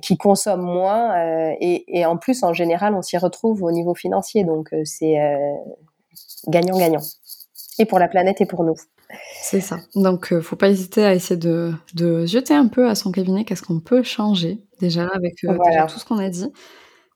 qui 0.00 0.16
consomment 0.16 0.62
moins 0.62 1.16
euh, 1.16 1.54
et, 1.60 1.98
et, 1.98 2.06
en 2.06 2.16
plus 2.16 2.42
en 2.42 2.52
général 2.52 2.94
on 2.94 3.02
s'y 3.02 3.18
retrouve 3.18 3.62
au 3.62 3.70
niveau 3.70 3.94
financier 3.94 4.44
donc 4.44 4.72
euh, 4.72 4.82
c'est 4.84 5.16
gagnant-gagnant 6.48 7.02
et 7.78 7.86
pour 7.86 7.98
la 7.98 8.08
planète 8.08 8.40
et 8.40 8.46
pour 8.46 8.64
nous. 8.64 8.74
C'est 9.42 9.60
ça. 9.60 9.78
Donc, 9.94 10.38
faut 10.40 10.56
pas 10.56 10.70
hésiter 10.70 11.04
à 11.04 11.14
essayer 11.14 11.38
de, 11.38 11.72
de, 11.94 12.24
jeter 12.24 12.54
un 12.54 12.66
peu 12.66 12.88
à 12.88 12.94
son 12.94 13.12
cabinet 13.12 13.44
qu'est-ce 13.44 13.62
qu'on 13.62 13.80
peut 13.80 14.02
changer 14.02 14.58
déjà 14.80 15.06
avec 15.14 15.36
tout 15.36 15.98
ce 15.98 16.04
qu'on 16.04 16.18
a 16.18 16.30
dit. 16.30 16.50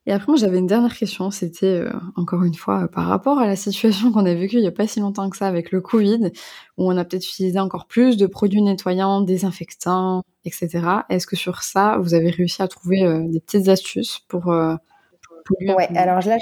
Et 0.09 0.12
après, 0.12 0.27
moi, 0.29 0.37
j'avais 0.37 0.59
une 0.59 0.69
dernière 0.69 0.97
question. 0.97 1.33
C'était, 1.33 1.66
euh, 1.66 1.90
encore 2.14 2.45
une 2.45 2.55
fois, 2.55 2.85
euh, 2.85 2.87
par 2.87 3.07
rapport 3.07 3.40
à 3.40 3.47
la 3.47 3.57
situation 3.57 4.12
qu'on 4.12 4.25
a 4.25 4.35
vécue 4.35 4.57
il 4.57 4.62
n'y 4.62 4.69
a 4.69 4.73
pas 4.73 4.87
si 4.87 5.01
longtemps 5.01 5.29
que 5.29 5.37
ça 5.37 5.49
avec 5.49 5.73
le 5.73 5.81
Covid, 5.81 6.31
où 6.79 6.90
on 6.90 6.97
a 6.97 7.05
peut-être 7.05 7.25
utilisé 7.25 7.59
encore 7.59 7.87
plus 7.87 8.16
de 8.16 8.27
produits 8.27 8.62
nettoyants, 8.62 9.21
désinfectants, 9.21 10.23
etc. 10.45 10.69
Est-ce 11.09 11.27
que 11.27 11.35
sur 11.35 11.62
ça, 11.62 11.99
vous 12.01 12.14
avez 12.14 12.31
réussi 12.31 12.62
à 12.62 12.69
trouver 12.69 13.03
euh, 13.03 13.23
des 13.27 13.40
petites 13.40 13.69
astuces 13.69 14.21
pour... 14.29 14.47
ouais, 14.47 15.88
alors 15.97 16.21
là, 16.25 16.38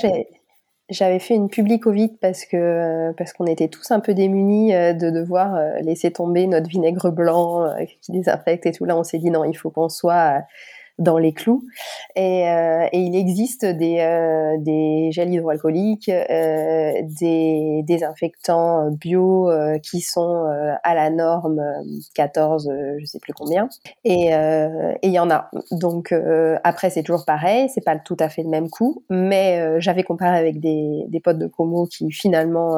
j'avais 0.90 1.18
fait 1.18 1.34
une 1.34 1.48
publi 1.48 1.80
Covid 1.80 2.10
parce 2.20 2.44
que 2.44 3.12
parce 3.16 3.32
qu'on 3.32 3.46
était 3.46 3.68
tous 3.68 3.90
un 3.90 4.00
peu 4.00 4.12
démunis 4.12 4.72
de 4.72 5.10
devoir 5.10 5.58
laisser 5.80 6.10
tomber 6.10 6.46
notre 6.46 6.68
vinaigre 6.68 7.10
blanc 7.10 7.74
qui 8.02 8.12
désinfecte 8.12 8.66
et 8.66 8.72
tout. 8.72 8.84
Là, 8.84 8.94
on 8.98 9.04
s'est 9.04 9.18
dit 9.18 9.30
non, 9.30 9.44
il 9.44 9.54
faut 9.54 9.70
qu'on 9.70 9.88
soit 9.88 10.42
dans 10.98 11.18
les 11.18 11.32
clous. 11.32 11.64
Et, 12.14 12.48
euh, 12.48 12.86
et 12.92 12.98
il 12.98 13.16
existe 13.16 13.64
des, 13.64 13.98
euh, 14.00 14.56
des 14.58 15.10
gels 15.12 15.32
hydroalcooliques, 15.32 16.08
euh, 16.08 16.92
des 17.20 17.82
désinfectants 17.84 18.90
bio 18.90 19.50
euh, 19.50 19.78
qui 19.78 20.00
sont 20.00 20.46
euh, 20.46 20.74
à 20.82 20.94
la 20.94 21.10
norme 21.10 21.60
14, 22.14 22.70
je 22.98 23.04
sais 23.04 23.18
plus 23.18 23.32
combien. 23.32 23.68
Et 24.04 24.30
il 25.02 25.10
y 25.10 25.18
en 25.18 25.30
a. 25.30 25.50
Donc 25.72 26.14
après, 26.62 26.90
c'est 26.90 27.02
toujours 27.02 27.24
pareil, 27.24 27.68
c'est 27.68 27.84
pas 27.84 27.98
tout 27.98 28.16
à 28.20 28.28
fait 28.28 28.42
le 28.42 28.48
même 28.48 28.68
coût, 28.70 29.04
mais 29.10 29.80
j'avais 29.80 30.02
comparé 30.02 30.36
avec 30.36 30.60
des, 30.60 31.04
des 31.08 31.20
potes 31.20 31.38
de 31.38 31.46
Como 31.46 31.86
qui 31.86 32.10
finalement 32.10 32.76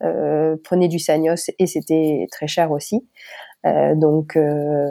prenaient 0.00 0.88
du 0.88 0.98
Sagnos 0.98 1.50
et 1.58 1.66
c'était 1.66 2.26
très 2.30 2.46
cher 2.46 2.70
aussi. 2.70 3.06
Euh, 3.66 3.94
donc, 3.94 4.36
euh, 4.36 4.90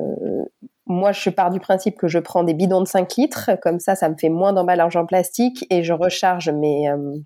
moi, 0.86 1.12
je 1.14 1.30
pars 1.30 1.50
du 1.50 1.60
principe 1.60 1.98
que 1.98 2.08
je 2.08 2.20
prends 2.20 2.44
des 2.44 2.54
bidons 2.54 2.82
de 2.82 2.88
5 2.88 3.16
litres, 3.16 3.52
comme 3.62 3.80
ça, 3.80 3.96
ça 3.96 4.10
me 4.10 4.16
fait 4.16 4.30
moins 4.30 4.54
d'emballage 4.54 4.96
en 4.96 5.06
plastique 5.06 5.66
et 5.70 5.84
je 5.84 5.94
recharge 5.94 6.50
mes, 6.50 6.90
euh, 6.90 7.20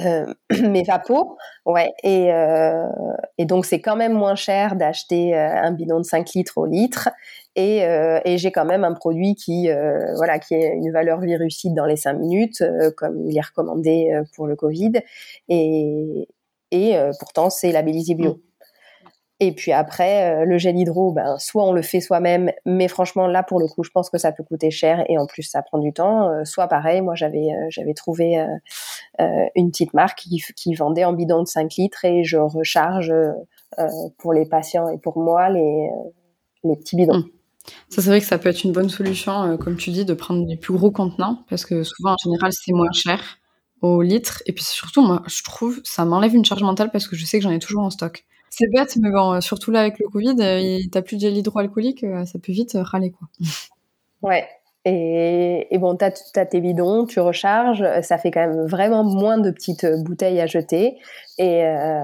euh 0.00 0.34
mes 0.68 0.82
vapos. 0.82 1.36
Ouais, 1.64 1.92
et, 2.02 2.32
euh, 2.32 2.86
et 3.38 3.46
donc 3.46 3.64
c'est 3.64 3.80
quand 3.80 3.96
même 3.96 4.12
moins 4.12 4.34
cher 4.34 4.76
d'acheter 4.76 5.34
un 5.34 5.72
bidon 5.72 5.98
de 5.98 6.04
5 6.04 6.30
litres 6.34 6.58
au 6.58 6.66
litre. 6.66 7.08
Et, 7.56 7.84
euh, 7.84 8.20
et 8.24 8.38
j'ai 8.38 8.52
quand 8.52 8.66
même 8.66 8.84
un 8.84 8.94
produit 8.94 9.34
qui, 9.34 9.68
voilà, 10.16 10.38
qui 10.38 10.54
a 10.54 10.72
une 10.74 10.92
valeur 10.92 11.20
virucide 11.20 11.74
dans 11.74 11.86
les 11.86 11.96
5 11.96 12.14
minutes, 12.14 12.62
comme 12.98 13.28
il 13.28 13.36
est 13.36 13.40
recommandé 13.40 14.20
pour 14.36 14.46
le 14.46 14.56
Covid. 14.56 14.92
Et, 15.48 16.28
et 16.70 16.96
pourtant, 17.18 17.48
c'est 17.48 17.72
labellisé 17.72 18.14
bio. 18.14 18.40
Et 19.40 19.52
puis 19.52 19.72
après, 19.72 20.44
le 20.44 20.58
gel 20.58 20.76
hydro, 20.76 21.12
ben, 21.12 21.38
soit 21.38 21.64
on 21.64 21.72
le 21.72 21.80
fait 21.80 22.00
soi-même, 22.00 22.52
mais 22.66 22.88
franchement, 22.88 23.26
là, 23.26 23.42
pour 23.42 23.58
le 23.58 23.66
coup, 23.66 23.82
je 23.82 23.90
pense 23.90 24.10
que 24.10 24.18
ça 24.18 24.32
peut 24.32 24.44
coûter 24.44 24.70
cher 24.70 25.02
et 25.08 25.16
en 25.16 25.26
plus, 25.26 25.42
ça 25.42 25.62
prend 25.62 25.78
du 25.78 25.94
temps. 25.94 26.44
soit 26.44 26.68
pareil, 26.68 27.00
moi, 27.00 27.14
j'avais 27.14 27.48
j'avais 27.70 27.94
trouvé 27.94 28.36
une 29.18 29.70
petite 29.70 29.94
marque 29.94 30.26
qui, 30.54 30.74
vendait 30.74 31.04
en 31.04 31.14
bidon 31.14 31.42
de 31.42 31.48
5 31.48 31.74
litres 31.76 32.04
et 32.04 32.22
je 32.22 32.36
recharge 32.36 33.14
pour 34.18 34.34
les 34.34 34.44
patients 34.44 34.90
et 34.90 34.98
pour 34.98 35.18
moi 35.18 35.48
les, 35.48 35.88
les 36.64 36.76
petits 36.76 36.96
bidons. 36.96 37.18
Mmh. 37.18 37.30
Ça, 37.88 38.02
c'est 38.02 38.08
vrai 38.08 38.20
que 38.20 38.26
ça 38.26 38.38
peut 38.38 38.48
être 38.48 38.64
une 38.64 38.72
bonne 38.72 38.88
solution, 38.88 39.42
euh, 39.42 39.56
comme 39.56 39.76
tu 39.76 39.90
dis, 39.90 40.04
de 40.04 40.14
prendre 40.14 40.46
des 40.46 40.56
plus 40.56 40.74
gros 40.74 40.90
contenants, 40.90 41.44
parce 41.48 41.64
que 41.64 41.82
souvent, 41.82 42.12
en 42.12 42.16
général, 42.16 42.52
c'est 42.52 42.72
moins 42.72 42.92
cher 42.92 43.38
au 43.82 44.02
litre. 44.02 44.42
Et 44.46 44.52
puis 44.52 44.64
surtout, 44.64 45.02
moi, 45.02 45.22
je 45.26 45.42
trouve, 45.42 45.80
ça 45.84 46.04
m'enlève 46.04 46.34
une 46.34 46.44
charge 46.44 46.62
mentale 46.62 46.90
parce 46.90 47.06
que 47.06 47.16
je 47.16 47.24
sais 47.24 47.38
que 47.38 47.44
j'en 47.44 47.50
ai 47.50 47.58
toujours 47.58 47.82
en 47.82 47.90
stock. 47.90 48.24
C'est 48.50 48.68
bête, 48.70 48.96
mais 48.96 49.10
bon, 49.10 49.34
euh, 49.34 49.40
surtout 49.40 49.70
là 49.70 49.80
avec 49.80 49.98
le 49.98 50.08
Covid, 50.08 50.36
euh, 50.40 50.78
t'as 50.90 51.02
plus 51.02 51.16
de 51.16 51.22
gel 51.22 51.36
hydroalcoolique, 51.36 52.04
ça 52.26 52.38
peut 52.38 52.52
vite 52.52 52.72
râler, 52.74 53.12
quoi. 53.12 53.28
Ouais, 54.22 54.46
et, 54.86 55.76
bon, 55.78 55.96
tu 55.96 56.04
as, 56.04 56.46
tes 56.46 56.60
bidons, 56.60 57.04
tu 57.04 57.20
recharges, 57.20 57.84
ça 58.02 58.16
fait 58.16 58.30
quand 58.30 58.40
même 58.40 58.66
vraiment 58.66 59.04
moins 59.04 59.36
de 59.36 59.50
petites 59.50 59.86
bouteilles 60.04 60.40
à 60.40 60.46
jeter. 60.46 60.96
Et, 61.36 61.64
euh, 61.64 62.02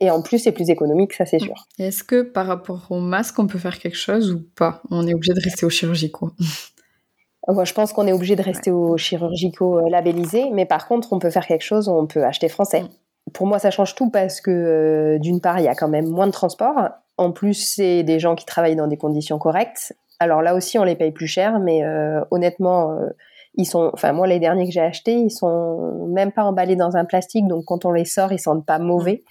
et 0.00 0.10
en 0.10 0.20
plus, 0.20 0.40
c'est 0.40 0.52
plus 0.52 0.68
économique, 0.68 1.12
ça 1.12 1.26
c'est 1.26 1.38
sûr. 1.38 1.54
Est-ce 1.78 2.02
que 2.02 2.22
par 2.22 2.46
rapport 2.46 2.86
au 2.90 2.98
masque, 2.98 3.38
on 3.38 3.46
peut 3.46 3.58
faire 3.58 3.78
quelque 3.78 3.96
chose 3.96 4.32
ou 4.32 4.42
pas? 4.56 4.82
On 4.90 5.06
est 5.06 5.14
obligé 5.14 5.32
de 5.32 5.40
rester 5.40 5.64
aux 5.64 5.70
chirurgicaux 5.70 6.32
Moi, 7.46 7.64
je 7.64 7.72
pense 7.72 7.92
qu'on 7.92 8.06
est 8.06 8.12
obligé 8.12 8.36
de 8.36 8.42
rester 8.42 8.70
aux 8.70 8.98
chirurgicaux 8.98 9.78
euh, 9.78 9.88
labellisés, 9.88 10.50
mais 10.52 10.66
par 10.66 10.86
contre, 10.86 11.12
on 11.12 11.18
peut 11.18 11.30
faire 11.30 11.46
quelque 11.46 11.64
chose, 11.64 11.88
on 11.88 12.06
peut 12.06 12.24
acheter 12.24 12.48
français. 12.48 12.82
Pour 13.32 13.46
moi, 13.46 13.58
ça 13.58 13.70
change 13.70 13.94
tout 13.94 14.10
parce 14.10 14.40
que 14.40 14.50
euh, 14.50 15.18
d'une 15.18 15.40
part, 15.40 15.58
il 15.58 15.64
y 15.64 15.68
a 15.68 15.74
quand 15.74 15.88
même 15.88 16.06
moins 16.06 16.26
de 16.26 16.32
transport. 16.32 16.90
En 17.16 17.32
plus, 17.32 17.54
c'est 17.54 18.02
des 18.02 18.18
gens 18.20 18.34
qui 18.34 18.44
travaillent 18.44 18.76
dans 18.76 18.86
des 18.86 18.96
conditions 18.96 19.38
correctes. 19.38 19.94
Alors 20.20 20.42
là 20.42 20.54
aussi, 20.54 20.78
on 20.78 20.84
les 20.84 20.96
paye 20.96 21.12
plus 21.12 21.26
cher, 21.26 21.58
mais 21.58 21.84
euh, 21.84 22.20
honnêtement, 22.30 22.92
euh, 22.92 23.08
ils 23.54 23.66
sont, 23.66 23.90
enfin 23.92 24.12
moi 24.12 24.26
les 24.26 24.38
derniers 24.38 24.66
que 24.66 24.72
j'ai 24.72 24.80
achetés, 24.80 25.14
ils 25.14 25.30
sont 25.30 26.06
même 26.08 26.32
pas 26.32 26.44
emballés 26.44 26.76
dans 26.76 26.96
un 26.96 27.04
plastique, 27.04 27.46
donc 27.46 27.64
quand 27.64 27.84
on 27.84 27.92
les 27.92 28.04
sort, 28.04 28.32
ils 28.32 28.38
sentent 28.38 28.66
pas 28.66 28.78
mauvais. 28.78 29.24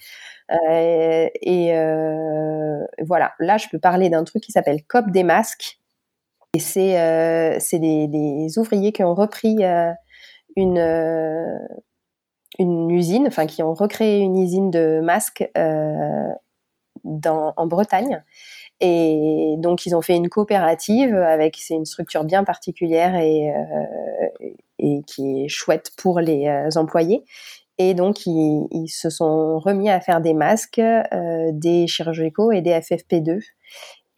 Et 0.70 1.72
voilà, 3.06 3.32
là 3.38 3.58
je 3.58 3.68
peux 3.70 3.78
parler 3.78 4.08
d'un 4.10 4.24
truc 4.24 4.42
qui 4.42 4.52
s'appelle 4.52 4.82
COP 4.86 5.10
des 5.10 5.24
masques. 5.24 5.78
Et 6.54 6.58
c'est 6.60 7.78
des, 7.78 8.58
ouvriers 8.58 8.92
qui 8.92 9.04
ont 9.04 9.14
repris 9.14 9.58
une 10.56 10.78
une 12.58 12.90
usine, 12.90 13.26
enfin 13.26 13.46
qui 13.46 13.62
ont 13.62 13.74
recréé 13.74 14.18
une 14.18 14.36
usine 14.36 14.70
de 14.70 15.00
masques 15.00 15.48
dans, 17.04 17.54
en 17.56 17.66
Bretagne 17.66 18.22
et 18.80 19.56
donc 19.58 19.86
ils 19.86 19.96
ont 19.96 20.02
fait 20.02 20.14
une 20.14 20.28
coopérative 20.28 21.14
avec 21.14 21.56
c'est 21.58 21.74
une 21.74 21.84
structure 21.84 22.22
bien 22.24 22.44
particulière 22.44 23.16
et, 23.16 23.50
euh, 23.50 24.38
et 24.78 25.02
qui 25.06 25.44
est 25.44 25.48
chouette 25.48 25.90
pour 25.96 26.20
les 26.20 26.46
euh, 26.46 26.68
employés. 26.76 27.24
Et 27.78 27.94
donc 27.94 28.26
ils, 28.26 28.88
se 28.88 29.10
sont 29.10 29.58
remis 29.58 29.88
à 29.88 30.00
faire 30.00 30.20
des 30.20 30.34
masques, 30.34 30.80
euh, 30.80 31.50
des 31.52 31.86
chirurgicaux 31.86 32.52
et 32.52 32.60
des 32.60 32.72
FFP2. 32.72 33.40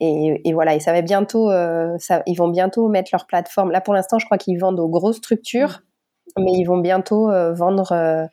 Et, 0.02 0.54
voilà, 0.54 0.74
et 0.74 0.80
ça 0.80 0.98
bientôt, 1.02 1.50
euh, 1.50 1.98
ils 2.26 2.34
vont 2.34 2.48
bientôt 2.48 2.88
mettre 2.88 3.10
leur 3.12 3.26
plateforme. 3.26 3.70
Là 3.70 3.82
pour 3.82 3.92
l'instant, 3.92 4.18
je 4.18 4.24
crois 4.24 4.38
qu'ils 4.38 4.58
vendent 4.58 4.80
aux 4.80 4.88
grosses 4.88 5.18
structures, 5.18 5.82
mais 6.38 6.52
ils 6.52 6.64
vont 6.64 6.78
bientôt 6.78 7.30
euh, 7.30 7.52
vendre 7.52 8.28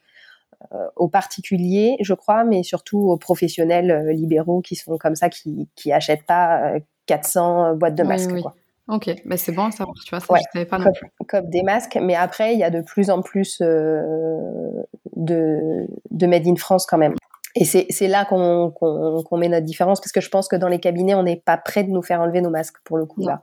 euh, 0.74 0.88
aux 0.96 1.08
particuliers, 1.08 1.98
je 2.02 2.16
crois, 2.16 2.44
mais 2.44 2.64
surtout 2.64 2.98
aux 2.98 3.18
professionnels 3.18 3.92
euh, 3.92 4.12
libéraux 4.12 4.62
qui 4.62 4.76
sont 4.76 4.98
comme 4.98 5.16
ça, 5.16 5.30
qui, 5.30 5.70
qui 5.76 5.94
achètent 5.94 6.26
pas 6.26 6.74
400 7.06 7.66
euh, 7.66 7.74
boîtes 7.76 7.94
de 7.94 8.04
masques. 8.04 8.42
Quoi. 8.42 8.56
Ok, 8.88 9.14
bah 9.26 9.38
c'est 9.38 9.52
bon 9.52 9.70
ça 9.70 9.86
tu 10.04 10.10
vois, 10.10 10.20
ça 10.20 10.34
je 10.36 10.44
savais 10.52 10.66
pas 10.66 10.80
non 10.80 10.92
plus. 10.92 11.12
Comme 11.28 11.48
des 11.50 11.62
masques, 11.62 12.00
mais 12.02 12.16
après 12.16 12.54
il 12.54 12.60
y 12.60 12.64
a 12.64 12.72
de 12.72 12.82
plus 12.82 13.12
en 13.12 13.22
plus 13.22 13.60
de, 13.62 14.86
de 15.16 16.28
Made 16.28 16.48
in 16.48 16.56
France 16.56 16.88
quand 16.88 16.98
même. 16.98 17.14
Et 17.54 17.64
c'est 17.64 18.08
là 18.08 18.26
qu'on 18.26 19.38
met 19.38 19.50
notre 19.50 19.66
différence, 19.66 20.02
parce 20.02 20.12
que 20.12 20.22
je 20.22 20.30
pense 20.30 20.48
que 20.48 20.56
dans 20.56 20.68
les 20.68 20.80
cabinets, 20.80 21.16
on 21.16 21.24
n'est 21.24 21.42
pas 21.44 21.58
prêt 21.58 21.84
de 21.84 21.92
nous 21.92 22.02
faire 22.02 22.22
enlever 22.22 22.42
nos 22.42 22.50
masques 22.50 22.78
pour 22.84 22.98
le 22.98 23.06
coup 23.06 23.22
là. 23.22 23.42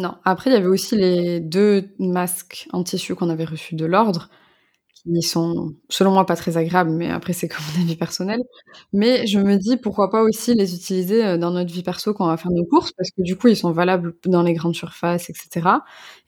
Non, 0.00 0.14
après 0.24 0.50
il 0.50 0.54
y 0.54 0.56
avait 0.56 0.66
aussi 0.66 0.96
les 0.96 1.40
deux 1.40 1.90
masques 1.98 2.66
en 2.72 2.82
tissu 2.82 3.14
qu'on 3.14 3.28
avait 3.30 3.44
reçus 3.44 3.74
de 3.74 3.84
l'ordre 3.84 4.30
qui 5.02 5.22
sont, 5.22 5.74
selon 5.88 6.12
moi, 6.12 6.26
pas 6.26 6.36
très 6.36 6.56
agréables, 6.56 6.90
mais 6.90 7.10
après, 7.10 7.32
c'est 7.32 7.48
comme 7.48 7.64
mon 7.76 7.82
avis 7.82 7.96
personnel. 7.96 8.40
Mais 8.92 9.26
je 9.26 9.38
me 9.38 9.56
dis, 9.56 9.76
pourquoi 9.76 10.10
pas 10.10 10.22
aussi 10.22 10.54
les 10.54 10.74
utiliser 10.74 11.24
euh, 11.24 11.38
dans 11.38 11.50
notre 11.50 11.72
vie 11.72 11.82
perso 11.82 12.12
quand 12.14 12.24
on 12.24 12.28
va 12.28 12.36
faire 12.36 12.50
nos 12.50 12.64
courses, 12.64 12.92
parce 12.92 13.10
que 13.10 13.22
du 13.22 13.36
coup, 13.36 13.48
ils 13.48 13.56
sont 13.56 13.72
valables 13.72 14.14
dans 14.26 14.42
les 14.42 14.54
grandes 14.54 14.74
surfaces, 14.74 15.30
etc. 15.30 15.68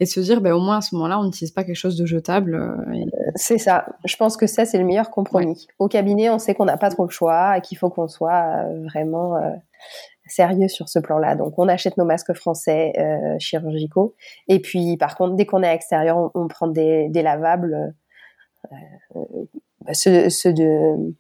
Et 0.01 0.07
se 0.07 0.21
dire, 0.21 0.41
ben, 0.41 0.53
au 0.53 0.61
moins, 0.61 0.79
à 0.79 0.81
ce 0.81 0.95
moment-là, 0.95 1.19
on 1.19 1.25
n'utilise 1.25 1.53
pas 1.53 1.65
quelque 1.65 1.77
chose 1.77 1.97
de 1.97 2.07
jetable. 2.07 2.55
Euh, 2.55 3.05
c'est 3.37 3.59
ça. 3.59 3.87
Je 4.05 4.17
pense 4.17 4.37
que 4.37 4.47
ça, 4.47 4.65
c'est 4.65 4.79
le 4.79 4.85
meilleur 4.85 5.11
compromis. 5.11 5.67
Au 5.79 5.89
cabinet, 5.89 6.31
on 6.31 6.39
sait 6.39 6.55
qu'on 6.55 6.65
n'a 6.65 6.77
pas 6.77 6.91
trop 6.91 7.05
le 7.05 7.11
choix 7.11 7.59
et 7.59 7.61
qu'il 7.61 7.79
faut 7.79 7.91
qu'on 7.91 8.09
soit 8.09 8.65
euh, 8.67 8.87
vraiment 8.87 9.37
sérieux 10.33 10.69
sur 10.69 10.89
ce 10.89 10.99
plan-là. 10.99 11.37
Donc, 11.37 11.59
on 11.59 11.69
achète 11.69 11.97
nos 11.97 12.05
masques 12.05 12.33
français 12.35 12.93
chirurgicaux. 13.39 14.15
Et 14.49 14.61
puis, 14.61 14.97
par 14.97 15.17
contre, 15.17 15.35
dès 15.35 15.47
qu'on 15.47 15.63
est 15.63 15.69
à 15.69 15.73
l'extérieur, 15.73 16.31
on, 16.35 16.49
prend 16.49 16.69
des, 16.69 17.09
des 17.09 17.23
lavables 17.23 17.95
euh, 19.17 19.23
bah, 19.85 19.95
ceux, 19.95 20.53
de 20.53 21.15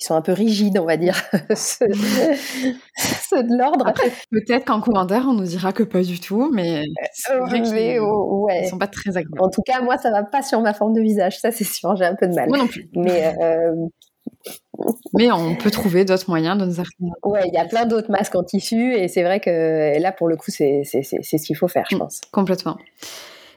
ils 0.00 0.04
sont 0.04 0.14
un 0.14 0.22
peu 0.22 0.32
rigides, 0.32 0.78
on 0.78 0.86
va 0.86 0.96
dire, 0.96 1.14
ceux, 1.54 1.86
de 1.86 3.58
l'ordre. 3.58 3.92
Peut-être 4.30 4.64
qu'en 4.64 4.80
commentaire, 4.80 5.26
on 5.28 5.34
nous 5.34 5.44
dira 5.44 5.72
que 5.72 5.82
pas 5.82 6.02
du 6.02 6.18
tout, 6.18 6.50
mais 6.52 6.84
c'est 7.12 7.36
vrai 7.36 7.60
qu'ils 7.62 8.00
ouais. 8.00 8.66
sont 8.66 8.78
pas 8.78 8.86
très 8.86 9.10
agréables. 9.10 9.40
En 9.40 9.50
tout 9.50 9.62
cas, 9.62 9.82
moi, 9.82 9.98
ça 9.98 10.10
va 10.10 10.24
pas 10.24 10.42
sur 10.42 10.62
ma 10.62 10.72
forme 10.72 10.94
de 10.94 11.02
visage, 11.02 11.38
ça 11.38 11.52
c'est 11.52 11.64
sûr, 11.64 11.94
j'ai 11.96 12.06
un 12.06 12.16
peu 12.16 12.26
de 12.26 12.34
mal. 12.34 12.48
Moi 12.48 12.58
non 12.58 12.66
plus. 12.66 12.88
Mais, 12.94 13.36
euh, 13.42 13.74
mais 15.14 15.30
on 15.30 15.54
peut 15.54 15.70
trouver 15.70 16.04
d'autres 16.04 16.28
moyens 16.28 16.58
de 16.58 16.64
nous. 16.64 17.12
Ouais, 17.22 17.42
il 17.46 17.54
y 17.54 17.58
a 17.58 17.64
plein 17.64 17.86
d'autres 17.86 18.10
masques 18.10 18.34
en 18.34 18.42
tissu, 18.42 18.94
et 18.94 19.08
c'est 19.08 19.22
vrai 19.22 19.40
que 19.40 20.00
là, 20.00 20.12
pour 20.12 20.28
le 20.28 20.36
coup, 20.36 20.50
c'est 20.50 20.82
ce 20.84 21.46
qu'il 21.46 21.56
faut 21.56 21.68
faire, 21.68 21.84
je 21.90 21.96
mm, 21.96 22.00
pense. 22.00 22.20
Complètement. 22.32 22.76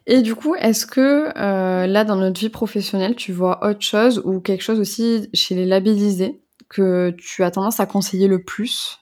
Et 0.06 0.22
du 0.22 0.36
coup, 0.36 0.56
est-ce 0.56 0.86
que 0.86 1.32
euh, 1.38 1.88
là, 1.88 2.04
dans 2.04 2.18
notre 2.18 2.40
vie 2.40 2.50
professionnelle, 2.50 3.16
tu 3.16 3.32
vois 3.32 3.66
autre 3.66 3.82
chose 3.82 4.22
ou 4.26 4.40
quelque 4.42 4.64
chose 4.64 4.80
aussi 4.80 5.30
chez 5.34 5.56
les 5.56 5.66
labellisés 5.66 6.42
que 6.70 7.12
tu 7.12 7.44
as 7.44 7.52
tendance 7.52 7.80
à 7.80 7.86
conseiller 7.86 8.28
le 8.28 8.44
plus? 8.44 9.00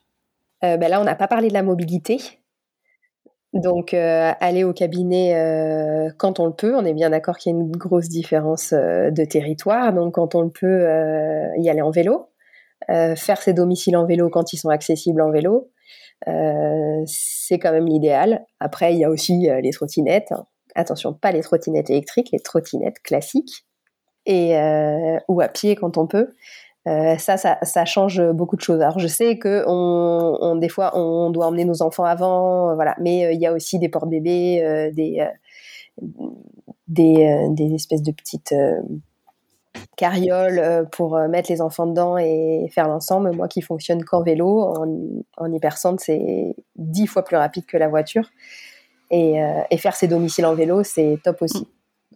Euh, 0.64 0.78
ben 0.78 0.90
Là, 0.90 1.02
on 1.02 1.04
n'a 1.04 1.16
pas 1.16 1.28
parlé 1.28 1.48
de 1.48 1.54
la 1.54 1.64
mobilité. 1.64 2.20
Donc, 3.54 3.94
euh, 3.94 4.32
aller 4.40 4.64
au 4.64 4.72
cabinet 4.72 5.36
euh, 5.36 6.10
quand 6.18 6.40
on 6.40 6.46
le 6.46 6.54
peut, 6.54 6.74
on 6.74 6.86
est 6.86 6.94
bien 6.94 7.10
d'accord 7.10 7.38
qu'il 7.38 7.52
y 7.52 7.56
a 7.56 7.60
une 7.60 7.70
grosse 7.72 8.08
différence 8.08 8.72
euh, 8.72 9.12
de 9.12 9.26
territoire. 9.26 9.92
Donc, 9.94 10.14
quand 10.16 10.36
on 10.36 10.42
le 10.42 10.50
peut, 10.50 10.88
y 11.58 11.70
aller 11.70 11.82
en 11.82 11.92
vélo, 11.92 12.30
faire 12.88 13.42
ses 13.42 13.54
domiciles 13.54 13.96
en 13.96 14.06
vélo 14.06 14.30
quand 14.30 14.54
ils 14.54 14.58
sont 14.58 14.70
accessibles 14.70 15.22
en 15.22 15.32
vélo, 15.32 15.70
c'est 16.26 17.60
quand 17.60 17.72
même 17.72 17.88
l'idéal. 17.88 18.46
Après, 18.60 18.94
il 18.94 19.00
y 19.00 19.06
a 19.06 19.10
aussi 19.10 19.50
les 19.62 19.72
trottinettes 19.72 20.34
attention, 20.74 21.14
pas 21.14 21.34
les 21.34 21.42
trottinettes 21.42 21.90
électriques, 21.90 22.30
les 22.32 22.40
trottinettes 22.40 23.02
classiques, 23.04 23.66
et 24.26 24.56
ou 25.28 25.42
à 25.42 25.48
pied 25.48 25.76
quand 25.76 25.98
on 25.98 26.08
peut. 26.08 26.34
Euh, 26.88 27.16
ça, 27.18 27.38
ça, 27.38 27.86
change 27.86 28.22
beaucoup 28.32 28.56
de 28.56 28.62
choses. 28.62 28.82
Alors, 28.82 28.98
je 28.98 29.08
sais 29.08 29.38
que 29.38 29.64
des 30.58 30.70
fois, 30.70 30.98
on 30.98 31.30
doit 31.30 31.46
emmener 31.48 31.66
nos 31.66 31.82
enfants 31.84 32.06
avant, 32.06 32.74
voilà. 32.76 32.96
Mais 33.00 33.26
euh, 33.26 33.32
il 33.34 33.40
y 33.40 33.46
a 33.46 33.54
aussi 33.54 33.78
des 33.78 33.90
portes-bébés, 33.90 34.64
euh, 34.64 34.92
des, 34.92 35.20
euh, 37.00 37.76
espèces 37.76 38.02
de 38.02 38.12
petites 38.12 38.56
carrioles 39.96 40.88
pour 40.92 41.18
mettre 41.30 41.52
les 41.52 41.62
enfants 41.62 41.86
dedans 41.86 42.18
et 42.18 42.68
faire 42.72 42.88
l'ensemble. 42.88 43.32
Moi, 43.32 43.48
qui 43.48 43.62
fonctionne 43.62 44.04
qu'en 44.04 44.24
vélo, 44.24 44.62
en, 44.62 44.88
en 45.38 45.98
c'est 46.00 46.56
dix 46.76 47.08
fois 47.08 47.24
plus 47.24 47.38
rapide 47.38 47.66
que 47.68 47.78
la 47.78 47.88
voiture. 47.88 48.28
Euh, 49.14 49.62
et, 49.70 49.78
faire 49.78 49.96
ses 49.96 50.08
domiciles 50.08 50.46
en 50.46 50.56
vélo, 50.56 50.84
c'est 50.84 51.20
top 51.24 51.42
aussi. 51.42 51.68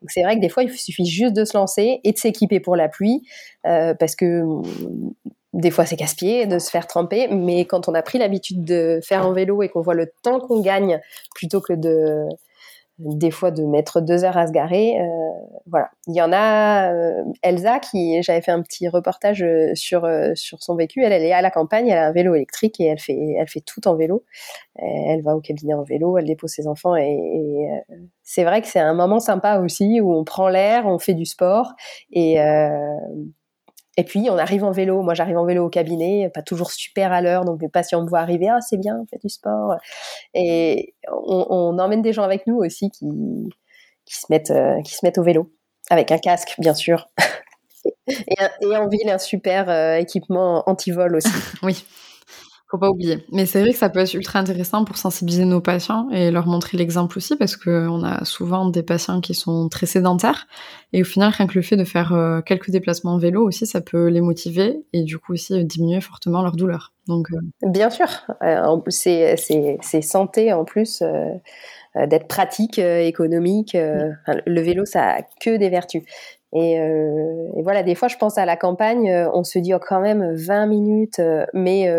Donc 0.02 0.12
c'est 0.12 0.24
vrai 0.24 0.36
que 0.36 0.42
des 0.42 0.50
fois, 0.50 0.64
il 0.64 0.72
suffit 0.72 1.06
juste 1.06 1.34
de 1.34 1.46
se 1.46 1.58
lancer 1.58 2.00
et 2.04 2.12
de 2.12 2.18
s'équiper 2.18 2.60
pour 2.60 2.76
la 2.76 2.90
pluie, 2.90 3.22
euh, 3.66 3.94
parce 3.94 4.16
que 4.16 4.44
mm, 4.44 5.14
des 5.54 5.72
fois 5.72 5.86
c'est 5.86 5.96
casse-pied 5.96 6.46
de 6.48 6.60
se 6.60 6.70
faire 6.70 6.88
tremper, 6.88 7.28
mais 7.30 7.66
quand 7.66 7.88
on 7.88 7.94
a 7.94 8.02
pris 8.02 8.18
l'habitude 8.18 8.64
de 8.64 9.00
faire 9.04 9.26
en 9.26 9.34
vélo 9.34 9.64
et 9.64 9.70
qu'on 9.70 9.82
voit 9.82 9.94
le 9.94 10.12
temps 10.22 10.40
qu'on 10.40 10.62
gagne 10.62 11.00
plutôt 11.34 11.62
que 11.62 11.74
de 11.74 12.26
des 12.98 13.32
fois 13.32 13.52
de 13.52 13.64
mettre 13.64 14.00
deux 14.00 14.24
heures 14.24 14.38
à 14.38 14.48
se 14.48 14.52
garer. 14.52 15.00
Euh, 15.00 15.06
voilà. 15.68 15.90
Il 16.08 16.16
y 16.16 16.22
en 16.22 16.32
a 16.32 16.94
euh, 16.94 17.24
Elsa 17.42 17.80
qui, 17.80 18.22
j'avais 18.24 18.42
fait 18.42 18.52
un 18.52 18.62
petit 18.62 18.88
reportage 18.88 19.44
euh, 19.44 19.74
sur 19.76 20.08
sur 20.36 20.64
son 20.64 20.76
vécu. 20.76 21.04
Elle, 21.04 21.12
elle 21.12 21.24
est 21.24 21.34
à 21.34 21.42
la 21.42 21.52
campagne, 21.52 21.88
elle 21.88 21.98
a 21.98 22.08
un 22.08 22.12
vélo 22.14 22.36
électrique 22.36 22.80
et 22.80 22.86
elle 22.86 23.00
fait 23.00 23.36
elle 23.38 23.50
fait 23.50 23.62
tout 23.62 23.88
en 23.88 23.96
vélo. 23.96 24.24
Elle 24.78 25.22
va 25.24 25.36
au 25.36 25.42
cabinet 25.42 25.74
en 25.74 25.84
vélo, 25.84 26.18
elle 26.18 26.26
dépose 26.26 26.52
ses 26.52 26.68
enfants 26.68 26.96
et, 26.96 27.04
et 27.04 27.68
c'est 28.24 28.44
vrai 28.44 28.62
que 28.62 28.68
c'est 28.68 28.80
un 28.80 28.94
moment 28.94 29.20
sympa 29.20 29.60
aussi 29.60 30.02
où 30.02 30.14
on 30.14 30.24
prend 30.24 30.50
l'air, 30.50 30.86
on 30.86 31.00
fait 31.00 31.14
du 31.14 31.26
sport 31.26 31.74
et 32.12 32.38
Et 33.98 34.04
puis, 34.04 34.28
on 34.30 34.38
arrive 34.38 34.64
en 34.64 34.72
vélo. 34.72 35.02
Moi, 35.02 35.14
j'arrive 35.14 35.38
en 35.38 35.46
vélo 35.46 35.66
au 35.66 35.70
cabinet, 35.70 36.30
pas 36.34 36.42
toujours 36.42 36.72
super 36.72 37.14
à 37.14 37.22
l'heure. 37.22 37.46
Donc, 37.46 37.62
les 37.62 37.70
patients 37.70 38.04
me 38.04 38.10
voient 38.10 38.20
arriver. 38.20 38.50
Ah, 38.50 38.60
c'est 38.62 38.78
bien, 38.78 38.98
on 39.02 39.06
fait 39.06 39.20
du 39.22 39.30
sport. 39.30 39.76
Et 40.34 40.94
on, 41.10 41.78
emmène 41.80 42.02
des 42.02 42.14
gens 42.14 42.24
avec 42.24 42.46
nous 42.48 42.58
aussi 42.58 42.90
qui, 42.92 43.08
qui, 44.06 44.16
se, 44.16 44.26
mettent, 44.30 44.52
euh, 44.52 44.82
qui 44.82 44.94
se 44.94 45.06
mettent 45.06 45.18
au 45.18 45.24
vélo. 45.24 45.52
Avec 45.90 46.12
un 46.12 46.18
casque, 46.18 46.56
bien 46.58 46.74
sûr. 46.74 47.10
et, 48.08 48.36
en 48.76 48.88
ville, 48.88 49.10
un 49.10 49.18
super 49.18 49.70
euh, 49.70 49.96
équipement 49.96 50.64
anti-vol 50.68 51.16
aussi. 51.16 51.32
oui 51.64 51.86
faut 52.76 52.80
pas 52.80 52.90
oublier. 52.90 53.26
Mais 53.32 53.46
c'est 53.46 53.62
vrai 53.62 53.72
que 53.72 53.78
ça 53.78 53.90
peut 53.90 54.00
être 54.00 54.14
ultra 54.14 54.40
intéressant 54.40 54.86
pour 54.86 54.98
sensibiliser 54.98 55.46
nos 55.46 55.62
patients 55.62 56.10
et 56.12 56.32
leur 56.32 56.48
montrer 56.48 56.78
l'exemple 56.78 57.18
aussi 57.18 57.36
parce 57.36 57.56
qu'on 57.56 58.04
a 58.04 58.26
souvent 58.26 58.70
des 58.70 58.84
patients 58.84 59.22
qui 59.22 59.34
sont 59.34 59.70
très 59.70 59.86
sédentaires 59.86 60.48
et 60.96 61.02
au 61.02 61.04
final, 61.04 61.34
rien 61.36 61.46
que 61.46 61.56
le 61.56 61.62
fait 61.62 61.76
de 61.76 61.84
faire 61.84 62.14
euh, 62.14 62.40
quelques 62.40 62.72
déplacements 62.72 63.16
en 63.16 63.18
vélo 63.18 63.46
aussi, 63.46 63.66
ça 63.66 63.82
peut 63.82 64.08
les 64.08 64.22
motiver 64.22 64.86
et 64.94 65.04
du 65.04 65.18
coup 65.18 65.34
aussi 65.34 65.66
diminuer 65.66 66.00
fortement 66.00 66.42
leur 66.42 66.56
douleur. 66.56 66.94
Donc, 67.10 67.28
euh, 67.34 67.70
Bien 67.70 67.90
sûr, 67.90 68.08
euh, 68.42 68.80
c'est 68.88 70.02
santé 70.02 70.54
en 70.54 70.64
plus 70.64 71.04
d'être 71.96 72.28
pratique, 72.30 72.80
économique. 72.80 73.74
le 73.76 74.62
vélo, 74.62 74.86
ça 74.86 75.18
a 75.18 75.22
que 75.42 75.58
des 75.58 75.68
vertus. 75.68 76.04
Euh, 76.56 77.50
et, 77.56 77.64
voilà, 77.64 77.84
des 77.84 77.96
fois, 77.96 78.08
je 78.08 78.18
pense 78.18 78.38
à 78.38 78.46
la 78.46 78.56
campagne, 78.56 79.10
euh, 79.10 79.30
on 79.34 79.44
se 79.44 79.60
dit 79.60 79.74
oh, 79.74 79.80
quand 79.86 80.00
même 80.00 80.34
20 80.34 80.68
minutes, 80.68 81.20
euh, 81.20 81.46
mais 81.54 81.92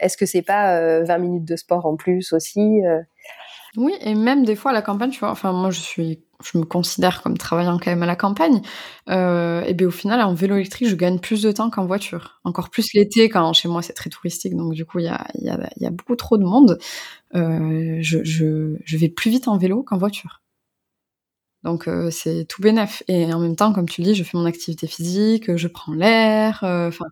est-ce 0.00 0.16
que 0.16 0.26
c'est 0.26 0.42
pas 0.42 1.02
20 1.02 1.18
minutes 1.18 1.44
de 1.44 1.56
sport 1.56 1.86
en 1.86 1.96
plus 1.96 2.32
aussi 2.32 2.80
Oui, 3.76 3.94
et 4.00 4.14
même 4.14 4.44
des 4.44 4.56
fois 4.56 4.70
à 4.70 4.74
la 4.74 4.82
campagne, 4.82 5.10
tu 5.10 5.20
vois, 5.20 5.30
enfin 5.30 5.52
moi 5.52 5.70
je 5.70 5.80
suis, 5.80 6.22
je 6.44 6.58
me 6.58 6.64
considère 6.64 7.22
comme 7.22 7.36
travaillant 7.36 7.78
quand 7.78 7.90
même 7.90 8.02
à 8.02 8.06
la 8.06 8.16
campagne, 8.16 8.60
et 9.08 9.74
bien 9.74 9.86
au 9.86 9.90
final 9.90 10.20
en 10.20 10.34
vélo 10.34 10.56
électrique, 10.56 10.88
je 10.88 10.96
gagne 10.96 11.18
plus 11.18 11.42
de 11.42 11.52
temps 11.52 11.70
qu'en 11.70 11.86
voiture. 11.86 12.40
Encore 12.44 12.70
plus 12.70 12.92
l'été 12.94 13.28
quand 13.28 13.52
chez 13.52 13.68
moi 13.68 13.82
c'est 13.82 13.94
très 13.94 14.10
touristique, 14.10 14.56
donc 14.56 14.72
du 14.74 14.84
coup 14.84 14.98
il 14.98 15.06
y 15.06 15.48
a, 15.48 15.90
beaucoup 15.90 16.16
trop 16.16 16.38
de 16.38 16.44
monde. 16.44 16.78
je 17.32 18.96
vais 18.96 19.08
plus 19.08 19.30
vite 19.30 19.48
en 19.48 19.58
vélo 19.58 19.82
qu'en 19.82 19.98
voiture. 19.98 20.41
Donc 21.64 21.88
euh, 21.88 22.10
c'est 22.10 22.44
tout 22.46 22.60
bénef. 22.62 23.02
Et 23.08 23.32
en 23.32 23.38
même 23.40 23.56
temps, 23.56 23.72
comme 23.72 23.88
tu 23.88 24.02
dis, 24.02 24.14
je 24.14 24.24
fais 24.24 24.36
mon 24.36 24.46
activité 24.46 24.86
physique, 24.86 25.56
je 25.56 25.68
prends 25.68 25.92
l'air, 25.94 26.60
euh, 26.64 26.88
enfin 26.88 27.04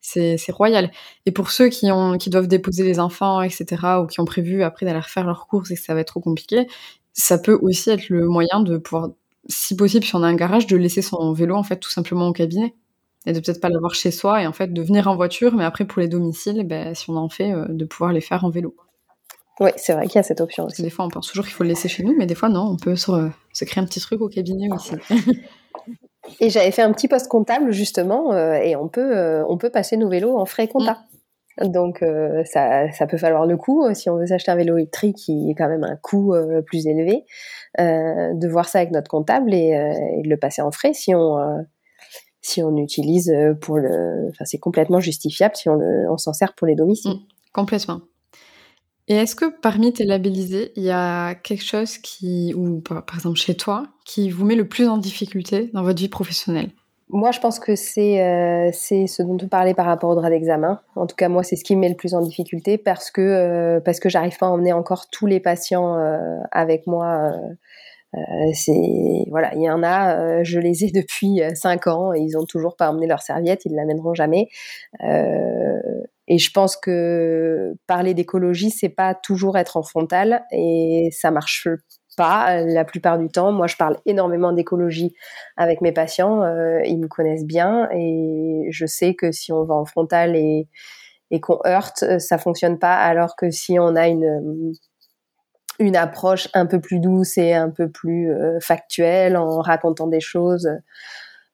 c'est 0.00 0.36
royal. 0.52 0.90
Et 1.26 1.32
pour 1.32 1.50
ceux 1.50 1.68
qui 1.70 1.90
ont 1.90 2.18
qui 2.18 2.28
doivent 2.30 2.46
déposer 2.48 2.84
les 2.84 3.00
enfants, 3.00 3.40
etc., 3.42 4.00
ou 4.02 4.06
qui 4.06 4.20
ont 4.20 4.24
prévu 4.26 4.62
après 4.62 4.84
d'aller 4.86 5.00
faire 5.02 5.24
leurs 5.26 5.46
courses 5.46 5.70
et 5.70 5.74
que 5.76 5.80
ça 5.80 5.94
va 5.94 6.00
être 6.00 6.08
trop 6.08 6.20
compliqué, 6.20 6.66
ça 7.14 7.38
peut 7.38 7.58
aussi 7.62 7.90
être 7.90 8.08
le 8.10 8.26
moyen 8.28 8.60
de 8.60 8.76
pouvoir, 8.78 9.10
si 9.48 9.76
possible, 9.76 10.04
si 10.04 10.14
on 10.14 10.22
a 10.22 10.26
un 10.26 10.34
garage, 10.34 10.66
de 10.66 10.76
laisser 10.76 11.00
son 11.02 11.32
vélo 11.32 11.54
en 11.56 11.62
fait 11.62 11.78
tout 11.78 11.90
simplement 11.90 12.28
au 12.28 12.32
cabinet 12.32 12.74
et 13.26 13.32
de 13.32 13.40
peut-être 13.40 13.60
pas 13.60 13.70
l'avoir 13.70 13.94
chez 13.94 14.10
soi 14.10 14.42
et 14.42 14.46
en 14.46 14.52
fait 14.52 14.72
de 14.72 14.82
venir 14.82 15.08
en 15.08 15.16
voiture, 15.16 15.54
mais 15.54 15.64
après 15.64 15.86
pour 15.86 16.00
les 16.00 16.08
domiciles, 16.08 16.64
ben, 16.66 16.94
si 16.94 17.08
on 17.10 17.16
en 17.16 17.28
fait, 17.30 17.52
euh, 17.52 17.66
de 17.68 17.84
pouvoir 17.86 18.12
les 18.12 18.20
faire 18.20 18.44
en 18.44 18.50
vélo. 18.50 18.76
Oui, 19.60 19.70
c'est 19.76 19.92
vrai 19.92 20.06
qu'il 20.06 20.16
y 20.16 20.18
a 20.18 20.22
cette 20.22 20.40
option 20.40 20.64
aussi. 20.64 20.82
Des 20.82 20.90
fois, 20.90 21.04
on 21.04 21.08
pense 21.08 21.28
toujours 21.28 21.44
qu'il 21.44 21.54
faut 21.54 21.62
le 21.62 21.68
laisser 21.68 21.88
chez 21.88 22.02
nous, 22.02 22.14
mais 22.16 22.26
des 22.26 22.34
fois, 22.34 22.48
non, 22.48 22.72
on 22.72 22.76
peut 22.76 22.96
se, 22.96 23.64
créer 23.64 23.82
un 23.82 23.86
petit 23.86 24.00
truc 24.00 24.20
au 24.20 24.28
cabinet 24.28 24.68
aussi. 24.72 24.94
et 26.40 26.50
j'avais 26.50 26.72
fait 26.72 26.82
un 26.82 26.92
petit 26.92 27.06
poste 27.06 27.28
comptable, 27.28 27.70
justement, 27.70 28.32
euh, 28.32 28.54
et 28.54 28.74
on 28.74 28.88
peut, 28.88 29.16
euh, 29.16 29.44
on 29.48 29.56
peut 29.56 29.70
passer 29.70 29.96
nos 29.96 30.08
vélos 30.08 30.36
en 30.36 30.44
frais 30.44 30.66
compta. 30.66 30.98
Mm. 31.60 31.68
Donc, 31.68 32.02
euh, 32.02 32.42
ça, 32.44 32.90
ça, 32.90 33.06
peut 33.06 33.16
falloir 33.16 33.46
le 33.46 33.56
coup, 33.56 33.86
si 33.94 34.10
on 34.10 34.16
veut 34.16 34.26
s'acheter 34.26 34.50
un 34.50 34.56
vélo 34.56 34.76
électrique 34.76 35.16
qui 35.16 35.50
est 35.50 35.54
quand 35.54 35.68
même 35.68 35.84
un 35.84 35.96
coût 35.96 36.34
plus 36.66 36.88
élevé, 36.88 37.24
de 37.78 38.48
voir 38.48 38.68
ça 38.68 38.78
avec 38.78 38.90
notre 38.90 39.08
comptable 39.08 39.54
et, 39.54 39.70
de 40.24 40.28
le 40.28 40.36
passer 40.36 40.62
en 40.62 40.72
frais 40.72 40.94
si 40.94 41.14
on 41.14 41.36
si 42.42 42.62
on 42.62 42.76
utilise 42.76 43.32
pour 43.62 43.78
le, 43.78 44.28
enfin 44.28 44.44
c'est 44.44 44.58
complètement 44.58 45.00
justifiable 45.00 45.56
si 45.56 45.70
on, 45.70 45.80
on 46.10 46.18
s'en 46.18 46.34
sert 46.34 46.54
pour 46.54 46.66
les 46.66 46.74
domiciles. 46.74 47.12
Mm. 47.12 47.26
complètement. 47.52 48.00
Et 49.08 49.16
est-ce 49.16 49.36
que 49.36 49.46
parmi 49.46 49.92
tes 49.92 50.04
labellisés, 50.04 50.72
il 50.76 50.82
y 50.82 50.90
a 50.90 51.34
quelque 51.34 51.64
chose 51.64 51.98
qui, 51.98 52.54
ou 52.54 52.80
par 52.80 53.04
exemple 53.14 53.38
chez 53.38 53.54
toi, 53.54 53.86
qui 54.04 54.30
vous 54.30 54.46
met 54.46 54.54
le 54.54 54.66
plus 54.66 54.88
en 54.88 54.96
difficulté 54.96 55.70
dans 55.74 55.82
votre 55.82 55.98
vie 55.98 56.08
professionnelle? 56.08 56.70
Moi, 57.10 57.30
je 57.32 57.38
pense 57.38 57.60
que 57.60 57.76
c'est 57.76 58.22
euh, 58.22 58.70
c'est 58.72 59.06
ce 59.06 59.22
dont 59.22 59.36
tu 59.36 59.46
parlais 59.46 59.74
par 59.74 59.84
rapport 59.84 60.10
au 60.10 60.14
droit 60.14 60.30
d'examen. 60.30 60.80
En 60.96 61.06
tout 61.06 61.14
cas, 61.14 61.28
moi, 61.28 61.42
c'est 61.42 61.54
ce 61.54 61.62
qui 61.62 61.76
me 61.76 61.82
met 61.82 61.90
le 61.90 61.96
plus 61.96 62.14
en 62.14 62.22
difficulté 62.22 62.78
parce 62.78 63.10
que 63.10 63.20
euh, 63.20 63.92
que 64.00 64.08
j'arrive 64.08 64.38
pas 64.38 64.46
à 64.46 64.48
emmener 64.48 64.72
encore 64.72 65.10
tous 65.10 65.26
les 65.26 65.38
patients 65.38 65.98
euh, 65.98 66.38
avec 66.50 66.86
moi. 66.86 67.32
C'est 68.52 69.24
voilà, 69.30 69.54
il 69.54 69.62
y 69.62 69.70
en 69.70 69.82
a, 69.82 70.42
je 70.42 70.58
les 70.58 70.84
ai 70.84 70.90
depuis 70.94 71.40
cinq 71.54 71.86
ans 71.86 72.12
et 72.12 72.20
ils 72.20 72.36
ont 72.36 72.46
toujours 72.46 72.76
pas 72.76 72.90
emmené 72.90 73.06
leur 73.06 73.22
serviette, 73.22 73.64
ils 73.64 73.74
l'amèneront 73.74 74.14
jamais. 74.14 74.48
Et 76.26 76.38
je 76.38 76.50
pense 76.52 76.76
que 76.76 77.74
parler 77.86 78.14
d'écologie, 78.14 78.70
c'est 78.70 78.88
pas 78.88 79.14
toujours 79.14 79.58
être 79.58 79.76
en 79.76 79.82
frontal 79.82 80.42
et 80.52 81.10
ça 81.12 81.30
marche 81.30 81.68
pas 82.16 82.62
la 82.62 82.84
plupart 82.84 83.18
du 83.18 83.28
temps. 83.28 83.52
Moi, 83.52 83.66
je 83.66 83.76
parle 83.76 83.98
énormément 84.06 84.52
d'écologie 84.52 85.14
avec 85.56 85.80
mes 85.80 85.92
patients. 85.92 86.42
Euh, 86.42 86.80
ils 86.84 86.98
me 86.98 87.08
connaissent 87.08 87.44
bien 87.44 87.88
et 87.92 88.68
je 88.70 88.86
sais 88.86 89.14
que 89.14 89.32
si 89.32 89.52
on 89.52 89.64
va 89.64 89.74
en 89.74 89.84
frontal 89.84 90.36
et, 90.36 90.68
et 91.30 91.40
qu'on 91.40 91.58
heurte, 91.66 92.04
ça 92.18 92.38
fonctionne 92.38 92.78
pas. 92.78 92.94
Alors 92.94 93.36
que 93.36 93.50
si 93.50 93.78
on 93.78 93.94
a 93.94 94.08
une 94.08 94.72
une 95.78 95.96
approche 95.96 96.48
un 96.54 96.66
peu 96.66 96.80
plus 96.80 97.00
douce 97.00 97.38
et 97.38 97.52
un 97.54 97.70
peu 97.70 97.88
plus 97.88 98.30
euh, 98.30 98.58
factuelle 98.60 99.36
en 99.36 99.60
racontant 99.60 100.06
des 100.06 100.20
choses 100.20 100.68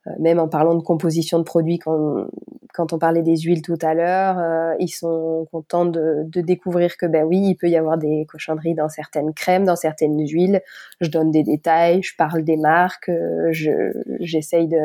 euh, 0.06 0.12
même 0.18 0.38
en 0.38 0.48
parlant 0.48 0.74
de 0.74 0.82
composition 0.82 1.38
de 1.38 1.44
produits, 1.44 1.78
quand, 1.78 2.26
quand 2.72 2.94
on 2.94 2.98
parlait 2.98 3.22
des 3.22 3.36
huiles 3.36 3.60
tout 3.60 3.78
à 3.82 3.92
l'heure, 3.92 4.38
euh, 4.38 4.74
ils 4.78 4.88
sont 4.88 5.46
contents 5.52 5.84
de, 5.84 6.24
découvrir 6.40 6.96
que 6.96 7.04
ben 7.04 7.24
oui, 7.24 7.38
il 7.38 7.56
peut 7.56 7.68
y 7.68 7.76
avoir 7.76 7.98
des 7.98 8.24
cochonneries 8.26 8.74
dans 8.74 8.88
certaines 8.88 9.34
crèmes, 9.34 9.64
dans 9.64 9.76
certaines 9.76 10.18
huiles. 10.26 10.62
Je 11.02 11.10
donne 11.10 11.30
des 11.30 11.42
détails, 11.42 12.02
je 12.02 12.16
parle 12.16 12.44
des 12.44 12.56
marques, 12.56 13.10
je 13.50 13.92
j'essaye 14.20 14.68
de 14.68 14.78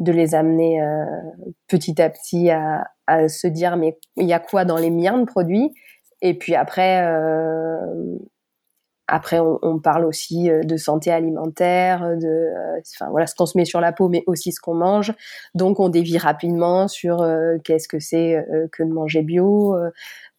de 0.00 0.10
les 0.10 0.34
amener 0.34 0.80
petit 1.68 2.02
à 2.02 2.10
petit 2.10 2.50
à, 2.50 2.88
à 3.06 3.28
se 3.28 3.46
dire 3.46 3.76
mais 3.76 3.96
il 4.16 4.26
y 4.26 4.32
a 4.32 4.40
quoi 4.40 4.64
dans 4.64 4.76
les 4.76 4.90
miens 4.90 5.18
de 5.18 5.24
produits? 5.24 5.72
Et 6.20 6.34
puis 6.34 6.56
après 6.56 7.06
après, 9.06 9.38
on, 9.38 9.78
parle 9.80 10.06
aussi 10.06 10.50
euh, 10.50 10.62
de 10.62 10.78
santé 10.78 11.10
alimentaire, 11.10 12.16
de, 12.16 12.26
euh, 12.26 12.80
enfin 12.96 13.10
voilà, 13.10 13.26
ce 13.26 13.34
qu'on 13.34 13.44
se 13.44 13.58
met 13.58 13.66
sur 13.66 13.80
la 13.80 13.92
peau, 13.92 14.08
mais 14.08 14.24
aussi 14.26 14.50
ce 14.50 14.60
qu'on 14.60 14.74
mange. 14.74 15.12
Donc, 15.54 15.78
on 15.78 15.90
dévie 15.90 16.16
rapidement 16.16 16.88
sur 16.88 17.20
euh, 17.20 17.58
qu'est-ce 17.64 17.86
que 17.86 17.98
c'est 17.98 18.44
que 18.72 18.82
de 18.82 18.88
manger 18.88 19.22
bio, 19.22 19.76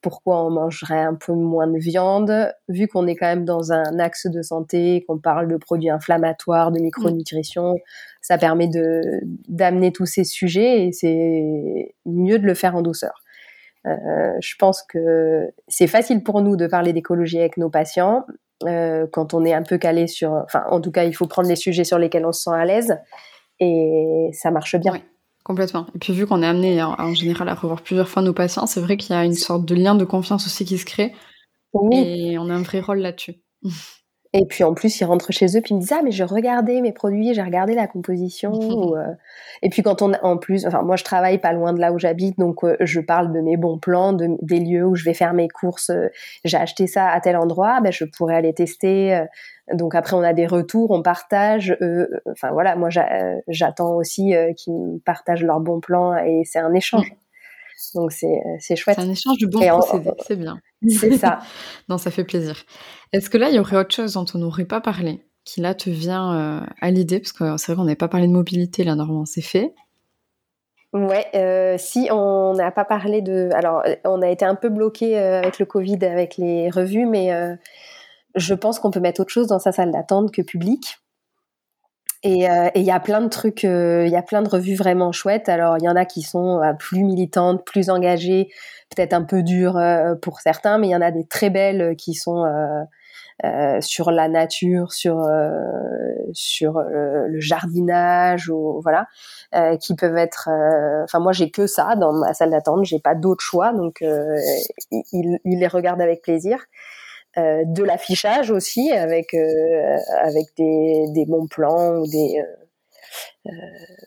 pourquoi 0.02 0.44
on 0.44 0.50
mangerait 0.50 1.02
un 1.02 1.14
peu 1.14 1.34
moins 1.34 1.68
de 1.68 1.78
viande, 1.78 2.52
vu 2.68 2.88
qu'on 2.88 3.06
est 3.08 3.16
quand 3.16 3.28
même 3.28 3.46
dans 3.46 3.72
un 3.72 4.00
axe 4.00 4.28
de 4.28 4.42
santé, 4.42 5.06
qu'on 5.08 5.20
parle 5.20 5.48
de 5.48 5.58
produits 5.58 5.90
inflammatoires, 5.90 6.72
de 6.72 6.80
micronutrition, 6.80 7.76
ça 8.22 8.38
permet 8.38 8.68
de 8.68 9.02
d'amener 9.48 9.92
tous 9.92 10.06
ces 10.06 10.24
sujets 10.24 10.88
et 10.88 10.92
c'est 10.92 11.96
mieux 12.06 12.40
de 12.40 12.46
le 12.46 12.54
faire 12.56 12.76
en 12.76 12.82
douceur. 12.82 13.24
je 13.86 14.56
pense 14.58 14.82
que 14.84 15.52
c'est 15.68 15.88
facile 15.88 16.24
pour 16.24 16.42
nous 16.42 16.56
de 16.56 16.68
parler 16.68 16.94
d'écologie 16.94 17.40
avec 17.40 17.58
nos 17.58 17.70
patients, 17.70 18.26
euh, 18.64 19.06
quand 19.12 19.34
on 19.34 19.44
est 19.46 19.54
un 19.54 19.64
peu 19.64 19.78
calé 19.78 20.08
sur. 20.08 20.32
Enfin, 20.32 20.64
en 20.70 20.82
tout 20.82 20.92
cas, 20.92 21.04
il 21.04 21.14
faut 21.14 21.28
prendre 21.28 21.50
les 21.50 21.56
sujets 21.56 21.84
sur 21.84 22.00
lesquels 22.00 22.26
on 22.26 22.32
se 22.32 22.44
sent 22.44 22.56
à 22.56 22.66
l'aise 22.66 22.98
et 23.60 24.30
ça 24.34 24.52
marche 24.52 24.76
bien. 24.76 24.94
Oui, 24.94 25.04
complètement. 25.44 25.88
Et 25.96 26.00
puis, 26.00 26.14
vu 26.14 26.26
qu'on 26.26 26.42
est 26.42 26.48
amené 26.48 26.82
en, 26.82 27.14
général 27.14 27.50
à 27.50 27.56
revoir 27.56 27.82
plusieurs 27.82 28.08
fois 28.08 28.22
nos 28.22 28.34
patients, 28.34 28.66
c'est 28.66 28.82
vrai 28.82 28.98
qu'il 28.98 29.16
y 29.16 29.20
a 29.20 29.26
une 29.26 29.36
sorte 29.36 29.66
de 29.66 29.76
lien 29.76 29.96
de 29.96 30.06
confiance 30.06 30.46
aussi 30.46 30.66
qui 30.66 30.78
se 30.78 30.86
crée. 30.86 31.14
Et 31.92 32.38
on 32.40 32.50
a 32.50 32.54
un 32.54 32.62
vrai 32.62 32.80
rôle 32.80 33.00
là-dessus. 33.00 33.36
Et 34.38 34.46
puis 34.46 34.66
en 34.66 34.74
plus, 34.74 35.00
ils 35.00 35.06
rentrent 35.06 35.32
chez 35.32 35.46
eux, 35.58 35.62
puis 35.62 35.72
ils 35.72 35.76
me 35.76 35.80
disent 35.80 35.94
ah 35.94 36.02
mais 36.04 36.12
j'ai 36.12 36.26
regardé 36.26 36.82
mes 36.82 36.92
produits, 36.92 37.34
j'ai 37.34 37.42
regardé 37.42 37.74
la 37.74 37.88
composition. 37.88 38.52
Euh. 38.96 39.14
Et 39.62 39.70
puis 39.70 39.82
quand 39.82 40.02
on 40.02 40.14
en 40.22 40.38
plus, 40.38 40.66
enfin 40.66 40.82
moi 40.82 40.96
je 40.96 41.04
travaille 41.04 41.38
pas 41.38 41.54
loin 41.54 41.74
de 41.74 41.80
là 41.80 41.92
où 41.92 42.00
j'habite, 42.00 42.38
donc 42.38 42.64
euh, 42.64 42.76
je 42.82 43.00
parle 43.00 43.32
de 43.34 43.42
mes 43.42 43.58
bons 43.58 43.78
plans, 43.78 44.14
de, 44.14 44.38
des 44.42 44.60
lieux 44.60 44.86
où 44.86 44.96
je 44.96 45.04
vais 45.04 45.14
faire 45.14 45.34
mes 45.34 45.48
courses. 45.48 45.90
Euh, 45.90 46.10
j'ai 46.44 46.58
acheté 46.58 46.88
ça 46.88 47.10
à 47.10 47.20
tel 47.20 47.36
endroit, 47.36 47.80
ben 47.82 47.92
je 47.92 48.06
pourrais 48.06 48.36
aller 48.36 48.54
tester. 48.54 49.26
donc 49.74 49.96
après 49.96 50.16
on 50.16 50.22
a 50.22 50.34
des 50.34 50.46
retours, 50.46 50.92
on 50.92 51.02
partage. 51.02 51.78
enfin 52.30 52.52
voilà, 52.52 52.76
moi 52.76 52.90
j'attends 53.48 53.96
aussi 53.96 54.34
qu'ils 54.58 55.00
partagent 55.06 55.44
leurs 55.44 55.60
bons 55.60 55.80
plans 55.80 56.16
et 56.18 56.44
c'est 56.46 56.60
un 56.60 56.74
échange. 56.74 57.12
Donc 57.94 58.12
c'est 58.12 58.76
chouette. 58.76 58.98
C'est 59.00 59.06
un 59.06 59.10
échange 59.10 59.38
de 59.40 59.48
bons 59.48 59.66
procédés, 59.68 60.12
c'est 60.26 60.38
bien. 60.38 60.60
C'est 60.90 61.18
ça. 61.18 61.40
non, 61.90 61.98
ça 61.98 62.12
fait 62.12 62.24
plaisir. 62.24 62.56
Est-ce 63.14 63.30
que 63.30 63.38
là, 63.38 63.50
il 63.50 63.56
y 63.56 63.60
aurait 63.60 63.78
autre 63.78 63.94
chose 63.94 64.14
dont 64.14 64.26
on 64.34 64.40
n'aurait 64.40 64.66
pas 64.66 64.82
parlé, 64.82 65.22
qui 65.44 65.62
là 65.62 65.74
te 65.74 65.90
vient 65.90 66.34
euh, 66.34 66.66
à 66.82 66.92
l'idée? 66.92 67.20
Parce 67.20 67.32
que 67.32 67.58
c'est 67.58 67.72
vrai 67.72 67.76
qu'on 67.78 67.86
n'avait 67.86 67.96
pas 67.96 68.08
parlé 68.08 68.28
de 68.28 68.34
mobilité, 68.34 68.84
là, 68.84 68.96
normalement, 68.96 69.26
c'est 69.26 69.42
fait. 69.42 69.74
Ouais, 70.94 71.26
euh, 71.36 71.76
si 71.78 72.10
on 72.12 72.54
n'a 72.54 72.72
pas 72.72 72.86
parlé 72.86 73.22
de. 73.22 73.50
Alors, 73.54 73.84
on 74.06 74.22
a 74.22 74.30
été 74.30 74.46
un 74.46 74.56
peu 74.56 74.70
bloqué 74.70 75.20
euh, 75.20 75.40
avec 75.40 75.60
le 75.60 75.66
Covid, 75.66 76.04
avec 76.06 76.38
les 76.38 76.70
revues, 76.70 77.06
mais 77.06 77.32
je 78.36 78.54
pense 78.54 78.80
qu'on 78.80 78.92
peut 78.92 79.00
mettre 79.00 79.22
autre 79.22 79.32
chose 79.32 79.48
dans 79.48 79.60
sa 79.60 79.72
salle 79.72 79.92
d'attente 79.92 80.32
que 80.32 80.42
public. 80.42 80.98
Et 82.24 82.48
il 82.76 82.82
y 82.82 82.92
a 82.92 83.00
plein 83.00 83.22
de 83.22 83.28
trucs, 83.28 83.64
il 83.64 84.10
y 84.10 84.16
a 84.16 84.24
plein 84.24 84.42
de 84.42 84.50
revues 84.50 84.76
vraiment 84.76 85.12
chouettes. 85.12 85.48
Alors 85.48 85.78
il 85.78 85.84
y 85.84 85.90
en 85.90 85.96
a 85.96 86.06
qui 86.06 86.22
sont 86.22 86.60
plus 86.80 87.04
militantes, 87.04 87.64
plus 87.66 87.90
engagées, 87.90 88.50
peut-être 88.96 89.14
un 89.14 89.24
peu 89.24 89.44
dures 89.44 89.80
pour 90.22 90.40
certains, 90.40 90.78
mais 90.78 90.88
il 90.88 90.92
y 90.92 90.96
en 90.96 91.02
a 91.02 91.12
des 91.12 91.26
très 91.26 91.50
belles 91.50 91.96
qui 91.98 92.14
sont 92.14 92.44
euh, 93.44 93.82
sur 93.82 94.12
la 94.12 94.30
nature, 94.30 94.94
sur 94.94 95.20
euh, 95.20 95.60
sur 96.32 96.78
euh, 96.78 97.28
le 97.28 97.40
jardinage 97.42 98.50
voilà, 98.82 99.08
qui 99.82 99.96
peuvent 99.96 100.16
être. 100.16 100.50
Enfin 101.04 101.20
moi 101.20 101.34
j'ai 101.34 101.52
que 101.52 101.68
ça 101.68 101.96
dans 101.98 102.14
ma 102.14 102.34
salle 102.34 102.52
d'attente, 102.52 102.86
j'ai 102.86 103.00
pas 103.00 103.14
d'autre 103.14 103.44
choix, 103.44 103.74
donc 103.74 104.02
il, 104.02 105.40
il, 105.44 105.60
les 105.60 105.68
regarde 105.68 106.02
avec 106.02 106.22
plaisir. 106.22 106.66
de 107.38 107.84
l'affichage 107.84 108.52
aussi 108.52 108.92
avec 108.94 109.34
avec 109.34 110.48
des, 110.58 111.26
bons 111.28 111.48
plans 111.48 111.98
ou 111.98 112.08
des 112.08 112.42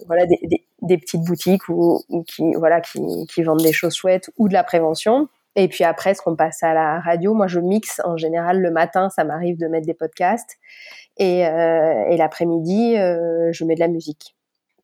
voilà 0.06 0.24
des, 0.26 0.66
des, 0.82 0.98
petites 0.98 1.22
boutiques 1.22 1.68
ou, 1.68 2.02
ou 2.08 2.22
qui 2.22 2.52
voilà 2.54 2.80
qui, 2.80 3.00
qui 3.26 3.42
vendent 3.42 3.62
des 3.62 3.72
choses 3.72 3.94
chouettes 3.94 4.30
ou 4.36 4.48
de 4.48 4.52
la 4.52 4.64
prévention 4.64 5.28
et 5.58 5.66
puis 5.66 5.82
après, 5.82 6.14
ce 6.14 6.22
qu'on 6.22 6.36
passe 6.36 6.62
à 6.62 6.72
la 6.72 7.00
radio, 7.00 7.34
moi 7.34 7.48
je 7.48 7.58
mixe 7.58 8.00
en 8.04 8.16
général 8.16 8.60
le 8.60 8.70
matin, 8.70 9.10
ça 9.10 9.24
m'arrive 9.24 9.58
de 9.58 9.66
mettre 9.66 9.86
des 9.86 9.94
podcasts. 9.94 10.56
Et, 11.16 11.48
euh, 11.48 12.04
et 12.08 12.16
l'après-midi, 12.16 12.96
euh, 12.96 13.50
je 13.50 13.64
mets 13.64 13.74
de 13.74 13.80
la 13.80 13.88
musique. 13.88 14.36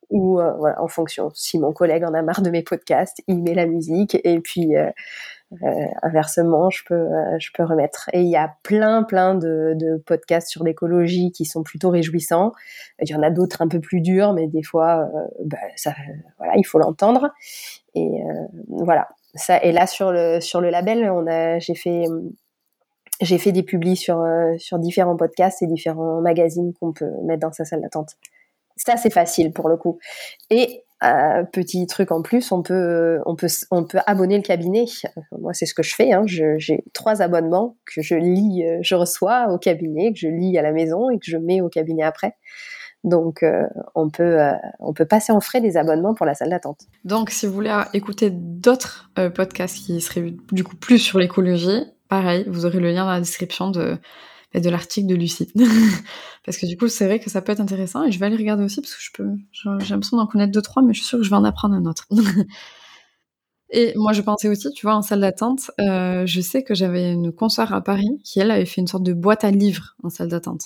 Ou 0.09 0.37
euh, 0.37 0.51
voilà, 0.57 0.81
en 0.81 0.89
fonction. 0.89 1.31
Si 1.33 1.59
mon 1.59 1.71
collègue 1.71 2.03
en 2.03 2.13
a 2.13 2.21
marre 2.21 2.41
de 2.41 2.49
mes 2.49 2.61
podcasts, 2.61 3.21
il 3.29 3.41
met 3.41 3.53
la 3.53 3.67
musique. 3.67 4.19
Et 4.25 4.41
puis 4.41 4.75
euh, 4.75 4.91
inversement, 6.01 6.69
je 6.69 6.83
peux, 6.85 7.07
je 7.39 7.49
peux 7.53 7.63
remettre. 7.63 8.09
Et 8.13 8.21
il 8.21 8.29
y 8.29 8.35
a 8.35 8.55
plein, 8.63 9.03
plein 9.03 9.35
de, 9.35 10.01
podcasts 10.05 10.49
sur 10.49 10.63
l'écologie 10.63 11.31
qui 11.31 11.45
sont 11.45 11.63
plutôt 11.63 11.89
réjouissants. 11.89 12.51
Il 13.01 13.09
y 13.09 13.15
en 13.15 13.23
a 13.23 13.29
d'autres 13.29 13.61
un 13.61 13.67
peu 13.67 13.79
plus 13.79 14.01
durs, 14.01 14.33
mais 14.33 14.47
des 14.47 14.63
fois, 14.63 15.09
bah, 15.43 15.57
ça, 15.75 15.93
voilà, 16.37 16.53
il 16.57 16.63
faut 16.65 16.79
l'entendre. 16.79 17.29
Et 17.93 18.21
voilà, 18.67 19.07
ça, 19.35 19.61
et 19.61 19.71
là 19.71 19.87
sur 19.87 20.11
le 20.11 20.39
sur 20.39 20.61
le 20.61 20.69
label, 20.69 21.09
on 21.09 21.27
a 21.27 21.59
j'ai 21.59 21.75
fait 21.75 22.05
j'ai 23.21 23.37
fait 23.37 23.51
des 23.51 23.63
publis 23.63 23.95
sur 23.95 24.19
euh, 24.19 24.57
sur 24.57 24.79
différents 24.79 25.15
podcasts 25.15 25.61
et 25.61 25.67
différents 25.67 26.21
magazines 26.21 26.73
qu'on 26.73 26.91
peut 26.91 27.09
mettre 27.23 27.41
dans 27.41 27.51
sa 27.51 27.65
salle 27.65 27.81
d'attente. 27.81 28.17
Ça 28.75 28.97
c'est 28.97 29.11
facile 29.11 29.51
pour 29.53 29.69
le 29.69 29.77
coup. 29.77 29.99
Et 30.49 30.83
euh, 31.03 31.43
petit 31.43 31.85
truc 31.87 32.11
en 32.11 32.21
plus, 32.21 32.51
on 32.51 32.61
peut 32.61 33.19
on 33.25 33.35
peut 33.35 33.47
on 33.71 33.83
peut 33.83 33.99
abonner 34.05 34.37
le 34.37 34.43
cabinet. 34.43 34.85
Moi 35.39 35.53
c'est 35.53 35.65
ce 35.65 35.73
que 35.73 35.83
je 35.83 35.95
fais. 35.95 36.13
Hein. 36.13 36.23
J'ai 36.25 36.83
trois 36.93 37.21
abonnements 37.21 37.77
que 37.85 38.01
je 38.01 38.15
lis, 38.15 38.65
euh, 38.65 38.79
je 38.81 38.95
reçois 38.95 39.47
au 39.49 39.57
cabinet, 39.57 40.13
que 40.13 40.19
je 40.19 40.27
lis 40.27 40.57
à 40.57 40.61
la 40.61 40.71
maison 40.71 41.09
et 41.09 41.19
que 41.19 41.25
je 41.29 41.37
mets 41.37 41.61
au 41.61 41.69
cabinet 41.69 42.03
après. 42.03 42.35
Donc, 43.05 43.43
euh, 43.43 43.67
on, 43.93 44.09
peut, 44.09 44.41
euh, 44.41 44.53
on 44.79 44.91
peut 44.91 45.05
passer 45.05 45.31
en 45.31 45.39
frais 45.39 45.61
des 45.61 45.77
abonnements 45.77 46.15
pour 46.15 46.25
la 46.25 46.33
salle 46.33 46.49
d'attente. 46.49 46.87
Donc, 47.03 47.29
si 47.29 47.45
vous 47.45 47.53
voulez 47.53 47.71
écouter 47.93 48.31
d'autres 48.31 49.11
euh, 49.19 49.29
podcasts 49.29 49.77
qui 49.77 50.01
seraient 50.01 50.33
du 50.51 50.63
coup 50.63 50.75
plus 50.75 50.97
sur 50.97 51.19
l'écologie, 51.19 51.83
pareil, 52.09 52.45
vous 52.47 52.65
aurez 52.65 52.79
le 52.79 52.89
lien 52.89 53.05
dans 53.05 53.11
la 53.11 53.19
description 53.19 53.69
de, 53.69 53.99
bah, 54.55 54.61
de 54.61 54.69
l'article 54.69 55.07
de 55.07 55.15
Lucie. 55.15 55.51
parce 56.45 56.57
que 56.57 56.65
du 56.65 56.77
coup, 56.77 56.87
c'est 56.87 57.05
vrai 57.05 57.19
que 57.19 57.29
ça 57.29 57.41
peut 57.41 57.51
être 57.51 57.59
intéressant 57.59 58.03
et 58.03 58.11
je 58.11 58.19
vais 58.19 58.25
aller 58.25 58.37
regarder 58.37 58.63
aussi 58.63 58.79
parce 58.81 58.95
que 58.95 59.01
je 59.01 59.11
peux, 59.11 59.29
j'ai 59.51 59.93
l'impression 59.93 60.17
d'en 60.17 60.27
connaître 60.27 60.53
deux, 60.53 60.61
trois, 60.61 60.81
mais 60.81 60.93
je 60.93 60.99
suis 60.99 61.07
sûre 61.07 61.19
que 61.19 61.25
je 61.25 61.29
vais 61.29 61.35
en 61.35 61.43
apprendre 61.43 61.75
un 61.75 61.85
autre. 61.85 62.07
Et 63.71 63.93
moi, 63.97 64.13
je 64.13 64.21
pensais 64.21 64.47
aussi, 64.47 64.71
tu 64.71 64.85
vois, 64.85 64.95
en 64.95 65.01
salle 65.01 65.21
d'attente, 65.21 65.71
je 65.79 66.41
sais 66.41 66.63
que 66.63 66.75
j'avais 66.75 67.11
une 67.11 67.33
consoeur 67.33 67.73
à 67.73 67.81
Paris 67.81 68.21
qui, 68.23 68.39
elle, 68.39 68.51
avait 68.51 68.65
fait 68.65 68.79
une 68.79 68.87
sorte 68.87 69.03
de 69.03 69.11
boîte 69.11 69.43
à 69.43 69.51
livres 69.51 69.95
en 70.03 70.09
salle 70.09 70.29
d'attente. 70.29 70.61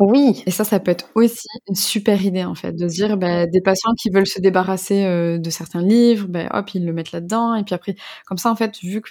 Oui. 0.00 0.42
Et 0.46 0.50
ça, 0.50 0.64
ça 0.64 0.80
peut 0.80 0.90
être 0.90 1.08
aussi 1.14 1.46
une 1.68 1.76
super 1.76 2.20
idée 2.24 2.44
en 2.44 2.56
fait, 2.56 2.72
de 2.72 2.88
se 2.88 2.94
dire 2.94 3.16
bah, 3.16 3.46
des 3.46 3.60
patients 3.60 3.92
qui 3.96 4.10
veulent 4.10 4.26
se 4.26 4.40
débarrasser 4.40 5.04
euh, 5.04 5.38
de 5.38 5.50
certains 5.50 5.82
livres, 5.82 6.26
bah, 6.28 6.48
hop, 6.52 6.74
ils 6.74 6.84
le 6.84 6.92
mettent 6.92 7.12
là-dedans, 7.12 7.54
et 7.54 7.62
puis 7.62 7.76
après, 7.76 7.94
comme 8.26 8.38
ça 8.38 8.50
en 8.50 8.56
fait, 8.56 8.76
vu 8.80 9.00
que 9.00 9.10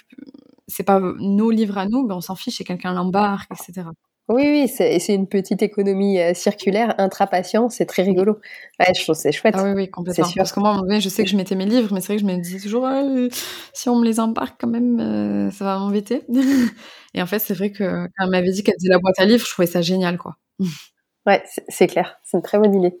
c'est 0.66 0.82
pas 0.82 1.00
nos 1.00 1.50
livres 1.50 1.78
à 1.78 1.86
nous, 1.86 2.06
bah, 2.06 2.16
on 2.16 2.20
s'en 2.20 2.34
fiche, 2.34 2.60
et 2.60 2.64
quelqu'un 2.64 2.92
l'embarque, 2.92 3.50
etc. 3.52 3.88
Oui, 4.28 4.42
oui, 4.42 4.68
c'est 4.68 5.14
une 5.14 5.28
petite 5.28 5.60
économie 5.60 6.18
euh, 6.18 6.32
circulaire 6.32 6.94
intra-patient, 6.96 7.68
c'est 7.68 7.84
très 7.84 8.02
rigolo. 8.02 8.38
Ouais, 8.80 8.86
je 8.96 9.02
trouve 9.02 9.14
c'est 9.14 9.32
chouette. 9.32 9.54
Ah 9.58 9.64
oui, 9.64 9.72
oui, 9.74 9.90
complètement. 9.90 10.24
Sûr. 10.24 10.36
Parce 10.36 10.52
que 10.52 10.60
moi, 10.60 10.80
je 10.98 11.08
sais 11.10 11.24
que 11.24 11.28
je 11.28 11.36
mettais 11.36 11.54
mes 11.56 11.66
livres, 11.66 11.92
mais 11.92 12.00
c'est 12.00 12.06
vrai 12.06 12.16
que 12.16 12.22
je 12.22 12.26
me 12.26 12.40
disais 12.40 12.58
toujours, 12.58 12.88
si 13.74 13.90
on 13.90 13.96
me 13.96 14.04
les 14.06 14.20
embarque 14.20 14.58
quand 14.58 14.68
même, 14.68 14.98
euh, 14.98 15.50
ça 15.50 15.66
va 15.66 15.78
m'embêter. 15.78 16.22
et 17.14 17.20
en 17.20 17.26
fait, 17.26 17.38
c'est 17.38 17.52
vrai 17.52 17.70
que 17.70 18.06
quand 18.06 18.24
elle 18.24 18.30
m'avait 18.30 18.50
dit 18.50 18.62
qu'elle 18.62 18.76
faisait 18.78 18.88
la 18.88 18.98
boîte 18.98 19.18
à 19.18 19.26
livres, 19.26 19.44
je 19.44 19.50
trouvais 19.52 19.66
ça 19.66 19.82
génial, 19.82 20.16
quoi. 20.16 20.36
Ouais, 21.26 21.42
c'est 21.68 21.86
clair, 21.86 22.18
c'est 22.22 22.36
une 22.38 22.42
très 22.42 22.58
bonne 22.58 22.74
idée. 22.74 22.98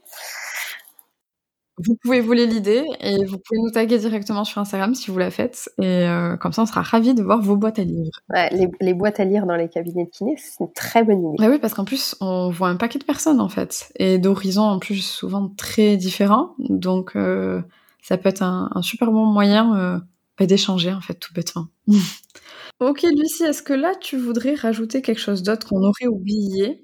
Vous 1.78 1.96
pouvez 1.96 2.20
voler 2.20 2.46
l'idée 2.46 2.84
et 3.00 3.24
vous 3.24 3.38
pouvez 3.38 3.60
nous 3.60 3.70
taguer 3.70 3.98
directement 3.98 4.44
sur 4.44 4.60
Instagram 4.60 4.94
si 4.94 5.10
vous 5.10 5.18
la 5.18 5.30
faites. 5.30 5.68
Et 5.78 6.06
euh, 6.06 6.36
comme 6.36 6.52
ça, 6.52 6.62
on 6.62 6.66
sera 6.66 6.82
ravis 6.82 7.14
de 7.14 7.22
voir 7.22 7.40
vos 7.42 7.56
boîtes 7.56 7.80
à 7.80 7.84
lire. 7.84 8.10
Ouais, 8.32 8.68
les, 8.80 8.94
boîtes 8.94 9.18
à 9.18 9.24
lire 9.24 9.44
dans 9.44 9.56
les 9.56 9.68
cabinets 9.68 10.04
de 10.04 10.10
kiné, 10.10 10.36
c'est 10.38 10.62
une 10.62 10.72
très 10.72 11.02
bonne 11.02 11.20
idée. 11.20 11.36
Bah 11.38 11.48
oui, 11.50 11.58
parce 11.58 11.74
qu'en 11.74 11.84
plus, 11.84 12.14
on 12.20 12.50
voit 12.50 12.68
un 12.68 12.76
paquet 12.76 13.00
de 13.00 13.04
personnes 13.04 13.40
en 13.40 13.48
fait. 13.48 13.92
Et 13.96 14.18
d'horizons 14.18 14.62
en 14.62 14.78
plus 14.78 15.00
souvent 15.04 15.48
très 15.56 15.96
différents. 15.96 16.54
Donc, 16.58 17.16
euh, 17.16 17.60
ça 18.02 18.18
peut 18.18 18.28
être 18.28 18.42
un, 18.42 18.70
super 18.82 19.10
bon 19.10 19.26
moyen 19.26 19.76
euh, 19.76 19.98
bah, 20.38 20.46
d'échanger 20.46 20.92
en 20.92 21.00
fait, 21.00 21.14
tout 21.14 21.34
bêtement. 21.34 21.66
ok, 22.80 23.02
Lucie, 23.02 23.44
est-ce 23.44 23.64
que 23.64 23.72
là, 23.72 23.94
tu 24.00 24.16
voudrais 24.16 24.54
rajouter 24.54 25.02
quelque 25.02 25.20
chose 25.20 25.42
d'autre 25.42 25.66
qu'on 25.66 25.82
aurait 25.82 26.06
oublié? 26.06 26.83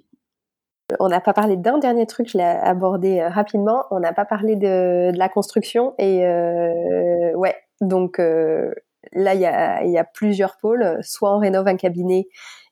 On 0.98 1.08
n'a 1.08 1.20
pas 1.20 1.32
parlé 1.32 1.56
d'un 1.56 1.78
dernier 1.78 2.06
truc, 2.06 2.28
je 2.28 2.38
l'ai 2.38 2.44
abordé 2.44 3.20
euh, 3.20 3.28
rapidement. 3.28 3.84
On 3.90 4.00
n'a 4.00 4.12
pas 4.12 4.24
parlé 4.24 4.56
de, 4.56 5.10
la 5.16 5.28
construction 5.28 5.94
et 5.98 6.26
euh, 6.26 7.32
ouais, 7.34 7.54
donc 7.80 8.18
euh, 8.18 8.72
là 9.12 9.34
il 9.34 9.40
y 9.40 9.98
a, 9.98 10.04
plusieurs 10.04 10.56
pôles. 10.56 10.98
Soit 11.02 11.34
on 11.34 11.38
rénove 11.38 11.68
un 11.68 11.76
cabinet 11.76 12.28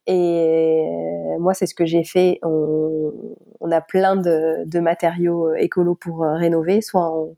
et 0.06 0.86
moi 1.38 1.54
c'est 1.54 1.66
ce 1.66 1.74
que 1.74 1.86
j'ai 1.86 2.04
fait. 2.04 2.38
On, 2.42 3.70
a 3.70 3.80
plein 3.82 4.16
de, 4.16 4.64
de 4.64 4.80
matériaux 4.80 5.54
écolos 5.54 5.94
pour 5.94 6.20
rénover. 6.20 6.80
Soit 6.80 7.12
on, 7.12 7.34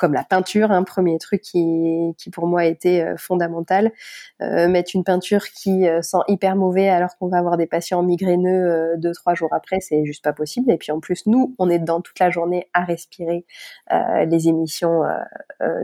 comme 0.00 0.14
la 0.14 0.24
peinture, 0.24 0.72
un 0.72 0.82
premier 0.82 1.18
truc 1.18 1.42
qui, 1.42 2.14
qui 2.16 2.30
pour 2.30 2.46
moi 2.46 2.64
était 2.64 3.02
euh, 3.02 3.16
fondamental. 3.18 3.92
Euh, 4.40 4.66
mettre 4.66 4.92
une 4.94 5.04
peinture 5.04 5.44
qui 5.50 5.86
euh, 5.86 6.00
sent 6.00 6.20
hyper 6.26 6.56
mauvais 6.56 6.88
alors 6.88 7.18
qu'on 7.18 7.28
va 7.28 7.36
avoir 7.36 7.58
des 7.58 7.66
patients 7.66 8.02
migraineux 8.02 8.96
deux 8.96 9.12
trois 9.12 9.34
jours 9.34 9.50
après, 9.52 9.80
c'est 9.80 10.06
juste 10.06 10.24
pas 10.24 10.32
possible. 10.32 10.70
Et 10.70 10.78
puis 10.78 10.90
en 10.90 11.00
plus, 11.00 11.26
nous, 11.26 11.54
on 11.58 11.68
est 11.68 11.78
dedans 11.78 12.00
toute 12.00 12.18
la 12.18 12.30
journée 12.30 12.66
à 12.72 12.82
respirer 12.82 13.44
les 13.90 14.48
émissions 14.48 15.02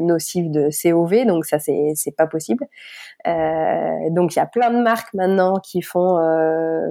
nocives 0.01 0.51
de 0.51 0.71
COV, 0.71 1.27
donc 1.27 1.45
ça 1.45 1.59
c'est 1.59 1.93
c'est 1.95 2.17
pas 2.17 2.27
possible. 2.27 2.67
donc 3.25 4.35
il 4.35 4.37
y 4.37 4.43
a 4.43 4.47
plein 4.47 4.71
de 4.71 4.81
marques 4.83 5.13
maintenant 5.15 5.59
qui 5.59 5.83
font 5.83 6.17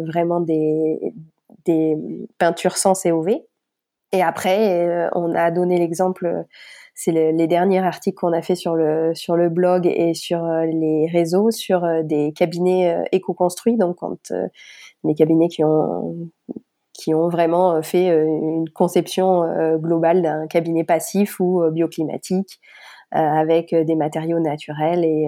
vraiment 0.05 0.41
des 0.41 1.13
des 1.65 1.97
peintures 2.37 2.77
sans 2.77 2.93
COV. 3.01 3.29
Et 4.11 4.21
après, 4.21 5.09
on 5.13 5.33
a 5.33 5.51
donné 5.51 5.79
l'exemple 5.79 6.45
c'est 6.97 7.11
les 7.11 7.47
derniers 7.47 7.79
articles 7.79 8.15
qu'on 8.15 8.31
a 8.31 8.41
fait 8.41 8.55
sur 8.55 8.73
le 8.73 9.13
sur 9.13 9.35
le 9.35 9.49
blog 9.49 9.85
et 9.85 10.13
sur 10.13 10.43
euh, 10.45 10.65
les 10.65 11.07
réseaux 11.11 11.51
sur 11.51 11.83
euh, 11.83 12.03
des 12.03 12.31
cabinets 12.31 12.95
euh, 12.95 13.03
éco-construits. 13.11 13.77
Donc, 13.77 13.97
quand 13.97 14.31
des 15.03 15.13
cabinets 15.13 15.49
qui 15.49 15.63
ont 15.65 16.29
qui 16.93 17.13
ont 17.13 17.27
vraiment 17.27 17.81
fait 17.83 18.07
une 18.07 18.69
conception 18.69 19.43
globale 19.77 20.21
d'un 20.21 20.47
cabinet 20.47 20.85
passif 20.85 21.41
ou 21.41 21.61
bioclimatique 21.69 22.61
avec 23.11 23.75
des 23.75 23.95
matériaux 23.95 24.39
naturels 24.39 25.03
et 25.03 25.27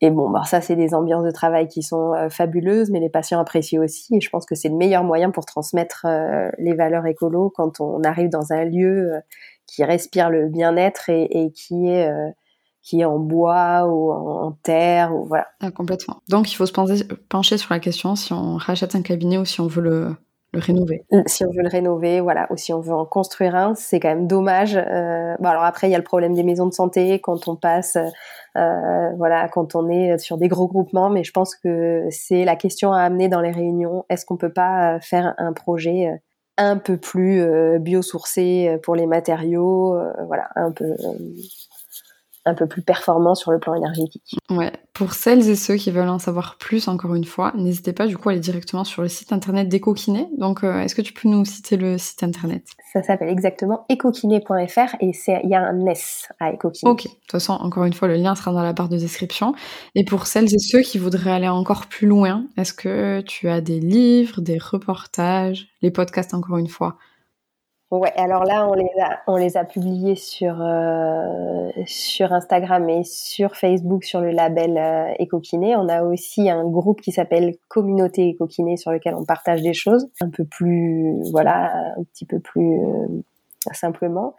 et 0.00 0.10
bon, 0.10 0.28
bah 0.28 0.42
ça, 0.44 0.60
c'est 0.60 0.76
des 0.76 0.92
ambiances 0.92 1.24
de 1.24 1.30
travail 1.30 1.68
qui 1.68 1.82
sont 1.82 2.12
fabuleuses, 2.28 2.90
mais 2.90 3.00
les 3.00 3.08
patients 3.08 3.40
apprécient 3.40 3.82
aussi. 3.82 4.16
Et 4.16 4.20
je 4.20 4.28
pense 4.28 4.44
que 4.44 4.54
c'est 4.54 4.68
le 4.68 4.76
meilleur 4.76 5.04
moyen 5.04 5.30
pour 5.30 5.46
transmettre 5.46 6.06
les 6.58 6.74
valeurs 6.74 7.06
écolo 7.06 7.50
quand 7.54 7.80
on 7.80 8.02
arrive 8.02 8.28
dans 8.28 8.52
un 8.52 8.66
lieu 8.66 9.10
qui 9.66 9.84
respire 9.84 10.30
le 10.30 10.48
bien-être 10.48 11.08
et, 11.08 11.52
qui 11.54 11.88
est 11.88 12.08
euh, 12.08 12.30
qui 12.82 13.00
est 13.00 13.04
en 13.04 13.18
bois 13.18 13.86
ou 13.88 14.12
en, 14.12 14.52
terre 14.62 15.12
ou 15.12 15.26
voilà. 15.26 15.48
Ah, 15.60 15.72
complètement. 15.72 16.22
Donc 16.28 16.52
il 16.52 16.54
faut 16.54 16.66
se 16.66 16.72
pencher 17.28 17.58
sur 17.58 17.74
la 17.74 17.80
question 17.80 18.14
si 18.14 18.32
on 18.32 18.56
rachète 18.56 18.94
un 18.94 19.02
cabinet 19.02 19.38
ou 19.38 19.44
si 19.44 19.60
on 19.60 19.66
veut 19.66 19.82
le, 19.82 20.16
rénover. 20.60 21.04
Euh, 21.12 21.22
si 21.26 21.44
on 21.44 21.50
veut 21.50 21.62
le 21.62 21.68
rénover, 21.68 22.20
voilà, 22.20 22.46
ou 22.50 22.56
si 22.56 22.72
on 22.72 22.80
veut 22.80 22.94
en 22.94 23.04
construire 23.04 23.54
un, 23.54 23.74
c'est 23.74 24.00
quand 24.00 24.08
même 24.08 24.26
dommage. 24.26 24.76
Euh, 24.76 25.34
bon, 25.38 25.48
alors 25.48 25.64
après, 25.64 25.88
il 25.88 25.90
y 25.90 25.94
a 25.94 25.98
le 25.98 26.04
problème 26.04 26.34
des 26.34 26.42
maisons 26.42 26.66
de 26.66 26.74
santé 26.74 27.20
quand 27.20 27.48
on 27.48 27.56
passe, 27.56 27.96
euh, 28.56 29.10
voilà, 29.16 29.48
quand 29.48 29.74
on 29.74 29.88
est 29.88 30.18
sur 30.18 30.38
des 30.38 30.48
gros 30.48 30.68
groupements, 30.68 31.10
mais 31.10 31.24
je 31.24 31.32
pense 31.32 31.54
que 31.54 32.06
c'est 32.10 32.44
la 32.44 32.56
question 32.56 32.92
à 32.92 33.00
amener 33.00 33.28
dans 33.28 33.40
les 33.40 33.52
réunions. 33.52 34.04
Est-ce 34.08 34.24
qu'on 34.24 34.36
peut 34.36 34.52
pas 34.52 34.98
faire 35.00 35.34
un 35.38 35.52
projet 35.52 36.20
un 36.58 36.78
peu 36.78 36.96
plus 36.96 37.40
euh, 37.40 37.78
biosourcé 37.78 38.68
euh, 38.68 38.78
pour 38.78 38.96
les 38.96 39.06
matériaux, 39.06 39.94
euh, 39.94 40.12
voilà, 40.26 40.48
un 40.56 40.72
peu 40.72 40.94
un 42.46 42.54
peu 42.54 42.66
plus 42.66 42.80
performant 42.80 43.34
sur 43.34 43.50
le 43.50 43.58
plan 43.58 43.74
énergétique. 43.74 44.38
Ouais, 44.50 44.72
pour 44.94 45.12
celles 45.12 45.48
et 45.48 45.56
ceux 45.56 45.74
qui 45.74 45.90
veulent 45.90 46.08
en 46.08 46.18
savoir 46.18 46.56
plus, 46.58 46.88
encore 46.88 47.14
une 47.14 47.24
fois, 47.24 47.52
n'hésitez 47.56 47.92
pas 47.92 48.06
du 48.06 48.16
coup 48.16 48.28
à 48.28 48.32
aller 48.32 48.40
directement 48.40 48.84
sur 48.84 49.02
le 49.02 49.08
site 49.08 49.32
internet 49.32 49.68
d'Ecokiné. 49.68 50.28
Donc, 50.38 50.62
euh, 50.64 50.80
est-ce 50.80 50.94
que 50.94 51.02
tu 51.02 51.12
peux 51.12 51.28
nous 51.28 51.44
citer 51.44 51.76
le 51.76 51.98
site 51.98 52.22
internet? 52.22 52.64
Ça 52.92 53.02
s'appelle 53.02 53.28
exactement 53.28 53.84
ecokiné.fr 53.90 54.94
et 55.00 55.10
il 55.26 55.50
y 55.50 55.54
a 55.54 55.60
un 55.60 55.86
S 55.86 56.28
à 56.38 56.52
Ecokiné. 56.52 56.90
Ok, 56.90 57.04
de 57.04 57.08
toute 57.08 57.32
façon, 57.32 57.54
encore 57.54 57.84
une 57.84 57.92
fois, 57.92 58.08
le 58.08 58.14
lien 58.14 58.34
sera 58.34 58.52
dans 58.52 58.62
la 58.62 58.72
barre 58.72 58.88
de 58.88 58.96
description. 58.96 59.54
Et 59.94 60.04
pour 60.04 60.26
celles 60.26 60.54
et 60.54 60.58
ceux 60.58 60.80
qui 60.80 60.98
voudraient 60.98 61.32
aller 61.32 61.48
encore 61.48 61.86
plus 61.86 62.06
loin, 62.06 62.46
est-ce 62.56 62.72
que 62.72 63.20
tu 63.22 63.48
as 63.48 63.60
des 63.60 63.80
livres, 63.80 64.40
des 64.40 64.58
reportages, 64.58 65.66
les 65.82 65.90
podcasts 65.90 66.32
encore 66.32 66.58
une 66.58 66.68
fois 66.68 66.96
Ouais, 67.92 68.12
alors 68.16 68.42
là, 68.42 68.68
on 68.68 68.74
les 68.74 68.90
a, 69.00 69.20
on 69.28 69.36
les 69.36 69.56
a 69.56 69.64
publiés 69.64 70.16
sur, 70.16 70.60
euh, 70.60 71.70
sur 71.86 72.32
Instagram 72.32 72.88
et 72.88 73.04
sur 73.04 73.54
Facebook 73.54 74.02
sur 74.02 74.20
le 74.20 74.32
label 74.32 74.76
euh, 74.76 75.22
Ecokiné. 75.22 75.76
On 75.76 75.88
a 75.88 76.02
aussi 76.02 76.50
un 76.50 76.64
groupe 76.64 77.00
qui 77.00 77.12
s'appelle 77.12 77.54
Communauté 77.68 78.28
Ecokiné 78.32 78.76
sur 78.76 78.90
lequel 78.90 79.14
on 79.14 79.24
partage 79.24 79.62
des 79.62 79.72
choses 79.72 80.08
un 80.20 80.30
peu 80.30 80.44
plus, 80.44 81.14
voilà, 81.30 81.92
un 81.96 82.02
petit 82.12 82.26
peu 82.26 82.40
plus 82.40 82.80
euh, 82.80 83.06
simplement. 83.72 84.34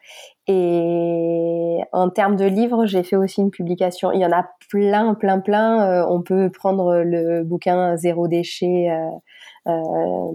Et 0.48 1.80
en 1.94 2.10
termes 2.10 2.36
de 2.36 2.46
livres, 2.46 2.86
j'ai 2.86 3.04
fait 3.04 3.16
aussi 3.16 3.40
une 3.40 3.52
publication. 3.52 4.12
Il 4.12 4.20
y 4.20 4.26
en 4.26 4.32
a 4.34 4.46
plein, 4.70 5.14
plein, 5.14 5.40
plein. 5.40 5.90
Euh, 5.90 6.06
on 6.10 6.22
peut 6.22 6.50
prendre 6.50 6.98
le 6.98 7.44
bouquin 7.44 7.96
Zéro 7.96 8.28
déchet. 8.28 8.90
Euh, 9.68 10.32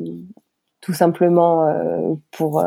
tout 0.83 0.93
simplement 0.93 1.69
euh, 1.69 2.15
pour 2.33 2.59
euh, 2.59 2.67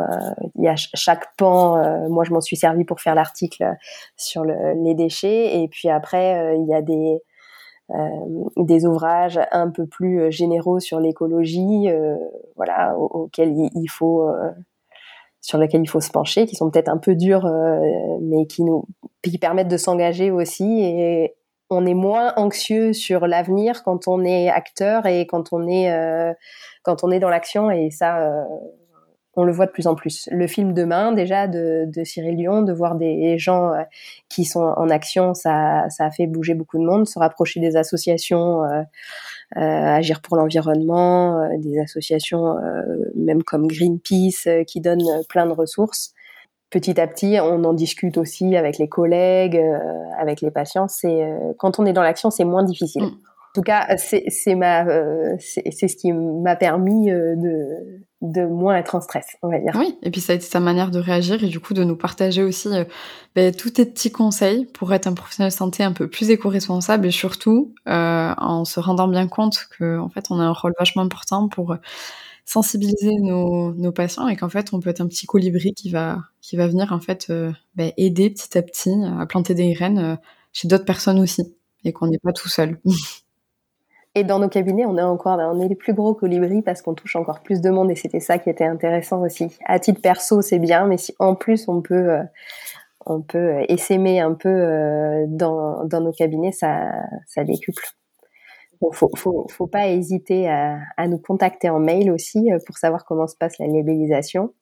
il 0.55 0.63
y 0.63 0.67
a 0.67 0.75
chaque 0.75 1.35
pan 1.35 1.77
euh, 1.77 2.07
moi 2.09 2.23
je 2.23 2.31
m'en 2.31 2.41
suis 2.41 2.55
servi 2.55 2.85
pour 2.85 3.01
faire 3.01 3.13
l'article 3.13 3.75
sur 4.15 4.43
le, 4.43 4.55
les 4.83 4.95
déchets. 4.95 5.61
Et 5.61 5.67
puis 5.67 5.89
après 5.89 6.57
il 6.57 6.67
y 6.67 6.73
a 6.73 6.81
des 6.81 7.21
des 8.57 8.87
ouvrages 8.87 9.39
un 9.51 9.69
peu 9.69 9.85
plus 9.85 10.31
généraux 10.31 10.79
sur 10.79 10.99
l'écologie 10.99 11.87
voilà 12.55 12.97
auxquels 12.97 13.53
il, 13.75 13.87
faut 13.87 14.27
sur 15.39 15.59
lesquels 15.59 15.83
il 15.83 15.87
faut 15.87 16.01
se 16.01 16.09
pencher 16.09 16.47
qui 16.47 16.55
sont 16.55 16.71
peut-être 16.71 16.89
un 16.89 16.97
peu 16.97 17.13
durs 17.13 17.45
mais 18.21 18.47
qui 18.47 18.63
nous 18.63 18.87
qui 19.21 19.37
permettent 19.37 19.67
de 19.67 19.77
s'engager 19.77 20.31
aussi. 20.31 20.81
Et 20.81 21.35
on 21.69 21.85
est 21.85 21.93
moins 21.93 22.33
anxieux 22.35 22.93
sur 22.93 23.27
l'avenir 23.27 23.83
quand 23.83 24.07
on 24.07 24.23
est 24.23 24.49
acteur 24.49 25.05
et 25.05 25.25
quand 25.25 25.51
on 25.51 25.67
est 25.67 25.89
quand 26.85 27.03
on 27.03 27.11
est 27.11 27.19
dans 27.19 27.29
l'action 27.29 27.71
et 27.71 27.89
ça, 27.89 28.19
euh, 28.19 28.43
on 29.33 29.43
le 29.43 29.51
voit 29.51 29.65
de 29.65 29.71
plus 29.71 29.87
en 29.87 29.95
plus. 29.95 30.29
Le 30.31 30.47
film 30.47 30.73
Demain, 30.73 31.11
déjà, 31.11 31.47
de, 31.47 31.89
Cyril 32.05 32.37
Dion, 32.37 32.61
de 32.61 32.71
voir 32.71 32.95
des 32.95 33.37
gens 33.37 33.73
euh, 33.73 33.81
qui 34.29 34.45
sont 34.45 34.61
en 34.61 34.89
action, 34.89 35.33
ça, 35.33 35.89
ça 35.89 36.05
a 36.05 36.11
fait 36.11 36.27
bouger 36.27 36.53
beaucoup 36.53 36.77
de 36.77 36.85
monde, 36.85 37.07
se 37.07 37.19
rapprocher 37.19 37.59
des 37.59 37.75
associations, 37.75 38.63
euh, 38.63 38.83
agir 39.57 40.21
pour 40.21 40.37
l'environnement, 40.37 41.49
des 41.57 41.79
associations 41.79 42.55
même 43.15 43.43
comme 43.43 43.67
Greenpeace 43.67 44.47
qui 44.65 44.81
donnent 44.81 45.23
plein 45.27 45.45
de 45.45 45.51
ressources. 45.51 46.14
Petit 46.71 46.99
à 46.99 47.07
petit, 47.07 47.37
on 47.39 47.63
en 47.63 47.73
discute 47.73 48.17
aussi 48.17 48.55
avec 48.55 48.77
les 48.77 48.89
collègues, 48.89 49.61
avec 50.19 50.41
les 50.41 50.51
patients. 50.51 50.87
C'est 50.87 51.23
quand 51.57 51.79
on 51.79 51.85
est 51.85 51.93
dans 51.93 52.03
l'action, 52.03 52.31
c'est 52.31 52.43
moins 52.43 52.63
difficile. 52.63 53.03
Mm. 53.03 53.17
En 53.55 53.61
tout 53.61 53.63
cas, 53.63 53.95
c'est 53.95 54.55
ma, 54.55 54.85
euh, 54.85 55.37
c'est 55.39 55.87
ce 55.87 55.95
qui 55.95 56.11
m'a 56.11 56.57
permis 56.57 57.09
euh, 57.09 57.37
de, 57.37 58.03
de 58.21 58.45
moins 58.45 58.75
être 58.75 58.95
en 58.95 58.99
stress, 58.99 59.37
on 59.43 59.49
va 59.49 59.59
dire. 59.59 59.71
Oui, 59.75 59.97
et 60.03 60.11
puis 60.11 60.19
ça 60.19 60.33
a 60.33 60.35
été 60.35 60.43
sa 60.43 60.59
manière 60.59 60.91
de 60.91 60.99
réagir 60.99 61.41
et 61.41 61.47
du 61.47 61.61
coup 61.61 61.73
de 61.73 61.85
nous 61.85 61.95
partager 61.95 62.43
aussi 62.43 62.67
euh, 62.67 62.83
ben, 63.33 63.55
tous 63.55 63.69
tes 63.69 63.85
petits 63.85 64.11
conseils 64.11 64.65
pour 64.65 64.93
être 64.93 65.07
un 65.07 65.13
professionnel 65.13 65.53
de 65.53 65.55
santé 65.55 65.83
un 65.85 65.93
peu 65.93 66.09
plus 66.09 66.31
éco-responsable 66.31 67.07
et 67.07 67.11
surtout 67.11 67.73
en 67.85 68.65
se 68.65 68.81
rendant 68.81 69.07
bien 69.07 69.29
compte 69.29 69.69
que 69.79 69.99
en 69.99 70.09
fait 70.09 70.25
on 70.31 70.39
a 70.41 70.43
un 70.43 70.51
rôle 70.51 70.73
vachement 70.77 71.03
important 71.03 71.47
pour 71.47 71.77
sensibiliser 72.45 73.11
nos, 73.19 73.91
patients 73.91 74.27
et 74.27 74.35
qu'en 74.35 74.49
fait 74.49 74.73
on 74.73 74.79
peut 74.79 74.89
être 74.89 75.01
un 75.01 75.07
petit 75.07 75.25
colibri 75.25 75.73
qui 75.73 75.89
va 75.89 76.19
qui 76.41 76.55
va 76.57 76.67
venir 76.67 76.93
en 76.93 76.99
fait 76.99 77.31
ben, 77.75 77.91
aider 77.97 78.29
petit 78.29 78.57
à 78.57 78.61
petit 78.61 78.93
à 79.19 79.25
planter 79.25 79.55
des 79.55 79.73
graines 79.73 80.17
chez 80.53 80.67
d'autres 80.67 80.85
personnes 80.85 81.19
aussi 81.19 81.55
et 81.83 81.93
qu'on 81.93 82.07
n'est 82.07 82.19
pas 82.19 82.33
tout 82.33 82.49
seul. 82.49 82.77
Et 84.15 84.23
dans 84.23 84.39
nos 84.39 84.47
cabinets, 84.47 84.85
on 84.85 84.97
est 84.97 85.03
encore, 85.03 85.39
on 85.39 85.59
est 85.59 85.67
les 85.67 85.75
plus 85.75 85.93
gros 85.93 86.13
colibris 86.13 86.61
parce 86.61 86.81
qu'on 86.81 86.93
touche 86.93 87.17
encore 87.17 87.41
plus 87.41 87.59
de 87.59 87.69
monde 87.69 87.91
et 87.91 87.95
c'était 87.95 88.21
ça 88.21 88.39
qui 88.39 88.49
était 88.49 88.65
intéressant 88.65 89.21
aussi. 89.21 89.49
À 89.65 89.77
titre 89.77 90.01
perso, 90.01 90.41
c'est 90.41 90.59
bien, 90.59 90.87
mais 90.87 90.97
si 90.97 91.13
en 91.19 91.35
plus 91.35 91.67
on 91.67 91.81
peut, 91.81 92.11
euh, 92.11 92.23
on 93.05 93.21
peut 93.21 93.65
essaimer 93.67 94.21
un 94.21 94.33
peu 94.33 94.47
euh, 94.47 95.25
dans, 95.27 95.83
dans 95.83 95.99
nos 95.99 96.13
cabinets, 96.13 96.53
ça, 96.53 96.93
ça 97.27 97.43
décuple. 97.43 97.83
Bon, 98.81 98.91
faut, 98.91 99.09
faut, 99.15 99.47
faut 99.49 99.67
pas 99.67 99.87
hésiter 99.87 100.49
à, 100.49 100.79
à 100.97 101.07
nous 101.07 101.19
contacter 101.19 101.69
en 101.69 101.79
mail 101.79 102.11
aussi 102.11 102.51
euh, 102.51 102.59
pour 102.65 102.77
savoir 102.77 103.05
comment 103.05 103.27
se 103.27 103.35
passe 103.35 103.57
la 103.59 103.67
labellisation. 103.67 104.53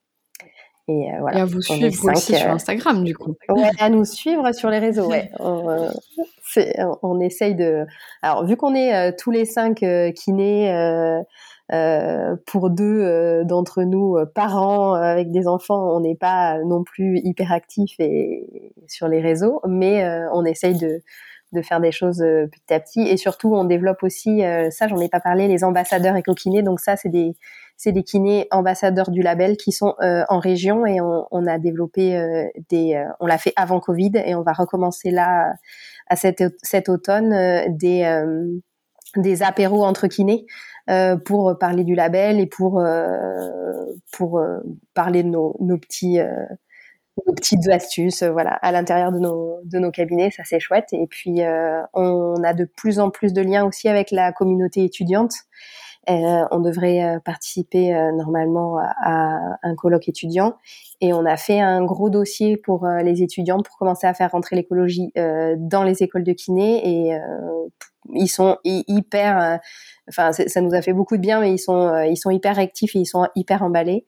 Et, 0.90 1.08
voilà, 1.22 1.38
et 1.38 1.42
à 1.42 1.46
vous 1.46 1.62
suivre 1.62 2.12
aussi 2.12 2.36
sur 2.36 2.50
Instagram, 2.50 3.06
du 3.06 3.16
coup. 3.16 3.36
Ouais, 3.48 3.70
à 3.80 3.90
nous 3.90 4.04
suivre 4.04 4.52
sur 4.52 4.70
les 4.70 4.80
réseaux, 4.80 5.08
ouais. 5.08 5.32
on 7.02 7.20
essaye 7.22 7.56
de. 7.56 7.86
Alors, 8.22 8.46
vu 8.46 8.58
qu'on 8.58 8.76
est 8.76 8.94
euh, 8.94 9.12
tous 9.18 9.32
les 9.32 9.46
cinq 9.46 9.82
euh, 9.84 10.12
kinés, 10.12 10.72
euh, 11.72 12.36
pour 12.46 12.70
deux 12.70 13.44
d'entre 13.46 13.84
nous 13.84 14.18
par 14.36 14.62
an 14.62 14.94
avec 14.94 15.32
des 15.32 15.48
enfants, 15.48 15.96
on 15.96 16.02
n'est 16.02 16.18
pas 16.18 16.60
non 16.66 16.84
plus 16.84 17.20
hyper 17.24 17.52
actifs 17.52 17.96
et 18.00 18.74
sur 18.88 19.08
les 19.08 19.22
réseaux, 19.22 19.62
mais 19.68 20.06
on 20.34 20.46
essaye 20.46 20.78
de 20.78 21.02
de 21.54 21.62
faire 21.62 21.80
des 21.80 21.92
choses 21.92 22.20
petit 22.20 22.74
à 22.74 22.80
petit. 22.80 23.02
Et 23.02 23.18
surtout 23.18 23.56
on 23.56 23.64
développe 23.64 24.04
aussi 24.04 24.42
ça 24.72 24.88
j'en 24.88 25.00
ai 25.00 25.10
pas 25.10 25.20
parlé 25.20 25.48
les 25.48 25.64
ambassadeurs 25.64 26.16
éco-kinés. 26.16 26.64
Donc 26.64 26.80
ça 26.80 26.96
c'est 26.96 27.10
des 27.10 27.36
c'est 27.76 27.92
des 27.92 28.04
kinés 28.04 28.48
ambassadeurs 28.52 29.10
du 29.10 29.22
label 29.22 29.58
qui 29.58 29.72
sont 29.72 29.96
en 30.00 30.40
région. 30.40 30.86
Et 30.86 31.02
on, 31.02 31.28
on 31.32 31.48
a 31.48 31.60
développé 31.60 32.50
des 32.70 33.04
on 33.20 33.26
l'a 33.26 33.38
fait 33.38 33.54
avant 33.56 33.80
Covid. 33.80 34.12
Et 34.26 34.36
on 34.36 34.42
va 34.42 34.54
recommencer 34.54 35.12
là 35.12 35.54
à 36.08 36.16
cet, 36.16 36.44
cet 36.62 36.90
automne 36.90 37.34
euh, 37.34 37.66
des 37.70 38.04
euh, 38.04 38.60
des 39.16 39.44
apéros 39.44 39.86
entre 39.86 40.08
kinés 40.08 40.48
euh, 40.90 41.18
pour 41.18 41.56
parler 41.60 41.84
du 41.84 41.94
label 41.94 42.40
et 42.40 42.48
pour 42.48 42.84
pour 44.12 44.42
parler 44.96 45.24
de 45.24 45.30
nos, 45.30 45.56
nos 45.60 45.78
petits 45.78 46.20
nos 47.28 47.34
petites 47.34 47.68
astuces 47.70 48.24
voilà 48.24 48.52
à 48.52 48.72
l'intérieur 48.72 49.12
de 49.12 49.20
nos 49.20 49.60
de 49.64 49.80
nos 49.80 49.92
cabinets 49.92 50.32
ça 50.32 50.44
c'est 50.46 50.60
chouette 50.60 50.90
et 50.94 51.08
puis 51.08 51.42
on 51.94 52.44
a 52.44 52.54
de 52.54 52.66
plus 52.66 53.00
en 53.00 53.10
plus 53.10 53.34
de 53.34 53.42
liens 53.42 53.66
aussi 53.66 53.88
avec 53.88 54.12
la 54.12 54.32
communauté 54.32 54.84
étudiante 54.84 55.34
euh, 56.10 56.44
on 56.52 56.60
devrait 56.60 57.20
participer 57.24 57.94
normalement 58.14 58.78
à, 58.80 59.58
un 59.64 59.76
colloque 59.76 60.10
étudiant 60.10 60.56
et 61.04 61.12
on 61.12 61.26
a 61.26 61.36
fait 61.36 61.60
un 61.60 61.84
gros 61.84 62.10
dossier 62.10 62.56
pour 62.56 62.86
euh, 62.86 63.02
les 63.02 63.22
étudiants 63.22 63.62
pour 63.62 63.76
commencer 63.78 64.08
à 64.08 64.14
faire 64.14 64.32
rentrer 64.32 64.56
l'écologie 64.56 65.12
euh, 65.18 65.54
dans 65.58 65.84
les 65.84 66.02
écoles 66.02 66.24
de 66.24 66.32
kiné. 66.32 67.08
Et 67.08 67.14
euh, 67.14 67.20
ils 68.14 68.30
sont 68.30 68.58
hyper, 68.64 69.60
enfin 70.08 70.32
ça 70.32 70.62
nous 70.62 70.74
a 70.74 70.82
fait 70.82 70.94
beaucoup 70.94 71.18
de 71.18 71.22
bien, 71.22 71.42
mais 71.42 71.54
ils 71.54 71.60
sont 71.60 71.94
ils 72.04 72.18
sont 72.18 72.32
hyper 72.32 72.58
actifs 72.60 72.96
et 72.96 73.00
ils 73.00 73.06
sont 73.06 73.28
hyper 73.36 73.64
emballés. 73.64 74.06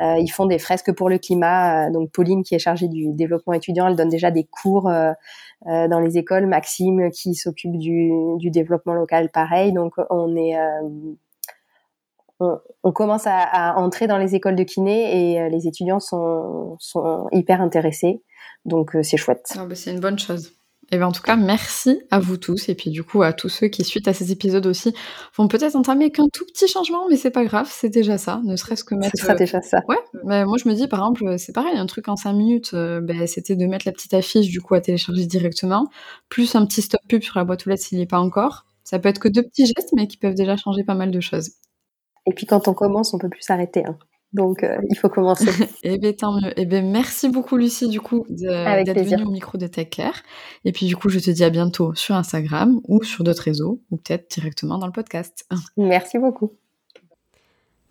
Ils 0.00 0.30
font 0.30 0.46
des 0.46 0.58
fresques 0.58 0.92
pour 0.92 1.08
le 1.08 1.18
climat. 1.18 1.90
donc 1.90 2.10
Pauline, 2.10 2.42
qui 2.42 2.54
est 2.54 2.58
chargée 2.58 2.88
du 2.88 3.12
développement 3.12 3.52
étudiant, 3.52 3.86
elle 3.86 3.96
donne 3.96 4.08
déjà 4.08 4.30
des 4.30 4.44
cours 4.44 4.90
dans 5.64 6.00
les 6.00 6.18
écoles. 6.18 6.46
Maxime, 6.46 7.10
qui 7.10 7.34
s'occupe 7.34 7.78
du, 7.78 8.50
développement 8.50 8.94
local, 8.94 9.30
pareil. 9.30 9.72
Donc 9.72 9.94
on 10.10 10.34
est 10.36 10.56
on, 12.82 12.92
commence 12.92 13.26
à, 13.26 13.74
entrer 13.76 14.06
dans 14.06 14.18
les 14.18 14.34
écoles 14.34 14.56
de 14.56 14.62
kiné 14.62 15.32
et 15.32 15.40
euh, 15.40 15.48
les 15.48 15.66
étudiants 15.66 16.00
sont, 16.00 16.78
hyper 17.32 17.60
intéressés. 17.60 18.22
Donc 18.64 18.94
euh, 18.96 19.02
c'est 19.02 19.16
chouette. 19.16 19.52
Bah, 19.56 19.74
c'est 19.74 19.92
une 19.92 20.00
bonne 20.00 20.18
chose. 20.18 20.52
Et 20.92 20.98
bien 20.98 21.06
en 21.06 21.12
tout 21.12 21.22
cas, 21.22 21.36
merci 21.36 22.02
à 22.10 22.20
vous 22.20 22.36
tous 22.36 22.68
et 22.68 22.74
puis 22.74 22.90
du 22.90 23.02
coup 23.02 23.22
à 23.22 23.32
tous 23.32 23.48
ceux 23.48 23.68
qui 23.68 23.82
suite 23.82 24.08
à 24.08 24.12
ces 24.12 24.30
épisodes 24.30 24.66
aussi 24.66 24.94
vont 25.38 25.48
peut-être 25.48 25.74
entamer 25.74 26.10
qu'un 26.10 26.26
tout 26.30 26.44
petit 26.44 26.68
changement, 26.68 27.08
mais 27.08 27.16
c'est 27.16 27.30
pas 27.30 27.46
grave, 27.46 27.66
c'est 27.70 27.88
déjà 27.88 28.18
ça, 28.18 28.42
ne 28.44 28.56
serait-ce 28.56 28.84
que 28.84 28.94
mettre. 28.94 29.16
C'est 29.16 29.38
déjà 29.38 29.62
ça. 29.62 29.78
Ouais. 29.88 29.96
Mais 30.24 30.44
moi 30.44 30.58
je 30.62 30.68
me 30.68 30.74
dis 30.74 30.88
par 30.88 31.00
exemple, 31.00 31.38
c'est 31.38 31.54
pareil, 31.54 31.78
un 31.78 31.86
truc 31.86 32.08
en 32.08 32.16
5 32.16 32.34
minutes, 32.34 32.72
euh, 32.74 33.00
ben, 33.00 33.26
c'était 33.26 33.56
de 33.56 33.64
mettre 33.64 33.86
la 33.86 33.92
petite 33.92 34.12
affiche 34.12 34.48
du 34.48 34.60
coup 34.60 34.74
à 34.74 34.82
télécharger 34.82 35.24
directement, 35.24 35.88
plus 36.28 36.54
un 36.56 36.66
petit 36.66 36.82
stop 36.82 37.00
pub 37.08 37.22
sur 37.22 37.38
la 37.38 37.44
boîte 37.46 37.66
aux 37.66 37.70
lettres 37.70 37.84
s'il 37.84 37.96
n'y 37.96 38.04
est 38.04 38.10
pas 38.10 38.20
encore. 38.20 38.66
Ça 38.84 38.98
peut 38.98 39.08
être 39.08 39.18
que 39.18 39.28
deux 39.28 39.42
petits 39.42 39.64
gestes, 39.64 39.94
mais 39.96 40.06
qui 40.06 40.18
peuvent 40.18 40.34
déjà 40.34 40.58
changer 40.58 40.84
pas 40.84 40.94
mal 40.94 41.10
de 41.10 41.20
choses. 41.20 41.52
Et 42.26 42.34
puis 42.34 42.44
quand 42.44 42.68
on 42.68 42.74
commence, 42.74 43.14
on 43.14 43.18
peut 43.18 43.30
plus 43.30 43.42
s'arrêter. 43.42 43.82
Hein. 43.86 43.96
Donc 44.32 44.62
euh, 44.62 44.78
il 44.88 44.96
faut 44.96 45.08
commencer. 45.08 45.46
eh 45.82 45.98
bien 45.98 46.12
tant 46.12 46.40
mieux. 46.40 46.52
Eh 46.56 46.64
bien 46.64 46.82
merci 46.82 47.28
beaucoup 47.28 47.56
Lucie 47.56 47.88
du 47.88 48.00
coup 48.00 48.24
d'être 48.28 49.02
venue 49.02 49.24
au 49.24 49.30
micro 49.30 49.58
de 49.58 49.66
Tech 49.66 49.90
Care. 49.90 50.22
Et 50.64 50.72
puis 50.72 50.86
du 50.86 50.96
coup 50.96 51.08
je 51.08 51.18
te 51.18 51.30
dis 51.30 51.44
à 51.44 51.50
bientôt 51.50 51.94
sur 51.94 52.14
Instagram 52.14 52.80
ou 52.88 53.02
sur 53.02 53.24
d'autres 53.24 53.42
réseaux 53.42 53.80
ou 53.90 53.96
peut-être 53.98 54.30
directement 54.30 54.78
dans 54.78 54.86
le 54.86 54.92
podcast. 54.92 55.46
Merci 55.76 56.18
beaucoup. 56.18 56.52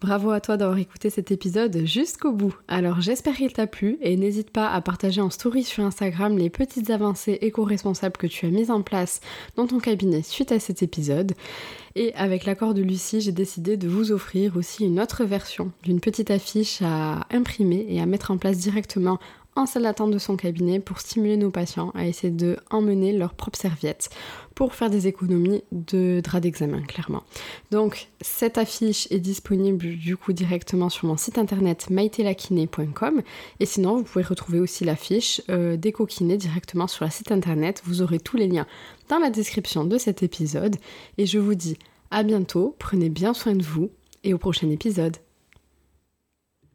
Bravo 0.02 0.32
à 0.32 0.42
toi 0.42 0.58
d'avoir 0.58 0.80
écouté 0.80 1.12
cet 1.12 1.30
épisode 1.30 1.86
jusqu'au 1.86 2.32
bout. 2.32 2.56
Alors 2.68 3.02
j'espère 3.02 3.36
qu'il 3.36 3.54
t'a 3.54 3.68
plu 3.68 4.00
et 4.02 4.18
n'hésite 4.18 4.50
pas 4.50 4.68
à 4.68 4.82
partager 4.82 5.22
en 5.22 5.30
story 5.30 5.64
sur 5.64 5.84
Instagram 5.84 6.40
les 6.40 6.50
petites 6.50 6.90
avancées 6.90 7.38
éco-responsables 7.42 8.18
que 8.18 8.26
tu 8.26 8.48
as 8.48 8.50
mises 8.50 8.72
en 8.72 8.82
place 8.82 9.22
dans 9.58 9.68
ton 9.68 9.78
cabinet 9.78 10.24
suite 10.24 10.52
à 10.52 10.60
cet 10.60 10.82
épisode. 10.82 11.34
Et 11.94 12.16
avec 12.16 12.46
l'accord 12.46 12.74
de 12.74 12.82
Lucie, 12.82 13.22
j'ai 13.22 13.32
décidé 13.32 13.78
de 13.78 13.88
vous 13.88 14.12
offrir 14.12 14.58
aussi 14.58 14.86
une 14.86 15.00
autre 15.00 15.24
version 15.24 15.72
d'une 15.84 16.00
petite 16.00 16.32
affiche 16.32 16.82
à 16.82 17.28
imprimer 17.30 17.86
et 17.88 18.02
à 18.02 18.08
mettre 18.08 18.32
en 18.32 18.38
place 18.38 18.58
directement 18.58 19.20
en 19.56 19.66
salle 19.66 19.84
d'attente 19.84 20.12
de 20.12 20.18
son 20.18 20.38
cabinet 20.38 20.80
pour 20.80 21.00
stimuler 21.00 21.38
nos 21.38 21.52
patients 21.52 21.92
à 21.94 22.08
essayer 22.08 22.32
de 22.32 22.58
emmener 22.70 23.12
leurs 23.12 23.34
propres 23.34 23.60
serviettes 23.60 24.10
pour 24.56 24.74
faire 24.76 24.90
des 24.90 25.08
économies 25.08 25.64
de 25.72 26.22
draps 26.24 26.44
d'examen, 26.44 26.82
clairement. 26.82 27.24
Donc, 27.72 28.08
cette 28.22 28.58
affiche 28.58 29.08
est 29.12 29.20
disponible 29.20 29.98
du 29.98 30.18
coup 30.18 30.34
directement 30.34 30.90
sur 30.90 31.08
mon 31.08 31.18
site 31.18 31.38
internet 31.38 31.90
maitelakiné.com 31.90 33.22
et 33.60 33.66
sinon, 33.66 33.98
vous 33.98 34.04
pouvez 34.04 34.24
retrouver 34.24 34.60
aussi 34.60 34.86
l'affiche 34.86 35.42
euh, 35.50 35.78
d'EcoKiné 35.78 36.38
directement 36.38 36.88
sur 36.88 37.06
le 37.06 37.12
site 37.12 37.32
internet. 37.32 37.82
Vous 37.86 38.02
aurez 38.02 38.20
tous 38.20 38.38
les 38.38 38.48
liens 38.48 38.68
dans 39.10 39.20
la 39.20 39.30
description 39.30 39.84
de 39.84 39.98
cet 39.98 40.24
épisode 40.24 40.78
et 41.18 41.26
je 41.26 41.40
vous 41.40 41.56
dis 41.56 41.78
à 42.10 42.24
bientôt, 42.24 42.76
prenez 42.78 43.10
bien 43.10 43.34
soin 43.34 43.56
de 43.56 43.64
vous 43.64 43.90
et 44.24 44.34
au 44.34 44.38
prochain 44.38 44.70
épisode. 44.70 45.18